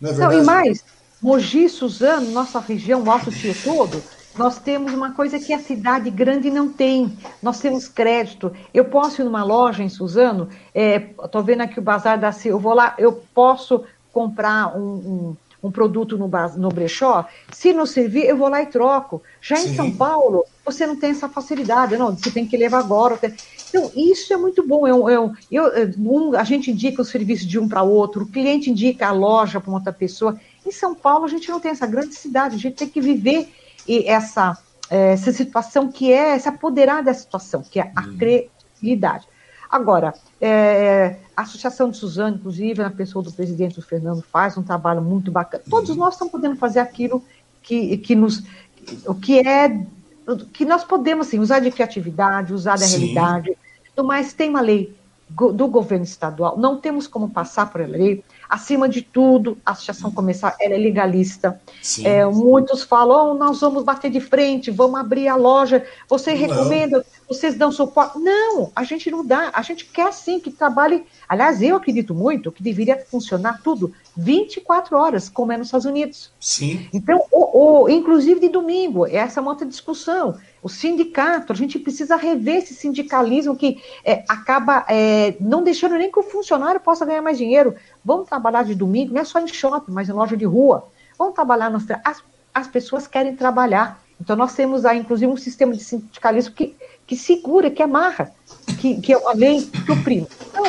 [0.00, 0.36] Não é verdade?
[0.36, 0.84] Não, e mais,
[1.20, 4.02] Mogi, Suzano, nossa região, nosso tio todo,
[4.36, 7.18] nós temos uma coisa que a cidade grande não tem.
[7.42, 8.52] Nós temos crédito.
[8.72, 12.56] Eu posso ir numa loja em Suzano, estou é, vendo aqui o Bazar da Silva,
[12.56, 17.84] eu vou lá, eu posso comprar um, um, um produto no, no brechó, se não
[17.84, 19.22] servir, eu vou lá e troco.
[19.40, 19.70] Já Sim.
[19.70, 23.18] em São Paulo, você não tem essa facilidade, não, você tem que levar agora.
[23.68, 24.86] Então, isso é muito bom.
[24.86, 28.70] Eu, eu, eu um, a gente indica o serviço de um para outro, o cliente
[28.70, 30.38] indica a loja para outra pessoa.
[30.68, 33.48] Em São Paulo, a gente não tem essa grande cidade, a gente tem que viver
[34.04, 34.56] essa,
[34.90, 38.18] é, essa situação que é, se apoderar dessa situação, que é a uhum.
[38.18, 39.26] credibilidade.
[39.70, 45.00] Agora, é, a Associação de Suzano, inclusive, na pessoa do presidente Fernando, faz um trabalho
[45.00, 45.64] muito bacana.
[45.68, 45.96] Todos uhum.
[45.96, 47.24] nós estamos podendo fazer aquilo
[47.62, 48.42] que, que nos.
[49.06, 49.84] O que é.
[50.52, 52.98] que nós podemos assim, usar de criatividade, usar da Sim.
[52.98, 53.56] realidade.
[54.04, 54.94] Mas tem uma lei.
[55.30, 58.22] do governo estadual, não temos como passar por lei.
[58.48, 61.60] Acima de tudo, a Associação Comercial é legalista.
[62.02, 66.38] É, muitos falam, oh, nós vamos bater de frente, vamos abrir a loja, você não.
[66.38, 68.18] recomenda, vocês dão suporte.
[68.18, 71.04] Não, a gente não dá, a gente quer sim que trabalhe.
[71.28, 76.32] Aliás, eu acredito muito que deveria funcionar tudo 24 horas, como é nos Estados Unidos.
[76.40, 76.88] Sim.
[76.92, 81.78] Então, o, o, inclusive de domingo, essa é uma outra discussão o sindicato, a gente
[81.78, 87.06] precisa rever esse sindicalismo que é, acaba é, não deixando nem que o funcionário possa
[87.06, 87.74] ganhar mais dinheiro.
[88.04, 90.88] Vamos trabalhar de domingo, não é só em shopping, mas em loja de rua.
[91.16, 91.84] Vamos trabalhar nos.
[92.04, 92.22] As,
[92.52, 94.02] as pessoas querem trabalhar.
[94.20, 96.74] Então, nós temos aí, inclusive, um sistema de sindicalismo que,
[97.06, 98.32] que segura, que amarra,
[98.80, 100.26] que, que é a lei que oprime.
[100.48, 100.64] Então,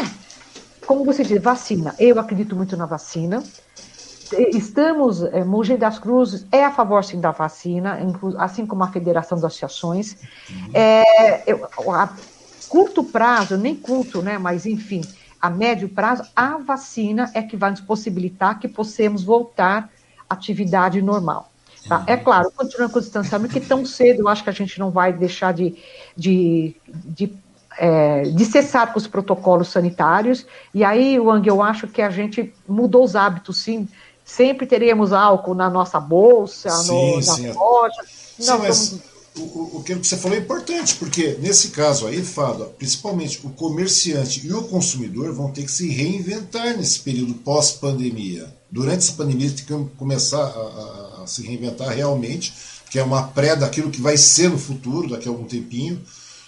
[0.90, 1.94] como você diz, vacina.
[2.00, 3.44] Eu acredito muito na vacina
[4.56, 8.00] estamos, é, Mogi das Cruzes é a favor sim da vacina,
[8.40, 10.18] assim como a Federação das Associações.
[10.74, 11.64] É, eu,
[11.94, 12.18] a
[12.68, 15.02] curto prazo, nem curto, né, mas enfim,
[15.40, 19.92] a médio prazo, a vacina é que vai nos possibilitar que possamos voltar
[20.28, 21.52] à atividade normal.
[21.88, 22.00] Tá?
[22.00, 22.04] Uhum.
[22.08, 24.90] É claro, continuando com o distanciamento, que tão cedo eu acho que a gente não
[24.90, 25.76] vai deixar de,
[26.16, 27.32] de, de
[27.78, 30.46] é, de cessar com os protocolos sanitários.
[30.74, 33.88] E aí, Wang, eu acho que a gente mudou os hábitos, sim,
[34.26, 37.52] sempre teremos álcool na nossa bolsa, sim, no, na sim.
[37.52, 38.02] loja.
[38.40, 39.00] Sim, mas
[39.38, 44.46] o, o, que você falou é importante, porque nesse caso aí, Fábio, principalmente o comerciante
[44.46, 48.54] e o consumidor vão ter que se reinventar nesse período pós-pandemia.
[48.70, 52.54] Durante essa pandemia, tem que começar a, a, a se reinventar realmente,
[52.90, 56.02] que é uma pré daquilo que vai ser no futuro, daqui a algum tempinho.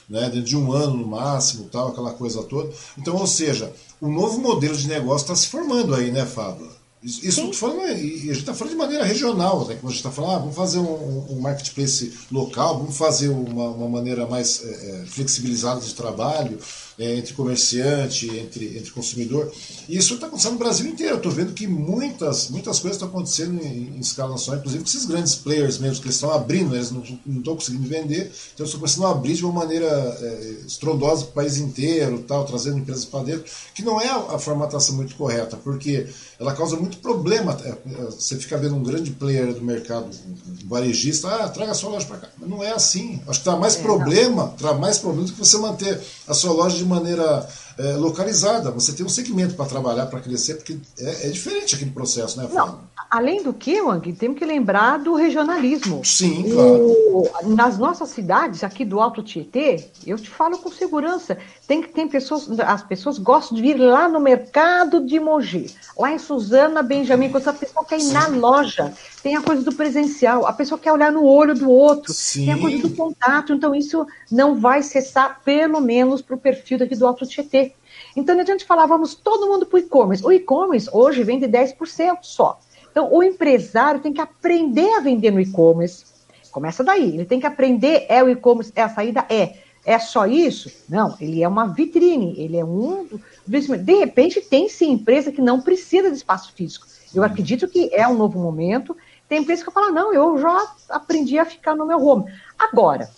[0.09, 2.69] Né, dentro de um ano no máximo, tal, aquela coisa toda.
[2.97, 3.71] Então, ou seja,
[4.01, 6.69] o novo modelo de negócio está se formando aí, né, Fábio?
[7.03, 9.73] Isso, isso falando, a gente está falando de maneira regional, né?
[9.73, 13.69] Quando a gente está falando, ah, vamos fazer um, um, marketplace local, vamos fazer uma,
[13.69, 19.51] uma maneira mais é, flexibilizada de trabalho, é, entre comerciante, entre, entre consumidor.
[19.87, 21.13] E isso está acontecendo no Brasil inteiro.
[21.13, 24.89] Eu estou vendo que muitas, muitas coisas estão acontecendo em, em, escala nacional, inclusive com
[24.89, 28.79] esses grandes players mesmo, que eles estão abrindo, eles não estão conseguindo vender, então estão
[28.79, 33.05] começando a abrir de uma maneira é, estrondosa para o país inteiro, tal, trazendo empresas
[33.05, 36.07] para dentro, que não é a, a, formatação muito correta, porque
[36.39, 37.57] ela causa muito problema.
[37.63, 41.75] É, é, você fica vendo um grande player do mercado, um varejista, ah, traga a
[41.75, 42.29] sua loja para cá.
[42.37, 43.21] Mas não é assim.
[43.27, 46.51] Acho que traz mais é, problema, traz mais problema do que você manter a sua
[46.51, 47.45] loja de maneira
[47.81, 48.69] é, localizada.
[48.71, 52.47] Você tem um segmento para trabalhar, para crescer, porque é, é, diferente aquele processo, né,
[52.53, 52.79] Não,
[53.09, 56.01] além do que, Wang, temos que lembrar do regionalismo.
[56.05, 56.85] Sim, claro.
[56.85, 61.37] O, nas nossas cidades, aqui do Alto Tietê, eu te falo com segurança,
[61.67, 66.11] tem que tem pessoas, as pessoas gostam de ir lá no mercado de Mogi, lá
[66.11, 68.13] em Suzana, Benjamin, quando a pessoa quer ir Sim.
[68.13, 68.93] na loja,
[69.23, 72.45] tem a coisa do presencial, a pessoa quer olhar no olho do outro, Sim.
[72.45, 76.77] tem a coisa do contato, então isso não vai cessar, pelo menos para o perfil
[76.77, 77.70] daqui do Alto Tietê.
[78.15, 80.25] Então, a gente falava, vamos todo mundo para o e-commerce.
[80.25, 82.59] O e-commerce hoje vende 10% só.
[82.91, 86.05] Então, o empresário tem que aprender a vender no e-commerce.
[86.51, 89.25] Começa daí, ele tem que aprender, é o e-commerce, é a saída?
[89.29, 89.55] É.
[89.83, 90.69] É só isso?
[90.87, 93.07] Não, ele é uma vitrine, ele é um.
[93.47, 96.85] De repente, tem sim empresa que não precisa de espaço físico.
[97.15, 98.95] Eu acredito que é um novo momento
[99.31, 102.25] tem empresa que fala, não, eu já aprendi a ficar no meu home.
[102.59, 103.09] Agora,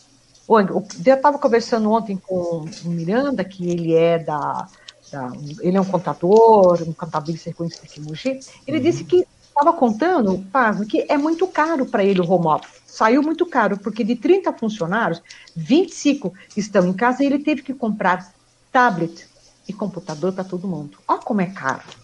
[0.47, 4.67] eu estava conversando ontem com o Miranda, que ele é da,
[5.13, 5.31] da
[5.61, 8.83] ele é um contador, um contabilista reconhecido aqui em Mogi, ele uhum.
[8.83, 12.81] disse que estava contando, Paz, que é muito caro para ele o home office.
[12.87, 15.21] Saiu muito caro, porque de 30 funcionários,
[15.55, 18.33] 25 estão em casa e ele teve que comprar
[18.71, 19.27] tablet
[19.67, 20.97] e computador para todo mundo.
[21.07, 22.02] Olha como é caro.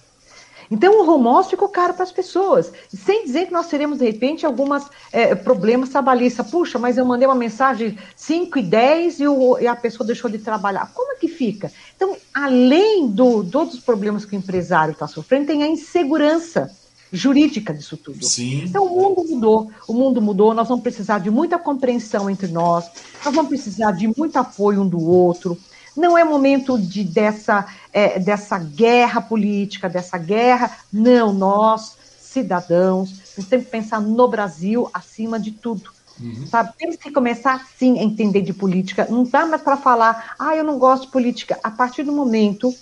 [0.71, 2.71] Então, o home office ficou caro para as pessoas.
[2.93, 6.49] Sem dizer que nós teremos, de repente, alguns é, problemas trabalhistas.
[6.49, 9.23] Puxa, mas eu mandei uma mensagem 5 e 10 e,
[9.61, 10.91] e, a pessoa deixou de trabalhar.
[10.93, 11.71] Como é que fica?
[11.95, 16.71] Então, além do, de todos os problemas que o empresário está sofrendo, tem a insegurança
[17.11, 18.23] jurídica disso tudo.
[18.25, 18.63] Sim.
[18.63, 22.85] Então o mundo mudou, o mundo mudou, nós vamos precisar de muita compreensão entre nós,
[23.25, 25.57] nós vamos precisar de muito apoio um do outro.
[25.99, 30.71] Não é momento de, dessa, é, dessa guerra política, dessa guerra.
[30.93, 35.91] Não, nós, cidadãos, nós temos que pensar no Brasil acima de tudo.
[36.21, 36.47] Uhum.
[36.47, 36.71] Sabe?
[36.77, 39.07] Temos que começar, sim, a entender de política.
[39.09, 41.59] Não dá mais para falar, ah, eu não gosto de política.
[41.61, 42.73] A partir do momento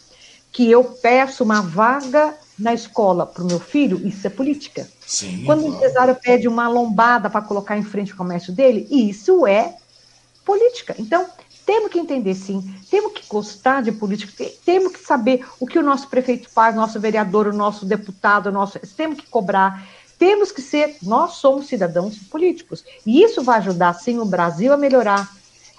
[0.52, 4.88] que eu peço uma vaga na escola para o meu filho, isso é política.
[5.08, 9.48] Sim, Quando o empresário pede uma lombada para colocar em frente o comércio dele, isso
[9.48, 9.76] é
[10.46, 10.96] política.
[11.00, 11.26] Então,
[11.68, 15.84] temos que entender, sim, temos que gostar de política, temos que saber o que o
[15.84, 19.86] nosso prefeito faz, nosso vereador, o nosso deputado, o nosso, temos que cobrar,
[20.18, 22.86] temos que ser, nós somos cidadãos políticos.
[23.06, 25.30] E isso vai ajudar, sim, o Brasil a melhorar,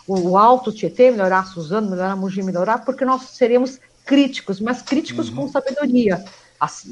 [0.07, 4.83] o Alto Tietê melhorar, a Suzano melhorar, a Mogi melhorar, porque nós seremos críticos, mas
[4.83, 5.37] críticos uhum.
[5.37, 6.23] com sabedoria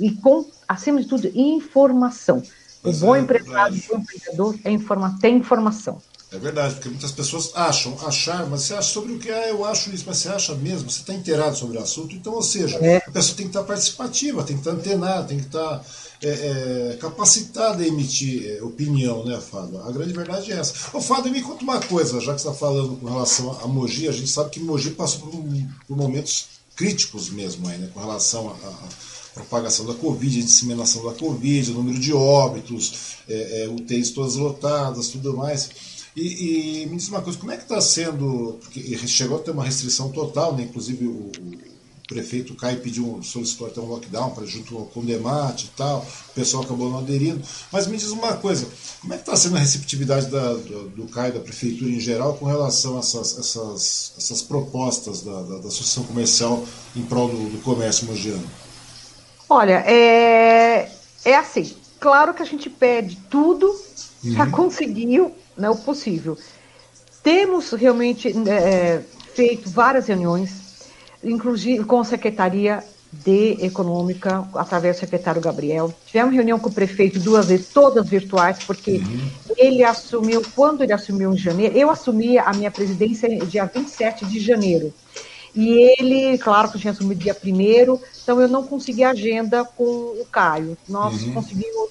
[0.01, 2.43] e com, acima de tudo, informação.
[2.83, 6.01] O bom é, empresário, o bom empreendedor é informa tem informação.
[6.37, 9.31] É verdade, porque muitas pessoas acham, achar, mas você acha sobre o que?
[9.31, 10.91] Ah, eu acho isso, mas você acha mesmo?
[10.91, 12.15] Você está inteirado sobre o assunto?
[12.15, 12.99] Então, ou seja, é.
[12.99, 15.83] a pessoa tem que estar participativa, tem que estar antenada, tem que estar
[16.23, 19.83] é, é, capacitada a emitir é, opinião, né, Fábio?
[19.83, 20.75] A grande verdade é essa.
[20.93, 24.07] Ô, Fábio, me conta uma coisa, já que você está falando com relação a Mogi,
[24.07, 25.43] a gente sabe que Mogi passou por,
[25.89, 28.89] por momentos críticos mesmo aí, né, com relação a
[29.37, 34.37] propagação da Covid, a disseminação da Covid, o número de óbitos, é, é, UTIs todas
[34.37, 35.96] lotadas, tudo mais.
[36.17, 39.51] E, e, me diz uma coisa, como é que está sendo, porque chegou a ter
[39.51, 40.63] uma restrição total, né?
[40.63, 45.65] inclusive o, o prefeito Caio pediu, solicitou até um lockdown para junto com o DEMAT
[45.65, 47.43] e tal, o pessoal acabou não aderindo.
[47.71, 48.67] Mas me diz uma coisa,
[49.03, 52.33] como é que está sendo a receptividade da, do, do Caio, da prefeitura em geral,
[52.35, 56.65] com relação a essas, essas, essas propostas da, da, da Associação Comercial
[56.95, 58.49] em prol do, do comércio mogiano?
[59.51, 60.91] Olha, é,
[61.27, 63.67] é assim, claro que a gente pede tudo
[64.25, 64.35] uhum.
[64.35, 65.05] para conseguir
[65.57, 66.37] né, o possível.
[67.23, 69.03] Temos realmente é,
[69.35, 70.91] feito várias reuniões,
[71.23, 75.93] inclusive com a Secretaria de Econômica, através do secretário Gabriel.
[76.07, 79.31] Tivemos reunião com o prefeito duas vezes, todas virtuais, porque uhum.
[79.57, 84.41] ele assumiu, quando ele assumiu em janeiro, eu assumi a minha presidência dia 27 de
[84.41, 84.93] janeiro.
[85.55, 90.27] E ele, claro que tinha assumido dia primeiro, então eu não consegui agenda com o
[90.31, 90.77] Caio.
[90.87, 91.33] Nós uhum.
[91.33, 91.91] conseguimos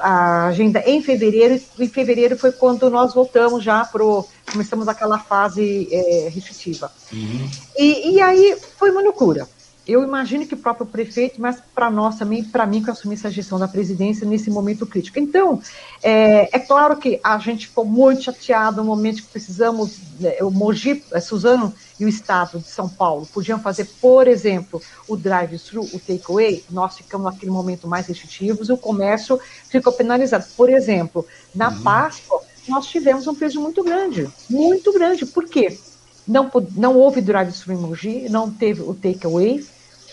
[0.00, 5.18] a agenda em fevereiro, e em fevereiro foi quando nós voltamos já pro começamos aquela
[5.18, 6.90] fase é, restritiva.
[7.12, 7.48] Uhum.
[7.76, 9.48] E, e aí foi uma loucura.
[9.86, 13.14] Eu imagino que o próprio prefeito, mas para nós também, para mim, que eu assumi
[13.14, 15.18] essa gestão da presidência nesse momento crítico.
[15.18, 15.60] Então,
[16.02, 20.50] é, é claro que a gente ficou muito chateado no momento que precisamos, né, o
[20.50, 25.82] Mogi, é, Suzano e o Estado de São Paulo podiam fazer, por exemplo, o drive-thru,
[25.92, 29.38] o takeaway, nós ficamos naquele momento mais restritivos e o comércio
[29.68, 30.46] ficou penalizado.
[30.56, 31.82] Por exemplo, na uhum.
[31.82, 35.26] Páscoa, nós tivemos um preço muito grande, muito grande.
[35.26, 35.78] Por quê?
[36.26, 39.62] Não, não houve drive-thru em Mogi, não teve o takeaway,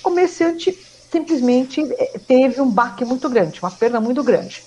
[0.01, 0.77] o comerciante
[1.11, 4.63] simplesmente eh, teve um baque muito grande, uma perda muito grande.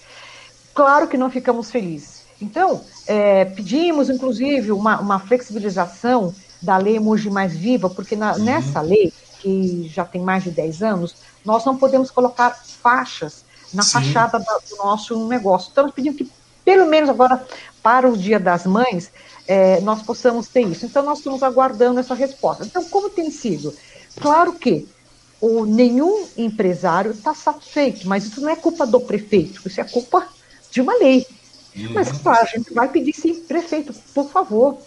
[0.75, 2.23] Claro que não ficamos felizes.
[2.41, 8.45] Então, é, pedimos, inclusive, uma, uma, flexibilização da lei Mogi Mais Viva, porque na, uhum.
[8.45, 12.51] nessa lei, que já tem mais de 10 anos, nós não podemos colocar
[12.83, 13.93] faixas na Sim.
[13.93, 15.71] fachada do nosso negócio.
[15.71, 16.31] Então, nós pedimos que,
[16.65, 17.45] pelo menos agora,
[17.83, 19.11] para o Dia das Mães,
[19.47, 20.85] é, nós possamos ter isso.
[20.87, 22.65] Então, nós estamos aguardando essa resposta.
[22.65, 23.75] Então, como tem sido?
[24.21, 24.89] Claro que
[25.41, 30.27] o, nenhum empresário está satisfeito, mas isso não é culpa do prefeito, isso é culpa
[30.71, 31.27] de uma lei.
[31.77, 31.93] Uhum.
[31.93, 34.79] Mas, claro, a gente vai pedir sim, prefeito, por favor,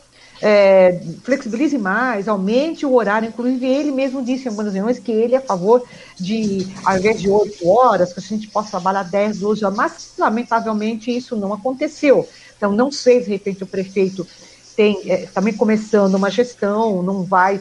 [0.41, 3.28] é, flexibilize mais, aumente o horário.
[3.28, 5.84] Inclusive, ele mesmo disse em algumas reuniões que ele é a favor
[6.19, 10.14] de, ao invés de 8 horas, que a gente possa trabalhar 10, 12 horas, mas,
[10.18, 12.28] lamentavelmente, isso não aconteceu.
[12.56, 14.26] Então, não sei, de repente, o prefeito
[14.76, 17.60] tem é, também começando uma gestão, não vai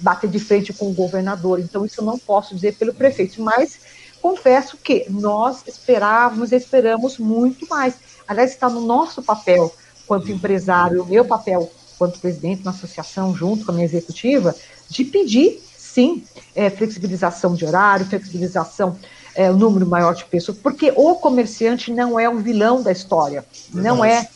[0.00, 1.60] bater de frente com o governador.
[1.60, 3.78] Então, isso eu não posso dizer pelo prefeito, mas
[4.20, 7.94] confesso que nós esperávamos, esperamos muito mais.
[8.26, 9.74] Aliás, está no nosso papel,
[10.06, 14.56] quanto empresário, o meu papel quanto presidente da associação, junto com a minha executiva,
[14.88, 16.24] de pedir, sim,
[16.54, 18.96] é, flexibilização de horário, flexibilização
[19.34, 23.44] é, o número maior de pessoas, porque o comerciante não é o vilão da história,
[23.70, 23.96] Verdade.
[23.96, 24.26] não é.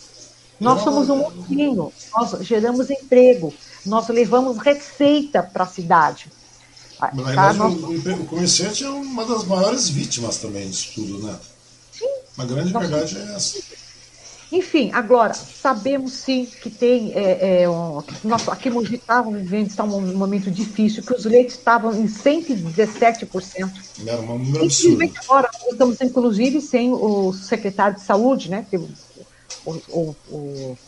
[0.60, 3.52] Nós somos um mocinho, nós geramos emprego,
[3.86, 6.30] nós levamos receita para a cidade.
[7.00, 7.52] Ah, tá?
[7.52, 7.74] Nós...
[7.74, 11.36] o, comerciante é uma das maiores vítimas também disso tudo, né?
[11.92, 12.08] Sim.
[12.38, 12.88] A grande nós...
[12.88, 13.84] verdade é essa.
[14.52, 17.12] Enfim, agora, sabemos sim que tem.
[17.12, 21.54] É, é, um, nossa, aqui Mogi estava vivendo está um momento difícil, que os leitos
[21.54, 23.70] estavam em 117%.
[24.06, 25.12] Era um número absurdo.
[25.24, 28.64] Agora, estamos, inclusive, sem o secretário de saúde, né?
[29.66, 30.78] O, o, o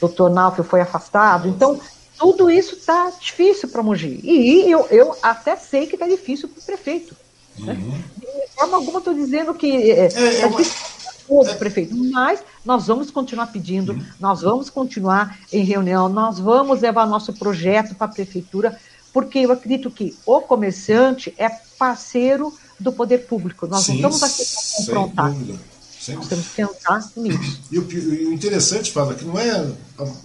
[0.00, 1.46] doutor Nalfio foi afastado.
[1.46, 1.80] Então,
[2.18, 4.20] tudo isso está difícil para Mogi.
[4.22, 7.16] E eu, eu até sei que está difícil para o prefeito.
[7.58, 7.74] Né?
[7.74, 7.90] Uhum.
[7.90, 8.02] Né?
[8.18, 10.94] De forma alguma estou dizendo que é, é, é difícil
[11.26, 14.04] para o prefeito, mas nós vamos continuar pedindo, uhum.
[14.20, 18.78] nós vamos continuar em reunião, nós vamos levar nosso projeto para a prefeitura,
[19.12, 23.66] porque eu acredito que o comerciante é parceiro do poder público.
[23.66, 25.32] Nós Sim, não estamos aqui para confrontar.
[25.32, 25.73] Dúvida.
[26.04, 26.20] Sempre.
[26.20, 27.60] Nós temos que pensar nisso.
[27.72, 29.72] E o, o interessante, Fábio, é que não é,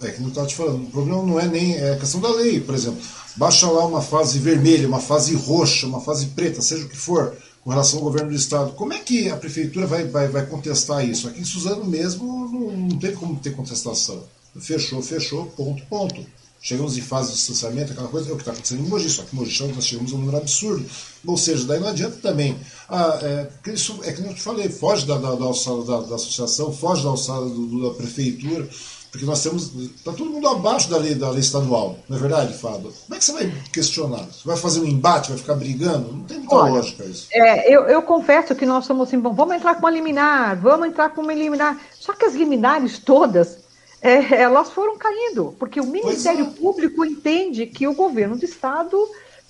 [0.02, 2.30] é que não estava te falando, o problema não é nem é a questão da
[2.30, 3.00] lei, por exemplo.
[3.36, 7.34] Baixa lá uma fase vermelha, uma fase roxa, uma fase preta, seja o que for,
[7.64, 8.72] com relação ao governo do Estado.
[8.72, 11.26] Como é que a prefeitura vai, vai, vai contestar isso?
[11.26, 14.22] Aqui em Suzano mesmo não, não tem como ter contestação.
[14.60, 16.26] Fechou, fechou, ponto, ponto.
[16.60, 19.22] chegamos em fase de distanciamento, aquela coisa, é o que está acontecendo em Mogi, só
[19.22, 20.84] que em Mogi nós chegamos a um número absurdo.
[21.24, 22.58] Ou seja, daí não adianta também.
[22.90, 26.00] Ah, é, porque isso é que eu te falei, foge da, da, da alçada da,
[26.00, 28.68] da, associação, foge da alçada do, da prefeitura,
[29.12, 29.72] porque nós temos.
[29.76, 32.92] Está todo mundo abaixo da lei, da lei estadual, não é verdade, Fábio?
[33.06, 34.24] Como é que você vai questionar?
[34.24, 36.12] Você vai fazer um embate, vai ficar brigando?
[36.12, 37.28] Não tem muita Olha, lógica isso.
[37.32, 40.88] É, eu, eu confesso que nós somos assim, bom, vamos entrar com uma liminar, vamos
[40.88, 41.80] entrar com uma liminar.
[41.96, 43.58] Só que as liminares todas
[44.02, 46.60] é, elas foram caindo, porque o Ministério é.
[46.60, 48.96] Público entende que o governo do Estado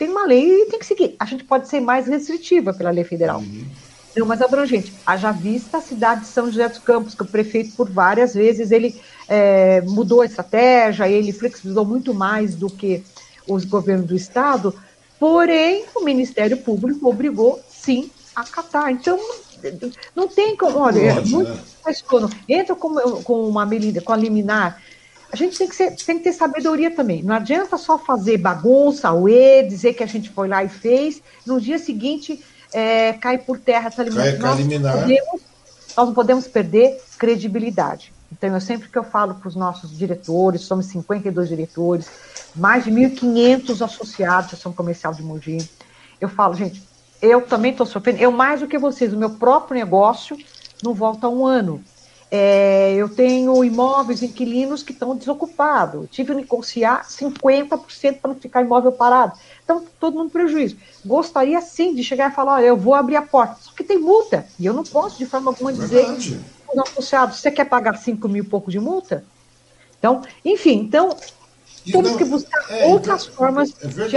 [0.00, 1.14] tem uma lei e tem que seguir.
[1.20, 3.40] A gente pode ser mais restritiva pela lei federal.
[3.40, 3.66] Uhum.
[4.16, 4.94] Não, mas abrangente.
[5.04, 8.70] Haja vista a cidade de São José dos Campos, que o prefeito, por várias vezes,
[8.70, 8.98] ele
[9.28, 13.04] é, mudou a estratégia, ele flexibilizou muito mais do que
[13.46, 14.74] os governos do Estado,
[15.18, 18.90] porém, o Ministério Público obrigou, sim, a acatar.
[18.90, 19.20] Então,
[20.16, 20.78] não tem como.
[20.78, 22.30] Olha, Pode, muito né?
[22.48, 24.80] entra com, com uma medida, com a liminar.
[25.32, 27.22] A gente tem que, ser, tem que ter sabedoria também.
[27.22, 31.22] Não adianta só fazer bagunça, uê, dizer que a gente foi lá e fez.
[31.46, 32.42] No dia seguinte,
[32.72, 34.38] é, cai por terra essa liminar.
[34.38, 35.00] Cai, nós.
[35.00, 35.40] Podemos,
[35.96, 38.12] nós não podemos perder credibilidade.
[38.32, 42.08] Então, eu sempre que eu falo para os nossos diretores, somos 52 diretores,
[42.54, 45.58] mais de 1.500 associados da ação comercial de Mogi,
[46.20, 46.82] eu falo, gente,
[47.20, 50.36] eu também estou sofrendo, eu mais do que vocês, o meu próprio negócio
[50.82, 51.82] não volta um ano.
[52.32, 56.08] É, eu tenho imóveis, inquilinos que estão desocupados.
[56.10, 59.36] Tive que negociar 50% para não ficar imóvel parado.
[59.64, 60.76] Então, todo mundo prejuízo.
[61.04, 63.56] Gostaria sim de chegar e falar: olha, eu vou abrir a porta.
[63.60, 64.46] Só que tem multa.
[64.58, 66.06] E eu não posso, de forma alguma, dizer
[66.66, 69.24] para o associado: você quer pagar 5 mil e pouco de multa?
[69.98, 71.16] Então, enfim, então,
[71.84, 74.16] temos não, que buscar é, outras é, formas é de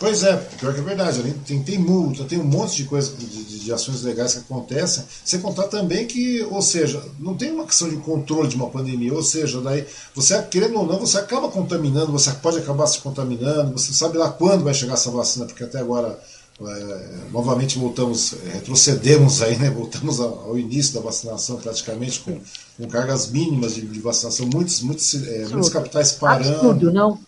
[0.00, 1.22] Pois é, pior que é verdade.
[1.46, 5.04] Tem, tem multa, tem um monte de coisas, de, de, ações legais que acontecem.
[5.22, 9.12] Sem contar também que, ou seja, não tem uma questão de controle de uma pandemia.
[9.12, 13.72] Ou seja, daí você, querendo ou não, você acaba contaminando, você pode acabar se contaminando,
[13.72, 16.18] você sabe lá quando vai chegar essa vacina, porque até agora
[16.62, 19.68] é, novamente voltamos, é, retrocedemos aí, né?
[19.68, 22.40] Voltamos ao, início da vacinação praticamente com,
[22.78, 26.54] com cargas mínimas de, de vacinação, muitos, muitos, é, muitos capitais parando.
[26.54, 27.18] Absurdo, não?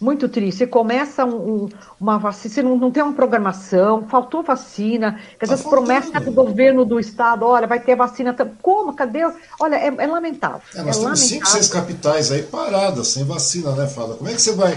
[0.00, 0.58] Muito triste.
[0.58, 1.68] Você começa um, um,
[1.98, 6.84] uma vacina, você não, não, tem uma programação, faltou vacina, dizer, tá promessas do governo
[6.84, 8.34] do estado, olha, vai ter vacina.
[8.60, 8.92] Como?
[8.94, 9.20] Cadê?
[9.58, 10.60] Olha, é, é lamentável.
[10.74, 11.28] É, nós é temos lamentável.
[11.28, 14.16] cinco, seis capitais aí paradas, sem vacina, né, Fala?
[14.16, 14.76] Como é que você vai.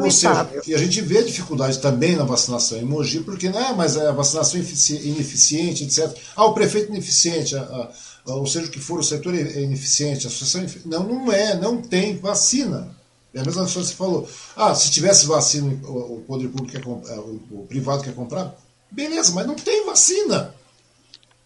[0.00, 0.26] Você,
[0.66, 4.08] e a gente vê dificuldade também na vacinação em Mogi, porque não é, mas é
[4.08, 6.10] a vacinação ineficiente, etc.
[6.34, 10.26] Ah, o prefeito ineficiente, a, a, ou seja, o que for, o setor é ineficiente,
[10.26, 10.66] a associação.
[10.86, 12.96] Não, não é, não tem vacina.
[13.34, 14.28] É a mesma coisa que você falou.
[14.54, 16.82] Ah, se tivesse vacina, o, poder público quer
[17.12, 18.56] é, o, o privado quer comprar,
[18.90, 20.54] beleza, mas não tem vacina.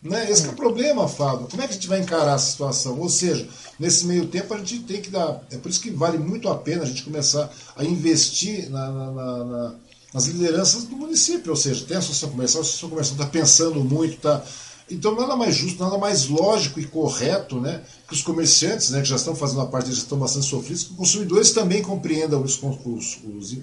[0.03, 0.31] Né?
[0.31, 1.49] Esse é o problema, Fábio.
[1.49, 3.01] Como é que a gente vai encarar essa situação?
[3.01, 3.49] Ou seja,
[3.79, 5.43] nesse meio tempo a gente tem que dar.
[5.51, 9.11] É por isso que vale muito a pena a gente começar a investir na, na,
[9.45, 9.75] na,
[10.15, 11.51] nas lideranças do município.
[11.51, 14.45] Ou seja, tem a associação comercial, a associação comercial está pensando muito, está
[14.91, 19.09] então, nada mais justo, nada mais lógico e correto né, que os comerciantes, né, que
[19.09, 22.63] já estão fazendo a parte, já estão bastante sofridos, que os consumidores também compreendam os.
[22.63, 23.59] os, os, os...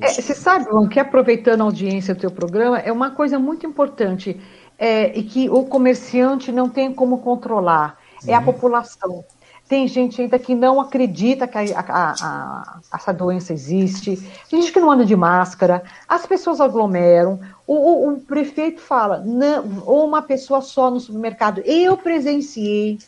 [0.00, 3.66] É, você sabe, João, que aproveitando a audiência do teu programa, é uma coisa muito
[3.66, 4.40] importante
[4.78, 8.38] é, e que o comerciante não tem como controlar, é uhum.
[8.38, 9.24] a população.
[9.70, 14.16] Tem gente ainda que não acredita que a, a, a, essa doença existe.
[14.50, 15.84] Tem gente que não anda de máscara.
[16.08, 17.38] As pessoas aglomeram.
[17.68, 21.60] O, o, o prefeito fala, não, ou uma pessoa só no supermercado.
[21.64, 22.98] Eu presenciei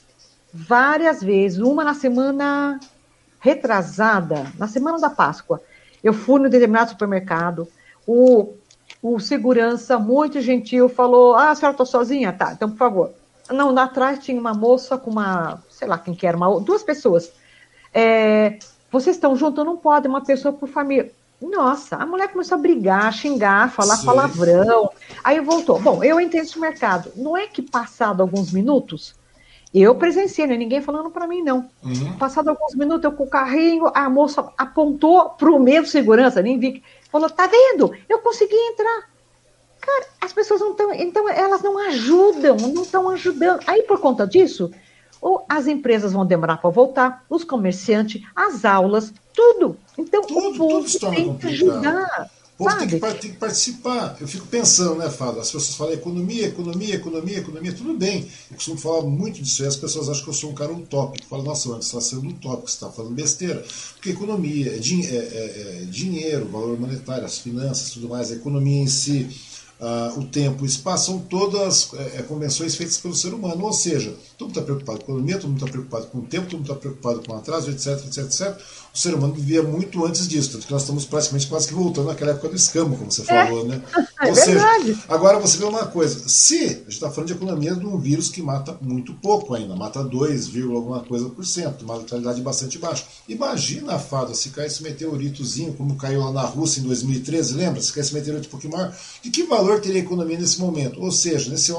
[0.55, 2.79] várias vezes, uma na semana
[3.41, 5.61] retrasada, na semana da Páscoa.
[6.01, 7.67] Eu fui no determinado supermercado.
[8.07, 8.55] O,
[9.03, 12.33] o segurança, muito gentil, falou: Ah, a senhora está sozinha?
[12.33, 13.22] Tá, então, por favor.
[13.53, 17.33] Não, lá atrás tinha uma moça com uma sei lá quem quer, uma, duas pessoas.
[17.93, 18.59] É,
[18.91, 21.11] vocês estão juntos, não pode, uma pessoa por família.
[21.41, 24.07] Nossa, a mulher começou a brigar, xingar, falar Sim.
[24.07, 24.91] palavrão.
[25.25, 25.81] Aí voltou.
[25.81, 27.11] Bom, eu entendo esse mercado.
[27.17, 29.17] Não é que passado alguns minutos,
[29.75, 31.69] eu presenciei, não é ninguém falando para mim, não.
[31.83, 32.17] Uhum.
[32.19, 36.59] Passado alguns minutos, eu com o carrinho, a moça apontou para o meio segurança, nem
[36.59, 36.83] vi.
[37.11, 37.91] Falou, tá vendo?
[38.09, 39.11] Eu consegui entrar.
[39.83, 40.95] Cara, as pessoas não estão.
[40.95, 43.61] Então, elas não ajudam, não estão ajudando.
[43.67, 44.71] Aí, por conta disso,
[45.21, 49.77] ou as empresas vão demorar para voltar, os comerciantes, as aulas, tudo.
[49.99, 52.31] Então, tudo, o povo tem que ajudar.
[52.57, 54.17] O povo tem que, tem que, participar.
[54.21, 55.41] Eu fico pensando, né, Fábio?
[55.41, 58.29] As pessoas falam economia, economia, economia, economia, tudo bem.
[58.51, 61.27] Eu costumo falar muito disso e as pessoas acham que eu sou um cara utópico.
[61.27, 63.65] Falam, nossa, você está sendo utópico, você está falando besteira.
[63.95, 68.81] Porque economia é, é, é, é dinheiro, valor monetário, as finanças, tudo mais, a economia
[68.81, 69.29] em si
[69.81, 73.65] uh, o tempo, o espaço, são todas é, convenções feitas pelo ser humano.
[73.65, 76.23] Ou seja, todo mundo está preocupado com a economia, todo mundo está preocupado com o
[76.23, 78.61] tempo, todo mundo está preocupado com o atraso, etc, etc, etc.
[78.93, 82.11] o ser humano vivia muito antes disso, tanto que nós estamos praticamente quase que voltando
[82.11, 83.47] àquela época do escambo, como você é.
[83.47, 83.81] falou, né?
[84.23, 84.85] É Ou verdade.
[84.85, 87.99] seja, agora você vê uma coisa, se a gente está falando de economia de um
[87.99, 92.79] vírus que mata muito pouco ainda, mata 2, alguma coisa por cento, uma letalidade bastante
[92.79, 93.05] baixa.
[93.29, 97.83] Imagina, Fada, se cair esse meteoritozinho, como caiu lá na Rússia em 2013, lembra?
[97.83, 101.03] Se cair esse meteorito um pouquinho maior, de que valor teria a economia nesse momento?
[101.03, 101.75] Ou seja, nesse,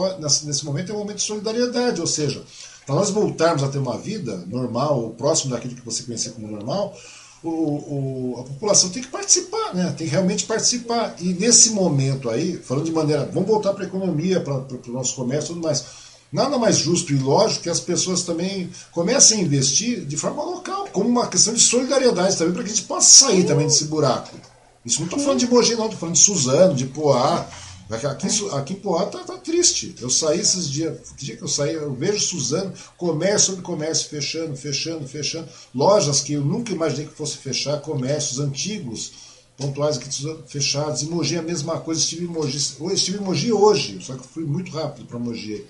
[0.46, 2.44] nesse momento é um momento de solidariedade, ou seja,
[2.86, 6.48] para nós voltarmos a ter uma vida normal, ou próximo daquilo que você conhecia como
[6.48, 6.96] normal,
[7.44, 9.94] o, o, a população tem que participar, né?
[9.98, 11.16] tem que realmente participar.
[11.20, 13.30] E nesse momento aí, falando de maneira.
[13.34, 15.84] Vamos voltar para a economia, para o nosso comércio e tudo mais.
[16.32, 20.88] Nada mais justo e lógico que as pessoas também comecem a investir de forma local,
[20.92, 24.36] como uma questão de solidariedade também, para que a gente possa sair também desse buraco.
[24.84, 27.46] Isso não estou falando de Mogi, não, estou falando de Suzano, de Poá,
[27.96, 28.08] Aqui,
[28.52, 29.96] aqui em Poá tá, tá, triste.
[30.02, 34.10] Eu saí esses dias, que dia que eu saí, eu vejo Suzano, comércio sobre comércio
[34.10, 35.48] fechando, fechando, fechando.
[35.74, 39.12] Lojas que eu nunca imaginei que fosse fechar, comércios antigos,
[39.58, 40.10] pontuais aqui
[40.48, 41.04] fechados.
[41.04, 44.28] Em Mogi é a mesma coisa, estive em Mogi, estive em Mogi hoje, só que
[44.28, 45.66] fui muito rápido para Mogi.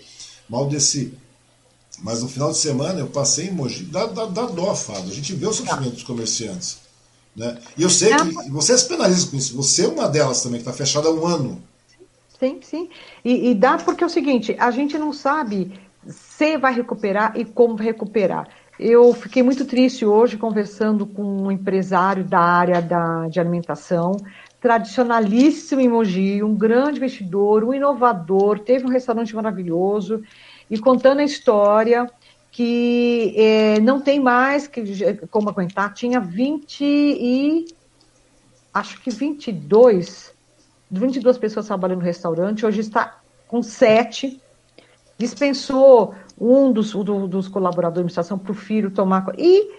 [0.49, 1.13] Mal desci.
[1.99, 5.11] Mas no final de semana eu passei em Mogi, dá, dá, dá dó, Fábio.
[5.11, 6.77] A gente vê o sofrimento dos comerciantes.
[7.35, 7.57] Né?
[7.77, 9.55] E eu sei que você se penaliza com isso.
[9.55, 11.61] Você é uma delas também, que está fechada há um ano.
[12.43, 12.89] Sim, sim.
[13.23, 15.71] E, e dá porque é o seguinte, a gente não sabe
[16.05, 18.49] se vai recuperar e como recuperar.
[18.77, 24.17] Eu fiquei muito triste hoje conversando com um empresário da área da, de alimentação,
[24.59, 30.21] tradicionalíssimo em Mogi, um grande investidor, um inovador, teve um restaurante maravilhoso,
[30.69, 32.11] e contando a história
[32.51, 34.81] que é, não tem mais que,
[35.31, 37.65] como aguentar, tinha 20 e
[38.73, 40.32] acho que 22
[40.99, 44.41] 22 pessoas trabalhando no restaurante, hoje está com sete.
[45.17, 49.25] Dispensou um dos, do, dos colaboradores da administração para o filho tomar.
[49.37, 49.71] E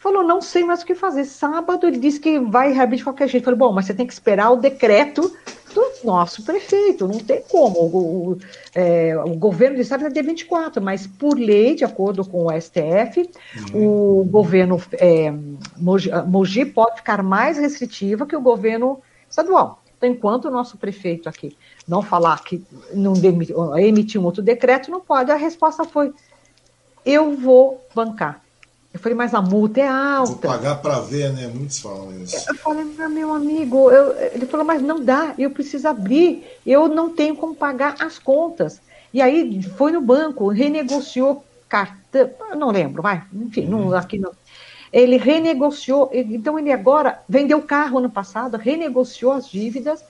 [0.00, 1.24] falou: não sei mais o que fazer.
[1.24, 3.44] Sábado ele disse que vai reabrir de qualquer jeito.
[3.44, 5.30] Falei: bom, mas você tem que esperar o decreto
[5.74, 7.78] do nosso prefeito, não tem como.
[7.80, 8.38] O, o,
[8.74, 12.60] é, o governo do estado é de 24, mas por lei, de acordo com o
[12.60, 13.30] STF,
[13.72, 14.20] uhum.
[14.20, 15.32] o governo é,
[15.76, 19.80] Mogi, Mogi pode ficar mais restritiva que o governo estadual.
[20.00, 21.54] Então, enquanto o nosso prefeito aqui
[21.86, 22.64] não falar que
[22.94, 23.12] não
[23.78, 25.30] emitir um outro decreto, não pode.
[25.30, 26.10] A resposta foi:
[27.04, 28.40] eu vou bancar.
[28.94, 30.32] Eu falei, mas a multa é alta.
[30.32, 31.46] Vou pagar para ver, né?
[31.46, 32.44] Muitos falam isso.
[32.48, 37.10] Eu falei, meu amigo, eu, ele falou, mas não dá, eu preciso abrir, eu não
[37.10, 38.80] tenho como pagar as contas.
[39.12, 43.94] E aí foi no banco, renegociou cartão, não lembro, vai, enfim, não, uhum.
[43.94, 44.32] aqui não,
[44.92, 50.04] ele renegociou, então ele agora vendeu o carro ano passado, renegociou as dívidas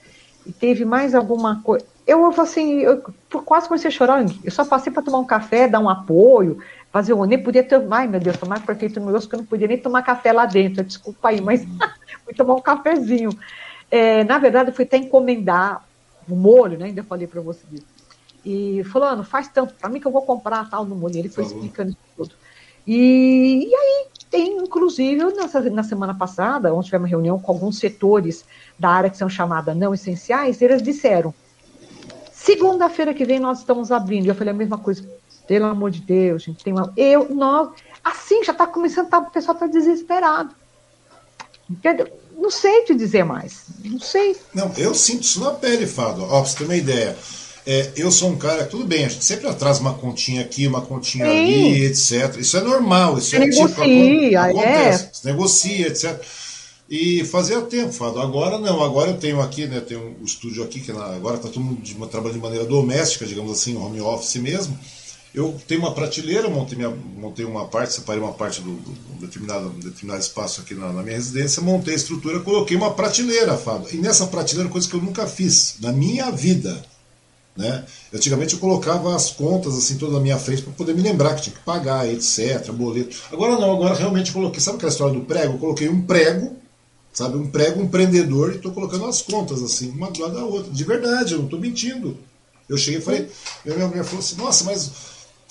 [0.45, 1.85] e teve mais alguma coisa.
[2.05, 3.01] Eu, assim, eu
[3.45, 4.25] quase comecei a chorar.
[4.43, 6.57] Eu só passei para tomar um café, dar um apoio,
[6.91, 7.23] fazer um.
[7.25, 7.81] Nem podia ter.
[7.91, 10.45] Ai, meu Deus, tomar prefeito no meu que eu não podia nem tomar café lá
[10.45, 10.83] dentro.
[10.83, 11.63] Desculpa aí, mas
[12.25, 13.29] fui tomar um cafezinho.
[13.89, 15.85] É, na verdade, eu fui até encomendar
[16.27, 16.85] o molho, né?
[16.85, 17.85] Ainda falei para você disso.
[18.43, 21.17] E fulano, faz tanto para mim que eu vou comprar tal no molho.
[21.17, 22.35] Ele foi explicando isso tudo.
[22.85, 27.77] E, e aí, tem, inclusive, nessa, na semana passada, onde tivemos uma reunião com alguns
[27.77, 28.45] setores
[28.79, 31.33] da área que são chamadas não essenciais, eles disseram:
[32.31, 34.27] segunda-feira que vem nós estamos abrindo.
[34.27, 35.07] Eu falei a mesma coisa,
[35.47, 36.93] pelo amor de Deus, gente, tem uma.
[36.95, 37.69] Eu, nós,
[38.03, 40.55] assim, já está começando, tá, o pessoal está desesperado.
[42.35, 43.65] Não sei te dizer mais.
[43.83, 44.35] Não sei.
[44.53, 46.23] Não, eu sinto isso na pele, Fado.
[46.23, 47.15] Ó, pra você ter uma ideia.
[47.65, 50.81] É, eu sou um cara, tudo bem, a gente sempre atrasa uma continha aqui, uma
[50.81, 51.31] continha Sim.
[51.31, 52.37] ali, etc.
[52.39, 55.27] Isso é normal, isso é tipo, negocia, acontece, é.
[55.31, 56.21] negocia, etc.
[56.89, 58.19] E fazia tempo, Fado.
[58.19, 59.79] Agora não, agora eu tenho aqui, né?
[59.79, 63.51] Tenho um estúdio aqui, que agora está todo mundo de, trabalhando de maneira doméstica, digamos
[63.51, 64.77] assim, home office mesmo.
[65.33, 69.25] Eu tenho uma prateleira, montei, minha, montei uma parte, separei uma parte do, do, do
[69.25, 73.87] determinado, determinado espaço aqui na, na, minha residência, montei a estrutura, coloquei uma prateleira, Fábio.
[73.93, 76.83] E nessa prateleira, coisa que eu nunca fiz na minha vida.
[77.55, 77.83] Né?
[78.13, 81.43] Antigamente eu colocava as contas assim toda na minha frente para poder me lembrar que
[81.43, 83.15] tinha que pagar, etc, boleto.
[83.31, 85.55] Agora não, agora realmente coloquei, sabe aquela história do prego?
[85.55, 86.55] Eu coloquei um prego,
[87.11, 90.45] sabe, um prego, um prendedor e estou colocando as contas assim, uma do lado da
[90.45, 90.71] outra.
[90.71, 92.17] De verdade, eu não estou mentindo.
[92.69, 93.29] Eu cheguei e falei,
[93.65, 94.91] minha mulher falou assim, nossa, mas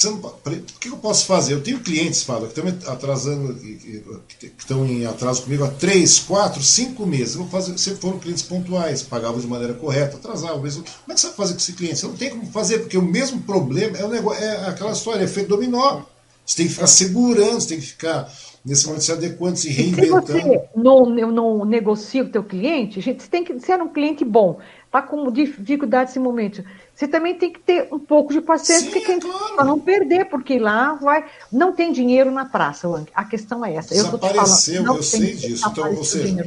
[0.09, 1.55] o que eu posso fazer?
[1.55, 6.63] Eu tenho clientes, Fábio, que estão atrasando, que estão em atraso comigo há três, quatro,
[6.63, 7.35] cinco meses.
[7.35, 10.63] Eu vou fazer, se foram clientes pontuais, pagavam de maneira correta, atrasavam.
[10.63, 10.83] Mesmo.
[10.83, 11.99] Como é que você vai fazer com esse cliente?
[11.99, 15.21] Você não tem como fazer, porque o mesmo problema é, o negócio, é aquela história,
[15.21, 16.03] é efeito dominó.
[16.47, 18.33] Você tem que ficar segurando, você tem que ficar
[18.65, 20.27] nesse momento se adequando, se reinventando.
[20.27, 24.25] se você não, não negocia o teu cliente, gente, você tem que ser um cliente
[24.25, 26.65] bom, está com dificuldade nesse momento.
[27.01, 29.55] Você também tem que ter um pouco de paciência Sim, é claro.
[29.57, 31.25] para não perder, porque lá vai.
[31.51, 33.11] Não tem dinheiro na praça, Wang.
[33.15, 33.95] A questão é essa.
[33.95, 35.67] Eu Desapareceu, eu sei disso.
[35.67, 36.45] Então, ou seja,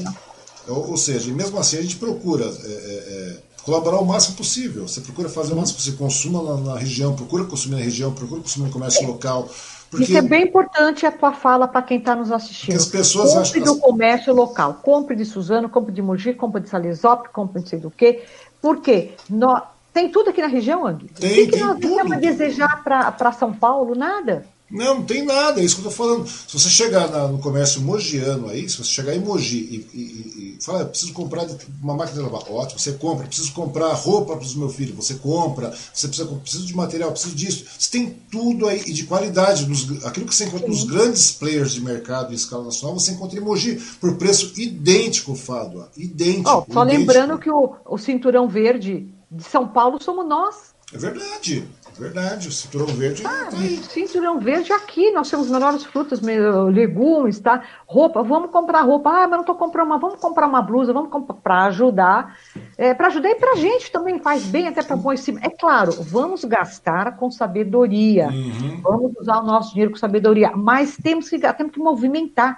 [0.67, 2.45] ou, ou, seja, mesmo assim a gente procura.
[2.45, 4.87] É, é, é colaborar o máximo possível.
[4.87, 5.97] Você procura fazer o máximo possível.
[5.97, 9.49] Consuma na, na região, procura consumir na região, procura consumir no comércio local.
[9.89, 10.03] Porque...
[10.03, 12.75] Isso é bem importante a tua fala para quem está nos assistindo.
[12.75, 13.73] as pessoas compre acham...
[13.73, 14.75] do comércio local.
[14.83, 18.23] Compre de Suzano, compre de Mogi, compre de Salesop, compre de sei do quê.
[18.61, 19.13] Por quê?
[19.27, 19.72] Nós...
[19.93, 21.05] Tem tudo aqui na região, Ang?
[21.19, 23.93] Tem, o que, que nós vamos desejar para São Paulo?
[23.93, 24.45] Nada.
[24.73, 26.27] Não, não tem nada, é isso que eu estou falando.
[26.27, 29.57] Se você chegar na, no comércio mogiano aí, se você chegar em Mogi
[29.93, 31.45] e, e, e falar, eu preciso comprar
[31.79, 35.13] uma máquina de lavar, ótimo, você compra, preciso comprar roupa para os meus filhos, você
[35.13, 37.65] compra, você precisa, preciso de material, preciso disso.
[37.77, 39.67] Você tem tudo aí, e de qualidade.
[39.67, 43.37] Nos, aquilo que você encontra nos grandes players de mercado em escala nacional, você encontra
[43.37, 45.85] em Mogi, por preço idêntico, Fábio.
[45.95, 46.65] Idêntico.
[46.67, 46.99] Oh, só idêntico.
[46.99, 50.73] lembrando que o, o cinturão verde de São Paulo somos nós.
[50.93, 51.67] É verdade.
[51.97, 53.77] Verdade, o cinturão verde ah, tá aí.
[53.77, 57.63] Cinturão verde aqui, nós temos melhores frutas, legumes, tá?
[57.85, 59.11] Roupa, vamos comprar roupa.
[59.11, 62.37] Ah, mas não estou comprando uma, vamos comprar uma blusa, vamos comprar para ajudar.
[62.77, 65.39] É, para ajudar e para a gente também faz bem, até para bom cima.
[65.43, 68.27] É claro, vamos gastar com sabedoria.
[68.29, 68.81] Uhum.
[68.81, 72.57] Vamos usar o nosso dinheiro com sabedoria, mas temos que, temos que movimentar.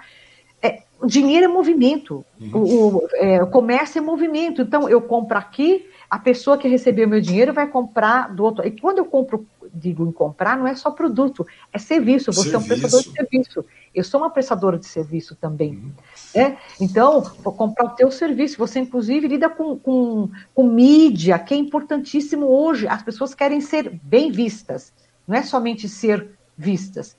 [0.62, 2.50] É, dinheiro é movimento, uhum.
[2.54, 4.62] o, o, é, o comércio é movimento.
[4.62, 8.66] Então, eu compro aqui, a pessoa que recebeu meu dinheiro vai comprar do outro.
[8.66, 12.32] E quando eu compro, digo em comprar, não é só produto, é serviço.
[12.32, 12.56] Você serviço.
[12.56, 13.64] é um prestador de serviço.
[13.94, 15.70] Eu sou uma prestadora de serviço também.
[15.70, 15.92] Uhum.
[16.34, 16.58] Né?
[16.80, 18.58] Então, vou comprar o teu serviço.
[18.58, 22.86] Você, inclusive, lida com, com, com mídia, que é importantíssimo hoje.
[22.86, 24.92] As pessoas querem ser bem vistas,
[25.26, 27.16] não é somente ser vistas.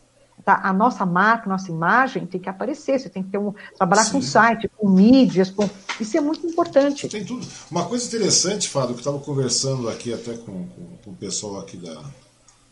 [0.48, 0.62] Tá?
[0.64, 4.12] A nossa marca, nossa imagem tem que aparecer, você tem que ter um, trabalhar Sim.
[4.14, 5.70] com site, com mídias, com...
[6.00, 7.10] isso é muito importante.
[7.10, 7.46] Tem tudo.
[7.70, 11.60] Uma coisa interessante, Fábio, que eu estava conversando aqui até com, com, com, o pessoal
[11.60, 12.02] aqui da,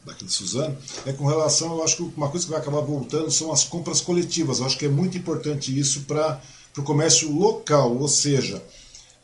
[0.06, 3.30] daqui de Suzano, é com relação, eu acho que uma coisa que vai acabar voltando
[3.30, 4.60] são as compras coletivas.
[4.60, 6.40] Eu acho que é muito importante isso para
[6.78, 8.64] o comércio local, ou seja,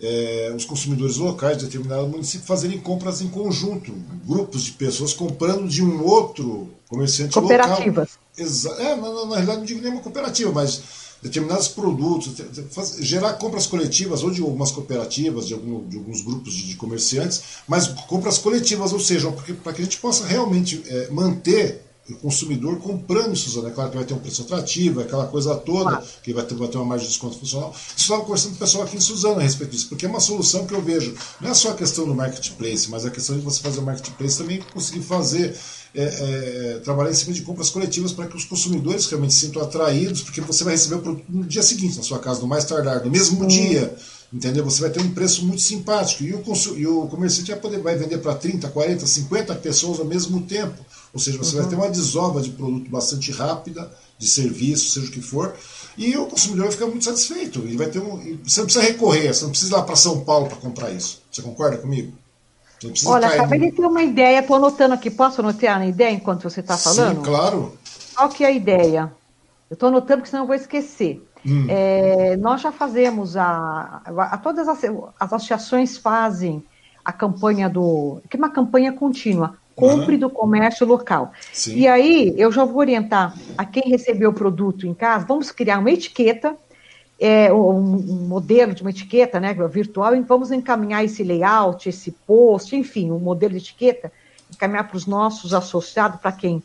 [0.02, 3.94] é, os consumidores locais de determinado município fazerem compras em conjunto,
[4.28, 8.10] grupos de pessoas comprando de um outro comerciante Cooperativas.
[8.10, 8.21] local.
[8.38, 10.82] É, na, na, realidade não digo nenhuma cooperativa, mas
[11.22, 12.34] determinados produtos,
[13.00, 17.44] gerar compras coletivas ou de algumas cooperativas, de, algum, de alguns grupos de, de, comerciantes,
[17.68, 19.32] mas compras coletivas, ou seja,
[19.64, 23.68] para que a gente possa realmente é, manter o consumidor comprando Suzano.
[23.68, 26.04] É claro que vai ter um preço atrativo, é aquela coisa toda, ah.
[26.24, 27.74] que vai ter, vai ter uma margem de desconto funcional.
[27.74, 30.20] Isso estava conversando com o pessoal aqui em Suzano a respeito disso, porque é uma
[30.20, 31.16] solução que eu vejo.
[31.40, 34.38] Não é só a questão do marketplace, mas a questão de você fazer o marketplace
[34.38, 35.56] também conseguir fazer.
[35.94, 39.62] É, é, trabalhar em cima de compras coletivas para que os consumidores realmente se sintam
[39.62, 42.64] atraídos, porque você vai receber o produto no dia seguinte na sua casa, no mais
[42.64, 43.48] tardar, no mesmo hum.
[43.48, 43.94] dia
[44.32, 44.64] entendeu?
[44.64, 46.44] Você vai ter um preço muito simpático e o,
[46.78, 50.86] e o comerciante vai, poder, vai vender para 30, 40, 50 pessoas ao mesmo tempo.
[51.14, 51.62] Ou seja, você uhum.
[51.62, 55.56] vai ter uma desova de produto bastante rápida, de serviço, seja o que for,
[55.98, 57.60] e o consumidor vai ficar muito satisfeito.
[57.60, 60.22] Ele vai ter um, você não precisa recorrer, você não precisa ir lá para São
[60.22, 61.22] Paulo para comprar isso.
[61.32, 62.14] Você concorda comigo?
[63.06, 63.66] Olha, acabei no...
[63.66, 65.12] de ter uma ideia, estou anotando aqui.
[65.12, 67.18] Posso anotar a ideia enquanto você está falando?
[67.18, 67.78] Sim, claro.
[68.16, 69.14] Qual que é a ideia?
[69.70, 71.26] Eu estou anotando, porque senão eu vou esquecer.
[71.46, 71.66] Hum.
[71.68, 76.64] É, nós já fazemos a, a, todas as, as associações fazem
[77.04, 80.20] a campanha do que é uma campanha contínua compre uhum.
[80.22, 81.32] do comércio local.
[81.52, 81.76] Sim.
[81.76, 85.80] E aí eu já vou orientar a quem recebeu o produto em casa, vamos criar
[85.80, 86.56] uma etiqueta,
[87.20, 92.12] é, um, um, modelo de uma etiqueta né, virtual, e vamos encaminhar esse layout, esse
[92.12, 94.12] post, enfim, um modelo de etiqueta,
[94.52, 96.64] encaminhar para os nossos associados, para quem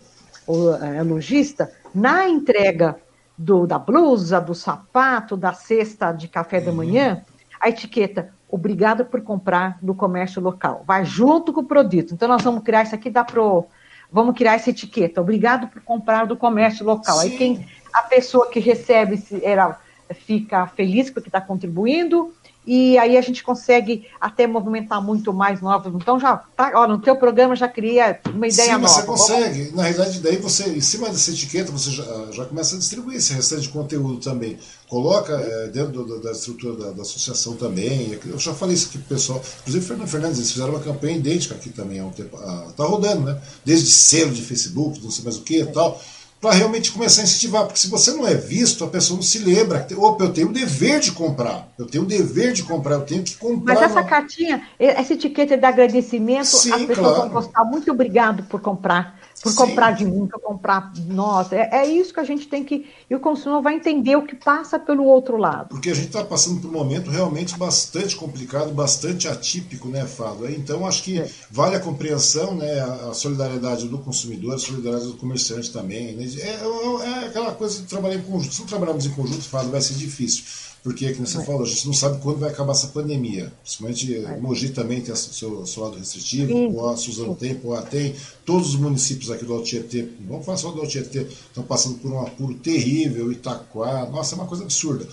[0.96, 2.96] é lojista, na entrega
[3.36, 7.22] do, da blusa, do sapato, da cesta de café da manhã,
[7.60, 10.84] a etiqueta obrigada por comprar no comércio local.
[10.86, 12.14] Vai junto com o produto.
[12.14, 13.66] Então, nós vamos criar isso aqui, dá pro.
[14.10, 15.20] Vamos criar essa etiqueta.
[15.20, 17.16] Obrigado por comprar do comércio local.
[17.18, 17.22] Sim.
[17.22, 19.80] Aí quem a pessoa que recebe ela
[20.14, 22.32] fica feliz porque está contribuindo
[22.66, 25.94] e aí a gente consegue até movimentar muito mais novos.
[25.94, 28.88] Então já tá, ó, no teu programa já cria uma ideia Sim, nova.
[28.88, 29.58] Você consegue.
[29.64, 29.76] Vamos...
[29.76, 33.32] Na realidade, daí você, em cima dessa etiqueta, você já, já começa a distribuir esse
[33.32, 34.58] restante de conteúdo também.
[34.88, 38.18] Coloca é, dentro do, da estrutura da, da, associação também.
[38.26, 39.40] Eu já falei isso aqui pro pessoal.
[39.60, 42.36] Inclusive, Fernando Fernandes, eles fizeram uma campanha idêntica aqui também há um tempo.
[42.36, 43.40] Ah, tá rodando, né?
[43.64, 46.00] Desde selo de Facebook, não sei mais o que e tal
[46.40, 47.64] para realmente começar a incentivar.
[47.64, 49.86] Porque se você não é visto, a pessoa não se lembra.
[49.96, 51.68] Opa, eu tenho o dever de comprar.
[51.78, 53.74] Eu tenho o dever de comprar, eu tenho que comprar.
[53.74, 57.20] Mas essa cartinha, essa etiqueta de agradecimento, Sim, as pessoas claro.
[57.22, 57.64] vão gostar.
[57.64, 59.56] Muito obrigado por comprar por Sim.
[59.56, 60.92] comprar de mim, por comprar.
[61.06, 62.86] Nossa, é, é, isso que a gente tem que.
[63.08, 65.68] E o consumidor vai entender o que passa pelo outro lado.
[65.68, 70.50] Porque a gente está passando por um momento realmente bastante complicado, bastante atípico, né, Fábio?
[70.50, 71.30] Então, acho que é.
[71.50, 76.14] vale a compreensão, né, a solidariedade do consumidor, a solidariedade do comerciante também.
[76.14, 76.26] Né?
[76.38, 78.54] É, é, é aquela coisa de trabalhar em conjunto.
[78.54, 80.44] Se não trabalharmos em conjunto, Fábio, vai ser difícil.
[80.86, 81.44] Porque, como você é.
[81.44, 83.52] falou, a gente não sabe quando vai acabar essa pandemia.
[83.60, 84.36] Principalmente é.
[84.36, 86.68] Mogi também tem seu, seu lado restritivo, Sim.
[86.68, 88.14] o Suzano tem, o tem.
[88.44, 91.98] Todos os municípios aqui do Alto Tietê, vamos falar só do Alto Tietê, estão passando
[91.98, 95.08] por um apuro terrível, Itaquá, nossa, é uma coisa absurda.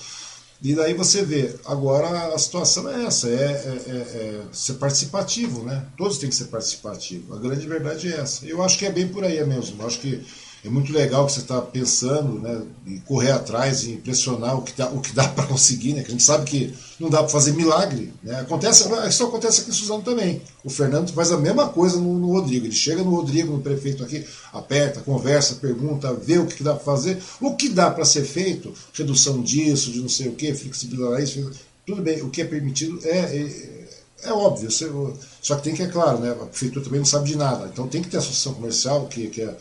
[0.62, 5.64] E daí você vê, agora a situação é essa, é, é, é, é, ser participativo,
[5.64, 5.88] né?
[5.98, 7.36] Todos têm que ser participativos.
[7.36, 8.46] A grande verdade é essa.
[8.46, 9.82] Eu acho que é bem por aí mesmo.
[9.82, 10.24] Eu acho que
[10.66, 14.72] é muito legal que você está pensando, né, em correr atrás, e impressionar o que
[14.72, 17.28] dá, o que dá para conseguir, né, que a gente sabe que não dá para
[17.28, 18.14] fazer milagre.
[18.24, 20.42] Né, acontece, isso acontece aqui em Suzano também.
[20.64, 22.66] O Fernando faz a mesma coisa no, no, Rodrigo.
[22.66, 26.74] Ele chega no Rodrigo, no prefeito aqui, aperta, conversa, pergunta, vê o que, que dá
[26.74, 27.22] para fazer.
[27.42, 31.52] O que dá para ser feito, redução disso, de não sei o que, flexibilidade, isso,
[31.86, 33.90] tudo bem, o que é permitido é, é,
[34.24, 34.70] é óbvio.
[34.72, 37.70] Só que tem que, é claro, né, a prefeitura também não sabe de nada.
[37.72, 39.54] Então tem que ter associação comercial, que, que é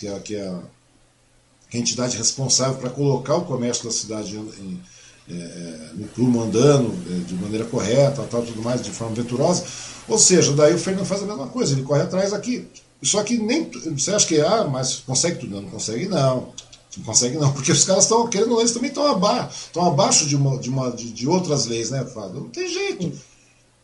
[0.00, 4.34] que é, é a, que é a entidade responsável para colocar o comércio da cidade
[4.34, 4.80] em,
[5.28, 9.64] é, no prumo andando é, de maneira correta, tal, tudo mais, de forma venturosa.
[10.08, 12.66] Ou seja, daí o Fernando faz a mesma coisa, ele corre atrás aqui.
[13.02, 13.70] Só que nem.
[13.96, 15.54] Você acha que, ah, mas consegue tudo?
[15.54, 16.52] Não, não consegue não.
[16.96, 20.34] Não consegue não, porque os caras estão, querendo, eles também estão abaixo, estão abaixo de,
[20.34, 22.40] uma, de, uma, de, de outras leis, né, Fábio?
[22.40, 23.12] Não tem jeito.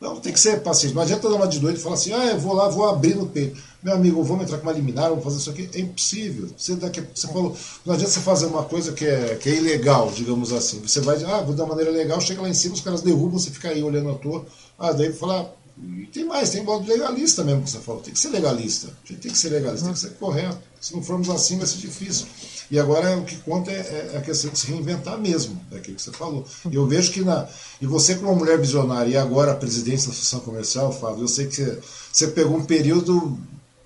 [0.00, 0.94] Não, tem que ser paciente.
[0.94, 3.14] Não adianta dar uma de doido e falar assim, ah, eu vou lá, vou abrir
[3.14, 3.60] no peito.
[3.82, 5.70] Meu amigo, vamos entrar com uma liminar, vamos fazer isso aqui.
[5.72, 6.50] É impossível.
[6.56, 10.10] Você, daqui, você falou, não adianta você fazer uma coisa que é, que é ilegal,
[10.14, 10.80] digamos assim.
[10.80, 13.50] Você vai, ah, vou dar maneira legal, chega lá em cima, os caras derrubam, você
[13.50, 14.44] fica aí olhando a toa.
[14.78, 15.50] Ah, daí falar.
[15.78, 18.00] E tem mais, tem modo legalista mesmo que você falou.
[18.00, 18.88] Tem que ser legalista.
[18.88, 20.58] A gente tem que ser legalista, tem que ser correto.
[20.80, 22.26] Se não formos assim, vai ser difícil.
[22.70, 25.96] E agora o que conta é, é a questão de se reinventar mesmo, é aquilo
[25.96, 26.46] que você falou.
[26.70, 27.46] E eu vejo que na.
[27.80, 31.28] E você, como uma mulher visionária, e agora a presidência da Associação Comercial, Fábio, eu
[31.28, 31.78] sei que você,
[32.12, 33.38] você pegou um período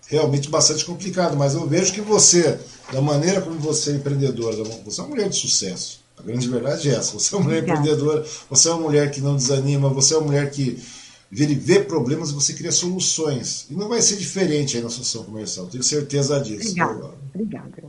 [0.07, 2.59] realmente bastante complicado, mas eu vejo que você,
[2.93, 6.01] da maneira como você é empreendedora, você é uma mulher de sucesso.
[6.19, 7.12] A grande verdade é essa.
[7.12, 7.81] Você é uma mulher Obrigada.
[7.81, 10.83] empreendedora, você é uma mulher que não desanima, você é uma mulher que
[11.31, 13.66] vê, vê problemas você cria soluções.
[13.70, 16.70] E não vai ser diferente aí na associação comercial, tenho certeza disso.
[16.70, 17.15] Obrigada.
[17.35, 17.85] Obrigada.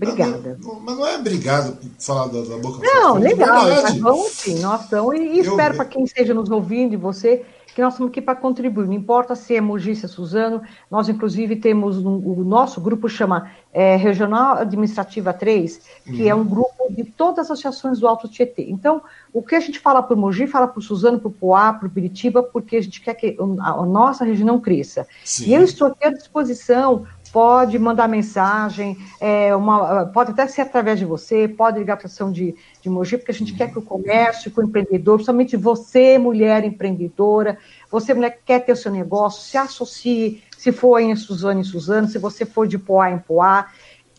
[0.00, 0.58] Obrigada.
[0.62, 4.58] Mas, mas, não é obrigado por falar da, da boca Não, legal, mas vamos sim,
[4.60, 5.14] nós estamos.
[5.14, 7.44] E, e espero para quem esteja nos ouvindo e você
[7.76, 8.86] que nós estamos aqui para contribuir.
[8.86, 13.06] Não importa se é Mogi, se é Suzano, nós inclusive temos um, o nosso grupo
[13.06, 16.28] chama é, Regional Administrativa 3, que uhum.
[16.28, 18.64] é um grupo de todas as associações do Alto Tietê.
[18.70, 21.32] Então, o que a gente fala para o Mogi, fala para o Suzano, para o
[21.32, 25.06] Poá, para o Biritiba, porque a gente quer que a, a nossa região cresça.
[25.22, 25.50] Sim.
[25.50, 30.98] E eu estou aqui à disposição pode mandar mensagem, é, uma, pode até ser através
[30.98, 33.78] de você, pode ligar para a ação de, de Mogi, porque a gente quer que
[33.78, 37.58] o comércio, que o empreendedor, principalmente você, mulher empreendedora,
[37.90, 41.64] você, mulher que quer ter o seu negócio, se associe, se for em Suzano em
[41.64, 43.68] Suzano, se você for de Poá em Poá,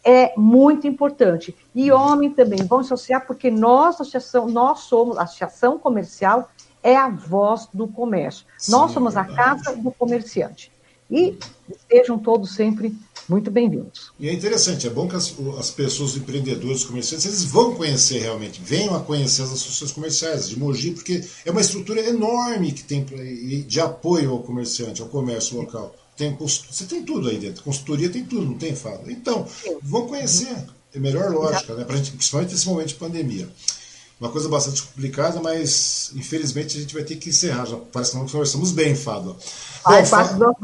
[0.03, 1.55] é muito importante.
[1.75, 6.49] E homem também, vão associar, porque nós, associação, nós somos, a associação comercial
[6.81, 8.45] é a voz do comércio.
[8.57, 10.71] Sim, nós somos a casa do comerciante.
[11.09, 11.37] E
[11.89, 12.93] sejam todos sempre
[13.27, 14.11] muito bem-vindos.
[14.19, 17.75] E é interessante, é bom que as, as pessoas, os empreendedores, os comerciantes, eles vão
[17.75, 22.71] conhecer realmente, venham a conhecer as associações comerciais de Mogi, porque é uma estrutura enorme
[22.71, 23.05] que tem
[23.67, 25.93] de apoio ao comerciante, ao comércio local.
[26.15, 29.11] Tem, você tem tudo aí dentro, consultoria tem tudo, não tem fada.
[29.11, 29.45] Então,
[29.83, 30.55] vão conhecer,
[30.93, 33.47] é melhor lógica, né, pra gente, principalmente nesse momento de pandemia.
[34.19, 37.65] Uma coisa bastante complicada, mas infelizmente a gente vai ter que encerrar.
[37.65, 39.35] Já parece que nós conversamos bem, Fado.
[39.85, 40.57] Ai, Bom, Fado,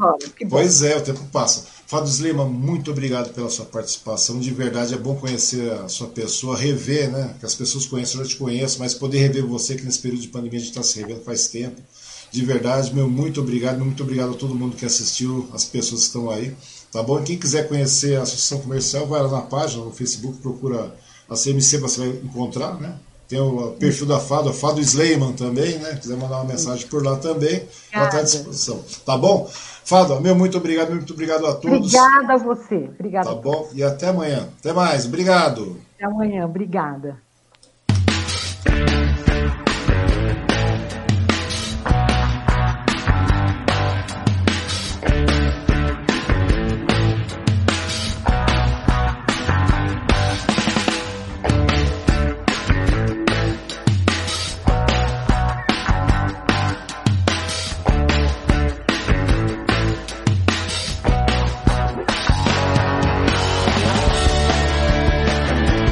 [0.50, 1.64] Pois é, o tempo passa.
[1.86, 4.40] Fábio Slima, muito obrigado pela sua participação.
[4.40, 7.36] De verdade é bom conhecer a sua pessoa, rever, né?
[7.38, 10.22] Que as pessoas conhecem, eu já te conheço, mas poder rever você, que nesse período
[10.22, 11.80] de pandemia a gente está se revendo faz tempo.
[12.32, 16.06] De verdade, meu muito obrigado, muito obrigado a todo mundo que assistiu, as pessoas que
[16.08, 16.56] estão aí.
[16.90, 17.22] Tá bom?
[17.22, 20.96] Quem quiser conhecer a Associação Comercial, vai lá na página, no Facebook, procura
[21.28, 22.98] a CMC, você vai encontrar, né?
[23.28, 25.96] Tem o perfil da Fado, Fado Sleiman também, né?
[26.00, 28.84] Quiser mandar uma mensagem por lá também, ela está à disposição.
[29.04, 29.50] Tá bom?
[29.84, 31.94] Fado, meu muito obrigado, muito obrigado a todos.
[31.94, 32.90] Obrigada a você.
[32.94, 33.28] Obrigada.
[33.28, 33.68] Tá bom?
[33.74, 34.48] E até amanhã.
[34.58, 35.06] Até mais.
[35.06, 35.78] Obrigado.
[35.96, 36.44] Até amanhã.
[36.46, 37.18] Obrigada.